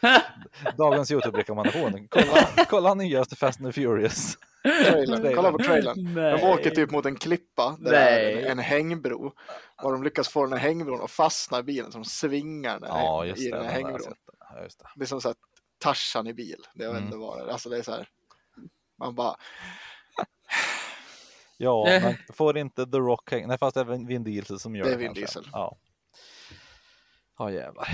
Dagens 0.77 1.11
YouTube-rekommendation. 1.11 2.07
Kolla, 2.09 2.65
kolla 2.69 2.93
nyaste 2.93 3.35
Fast 3.35 3.59
and 3.59 3.73
the 3.73 3.81
Furious. 3.81 4.37
Trailern. 4.63 5.35
Kolla 5.35 5.51
på 5.51 5.57
trailern. 5.57 6.13
De 6.15 6.43
åker 6.43 6.69
typ 6.69 6.91
mot 6.91 7.05
en 7.05 7.15
klippa 7.15 7.77
där 7.79 7.91
det 7.91 7.97
är 7.97 8.35
Nej. 8.35 8.43
en, 8.45 8.51
en 8.51 8.59
hängbro. 8.59 9.33
Och 9.83 9.91
de 9.91 10.03
lyckas 10.03 10.29
få 10.29 10.43
den 10.43 10.53
här 10.53 10.59
hängbron 10.59 11.01
att 11.01 11.11
fastna 11.11 11.59
i 11.59 11.63
bilen 11.63 11.91
så 11.91 11.97
de 11.97 12.05
svingar 12.05 12.79
den 12.79 12.89
Ja, 12.89 13.25
just 13.25 13.41
i 13.41 13.49
det. 13.49 13.55
den 13.57 13.65
här 13.65 13.71
hängbron. 13.73 14.13
Ja, 14.39 14.63
just 14.63 14.79
det. 14.79 14.85
Det 14.95 15.03
är 15.03 15.05
som 15.05 15.21
så 15.21 15.27
här 15.29 15.35
Tarzan 15.79 16.27
i 16.27 16.33
bil. 16.33 16.59
Det 16.75 16.85
Mm. 16.85 17.03
inte 17.03 17.17
vad 17.17 17.37
det 17.37 17.43
är. 17.43 17.47
Alltså 17.47 17.69
det 17.69 17.77
är 17.77 17.81
så 17.81 17.91
här. 17.91 18.07
Man 18.99 19.15
bara, 19.15 19.35
Ja, 21.57 21.85
men 22.01 22.15
får 22.33 22.57
inte 22.57 22.85
The 22.85 22.97
Rock 22.97 23.31
hänga? 23.31 23.47
Nej, 23.47 23.57
fast 23.57 23.73
det 23.75 23.81
är 23.81 24.07
Vin 24.07 24.23
Diesel 24.23 24.59
som 24.59 24.75
gör 24.75 24.83
Det 24.83 24.89
det. 24.89 24.95
är 24.95 24.97
Vin 24.99 25.07
kanske. 25.07 25.21
Diesel. 25.21 25.49
Ja. 25.53 25.77
Ja, 27.39 27.51
jävlar. 27.51 27.87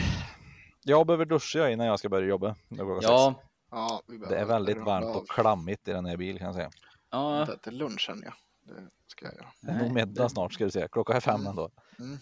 Jag 0.84 1.08
behöver 1.08 1.26
duscha 1.26 1.70
innan 1.70 1.88
jag 1.88 2.00
ska 2.00 2.10
börja 2.10 2.28
jobba. 2.28 2.56
Ja, 2.70 3.36
ja, 3.72 4.02
vi 4.08 4.18
Det 4.18 4.38
är 4.38 4.46
väldigt 4.46 4.78
varmt 4.82 5.16
och 5.16 5.30
klammigt 5.30 5.88
i 5.88 5.92
den 5.92 6.06
här 6.06 6.18
bilen 6.18 6.38
kan 6.38 6.46
jag 6.46 6.56
säga. 6.56 6.72
ja. 7.12 7.30
Vänta 7.38 7.56
till 7.56 7.78
lunchen 7.78 8.22
ja. 8.26 8.34
Det 8.64 8.90
ska 9.08 9.26
jag 9.26 9.34
göra. 9.36 9.48
Det 9.62 9.72
är 9.72 9.80
nog 9.84 9.92
middag 9.92 10.30
snart 10.30 10.54
ska 10.54 10.64
du 10.66 10.72
se. 10.72 10.88
Klockan 10.92 11.16
är 11.16 11.20
fem 11.20 11.36
Mm. 11.36 11.48
ändå. 11.48 11.70
Mm. 12.00 12.18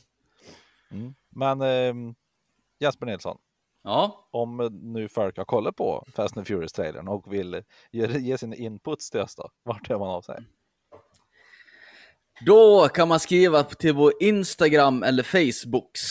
Mm. 0.91 1.15
Men 1.29 1.61
ehm, 1.61 2.15
Jesper 2.79 3.05
Nilsson, 3.05 3.37
ja. 3.83 4.27
om 4.31 4.69
nu 4.93 5.09
folk 5.09 5.37
har 5.37 5.45
kollat 5.45 5.75
på 5.75 6.05
Fast 6.15 6.37
and 6.37 6.47
Furious-trailern 6.47 7.07
och 7.07 7.33
vill 7.33 7.63
ge, 7.91 8.07
ge 8.19 8.37
sin 8.37 8.53
inputs 8.53 9.09
till 9.09 9.19
oss 9.19 9.35
då, 9.35 9.49
vart 9.63 9.89
hör 9.89 9.99
man 9.99 10.09
av 10.09 10.21
sig? 10.21 10.43
Då 12.45 12.87
kan 12.87 13.07
man 13.07 13.19
skriva 13.19 13.63
till 13.63 13.93
vår 13.93 14.13
Instagram 14.19 15.03
eller 15.03 15.23
Facebooks. 15.23 16.01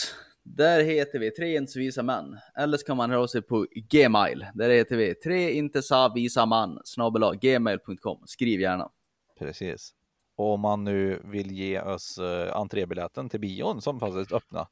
Där 0.55 0.83
heter 0.83 1.19
vi 1.19 1.31
Tre 1.31 1.57
inte 1.57 1.79
visa 1.79 2.03
män. 2.03 2.37
Eller 2.57 2.77
så 2.77 2.85
kan 2.85 2.97
man 2.97 3.09
höra 3.09 3.21
av 3.21 3.27
sig 3.27 3.41
på 3.41 3.65
Gmail. 3.89 4.45
Där 4.53 4.69
heter 4.69 4.95
vi 4.97 5.15
Tre 5.15 5.51
inte 5.51 5.81
visa 6.15 6.45
man 6.45 6.79
snabel 6.83 7.35
gmail.com. 7.41 8.23
Skriv 8.25 8.61
gärna. 8.61 8.89
Precis. 9.39 9.93
Och 10.37 10.53
om 10.53 10.59
man 10.61 10.83
nu 10.83 11.21
vill 11.25 11.51
ge 11.51 11.81
oss 11.81 12.19
uh, 12.19 12.57
entrébiljetten 12.57 13.29
till 13.29 13.39
bion 13.39 13.81
som 13.81 13.99
faktiskt 13.99 14.31
öppna 14.31 14.67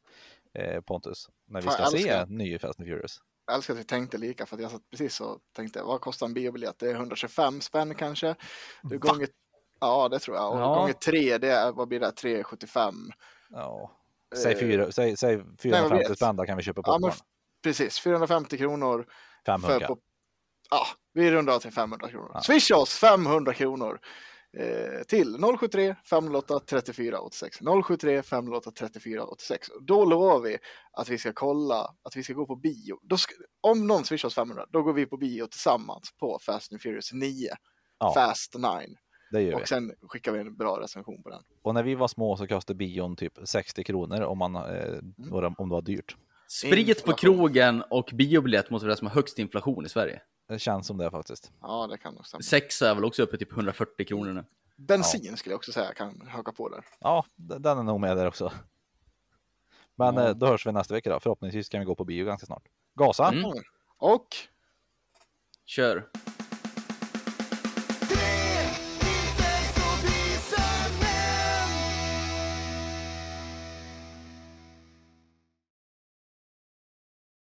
eh, 0.54 0.82
Pontus, 0.82 1.30
när 1.48 1.62
vi 1.62 1.68
ska 1.70 1.86
se 1.86 1.98
älskar- 1.98 2.26
ny 2.26 2.60
Fast 2.60 2.80
and 2.80 2.88
Furious. 2.90 3.20
Jag 3.48 3.56
älskar 3.56 3.74
att 3.74 3.80
vi 3.80 3.84
tänkte 3.84 4.18
lika 4.18 4.46
för 4.46 4.56
att 4.56 4.62
jag 4.62 4.72
satt 4.72 4.90
precis 4.90 5.22
och 5.22 5.40
tänkte 5.56 5.84
vad 5.84 6.02
kostar 6.02 6.26
en 6.28 6.34
biobiljett? 6.34 6.80
Det 6.80 6.90
är 6.90 6.96
125 6.96 7.62
spänn 7.62 7.96
kanske. 7.96 8.36
Du 8.84 9.00
gånger, 9.00 9.28
ja 9.80 10.10
det 10.10 10.20
tror 10.20 10.38
jag. 10.38 10.54
Och 10.54 10.60
Ja. 10.60 10.76
gånger 10.76 10.94
tre, 10.94 11.38
det 11.38 11.52
är, 11.52 11.72
vad 11.72 11.88
blir 11.88 12.00
det? 12.00 12.12
375. 12.12 12.94
Ja. 13.50 13.92
Säg, 14.38 14.54
Eh, 14.54 14.60
fyra, 14.60 14.92
säg, 14.92 15.18
säg 15.18 15.38
men 15.38 15.58
450 15.58 16.08
vet. 16.10 16.18
spänn, 16.18 16.46
kan 16.48 16.58
vi 16.58 16.64
köpa 16.64 16.82
Ja, 16.86 16.94
popcorn. 16.94 17.02
men 17.02 17.12
Precis, 17.64 18.00
450 18.00 18.58
kronor. 18.58 19.06
500. 19.46 19.80
För 19.80 19.88
på, 19.88 19.98
ja, 20.70 20.86
vi 21.14 21.32
rundar 21.32 21.54
av 21.56 21.60
till 21.60 21.72
500 21.72 22.10
kronor. 22.10 22.32
Ja. 22.34 22.42
Swisha 22.42 22.76
oss 22.78 22.98
500 22.98 23.54
kronor 23.54 24.00
eh, 24.58 25.04
till 25.08 25.38
073 25.60 25.96
508 26.10 26.60
34 26.60 27.20
86. 27.22 27.58
073 27.88 28.24
508 28.24 28.72
34 28.72 29.24
86. 29.26 29.68
Då 29.82 30.06
lovar 30.06 30.40
vi 30.40 30.58
att 30.92 31.10
vi 31.10 31.18
ska 31.18 31.34
kolla, 31.34 31.96
att 32.04 32.16
vi 32.16 32.24
ska 32.24 32.34
gå 32.34 32.46
på 32.46 32.56
bio. 32.56 33.00
Då 33.02 33.18
ska, 33.18 33.34
om 33.62 33.88
någon 33.88 34.04
swishar 34.06 34.28
oss 34.28 34.36
500, 34.36 34.66
då 34.70 34.84
går 34.84 34.94
vi 34.94 35.06
på 35.06 35.18
bio 35.18 35.48
tillsammans 35.48 36.10
på 36.20 36.40
Fast 36.46 36.72
and 36.72 36.82
Furious 36.82 37.14
9. 37.14 37.50
Ja. 38.00 38.14
Fast 38.14 38.56
9. 38.56 38.66
Det 39.32 39.42
gör 39.42 39.58
vi. 39.58 39.64
Och 39.64 39.68
sen 39.68 39.92
skickar 40.02 40.32
vi 40.32 40.40
en 40.40 40.56
bra 40.56 40.80
recension 40.82 41.24
på 41.24 41.30
den. 41.30 41.44
Och 41.62 41.74
när 41.74 41.84
vi 41.84 41.96
var 41.96 42.08
små 42.08 42.38
så 42.38 42.48
kostade 42.48 42.78
bion 42.78 43.16
typ 43.16 43.34
60 43.44 43.84
kronor 43.84 44.22
om, 44.22 44.38
man, 44.38 44.56
eh, 44.56 45.00
om 45.58 45.70
det 45.70 45.76
var 45.76 45.82
dyrt. 45.82 46.16
Sprit 46.48 47.06
på 47.06 47.14
krogen 47.14 47.82
och 47.90 48.10
biobiljett 48.14 48.70
måste 48.70 48.86
vara 48.86 48.94
det 48.94 48.98
som 48.98 49.08
har 49.08 49.14
högst 49.16 49.40
inflation 49.40 49.86
i 49.86 49.90
Sverige. 49.90 50.22
Det 50.48 50.60
känns 50.60 50.88
som 50.88 50.98
det 50.98 51.12
faktiskt. 51.12 51.52
Ja, 51.62 51.88
det 51.88 51.98
kan 51.98 52.14
nog 52.14 52.26
stämma. 52.28 52.42
Sexa 52.42 52.90
är 52.90 52.96
väl 52.96 53.06
också 53.06 53.24
uppe 53.24 53.38
typ 53.38 53.52
140 53.52 54.06
kronor 54.06 54.34
nu. 54.34 54.44
Bensin 54.78 55.38
skulle 55.38 55.54
jag 55.54 55.58
också 55.58 55.72
säga 55.72 55.94
kan 55.94 56.28
haka 56.28 56.52
på 56.52 56.70
där. 56.70 56.86
Ja, 57.00 57.26
den 57.36 57.78
är 57.78 57.84
nog 57.84 58.00
med 58.00 58.18
där 58.18 58.28
också. 58.28 58.52
Men 59.96 60.16
Ja. 60.16 60.28
eh, 60.30 60.36
då 60.36 60.46
hörs 60.46 60.66
vi 60.68 60.72
nästa 60.72 60.94
vecka 60.94 61.10
då. 61.10 61.20
Förhoppningsvis 61.20 61.70
kan 61.70 61.80
vi 61.80 61.86
gå 61.86 61.96
på 61.96 62.04
bio 62.06 62.26
ganska 62.26 62.46
snart. 62.46 62.64
Gasa! 62.96 63.32
Mm. 63.32 63.52
Och 63.98 64.28
Kör! 65.66 66.10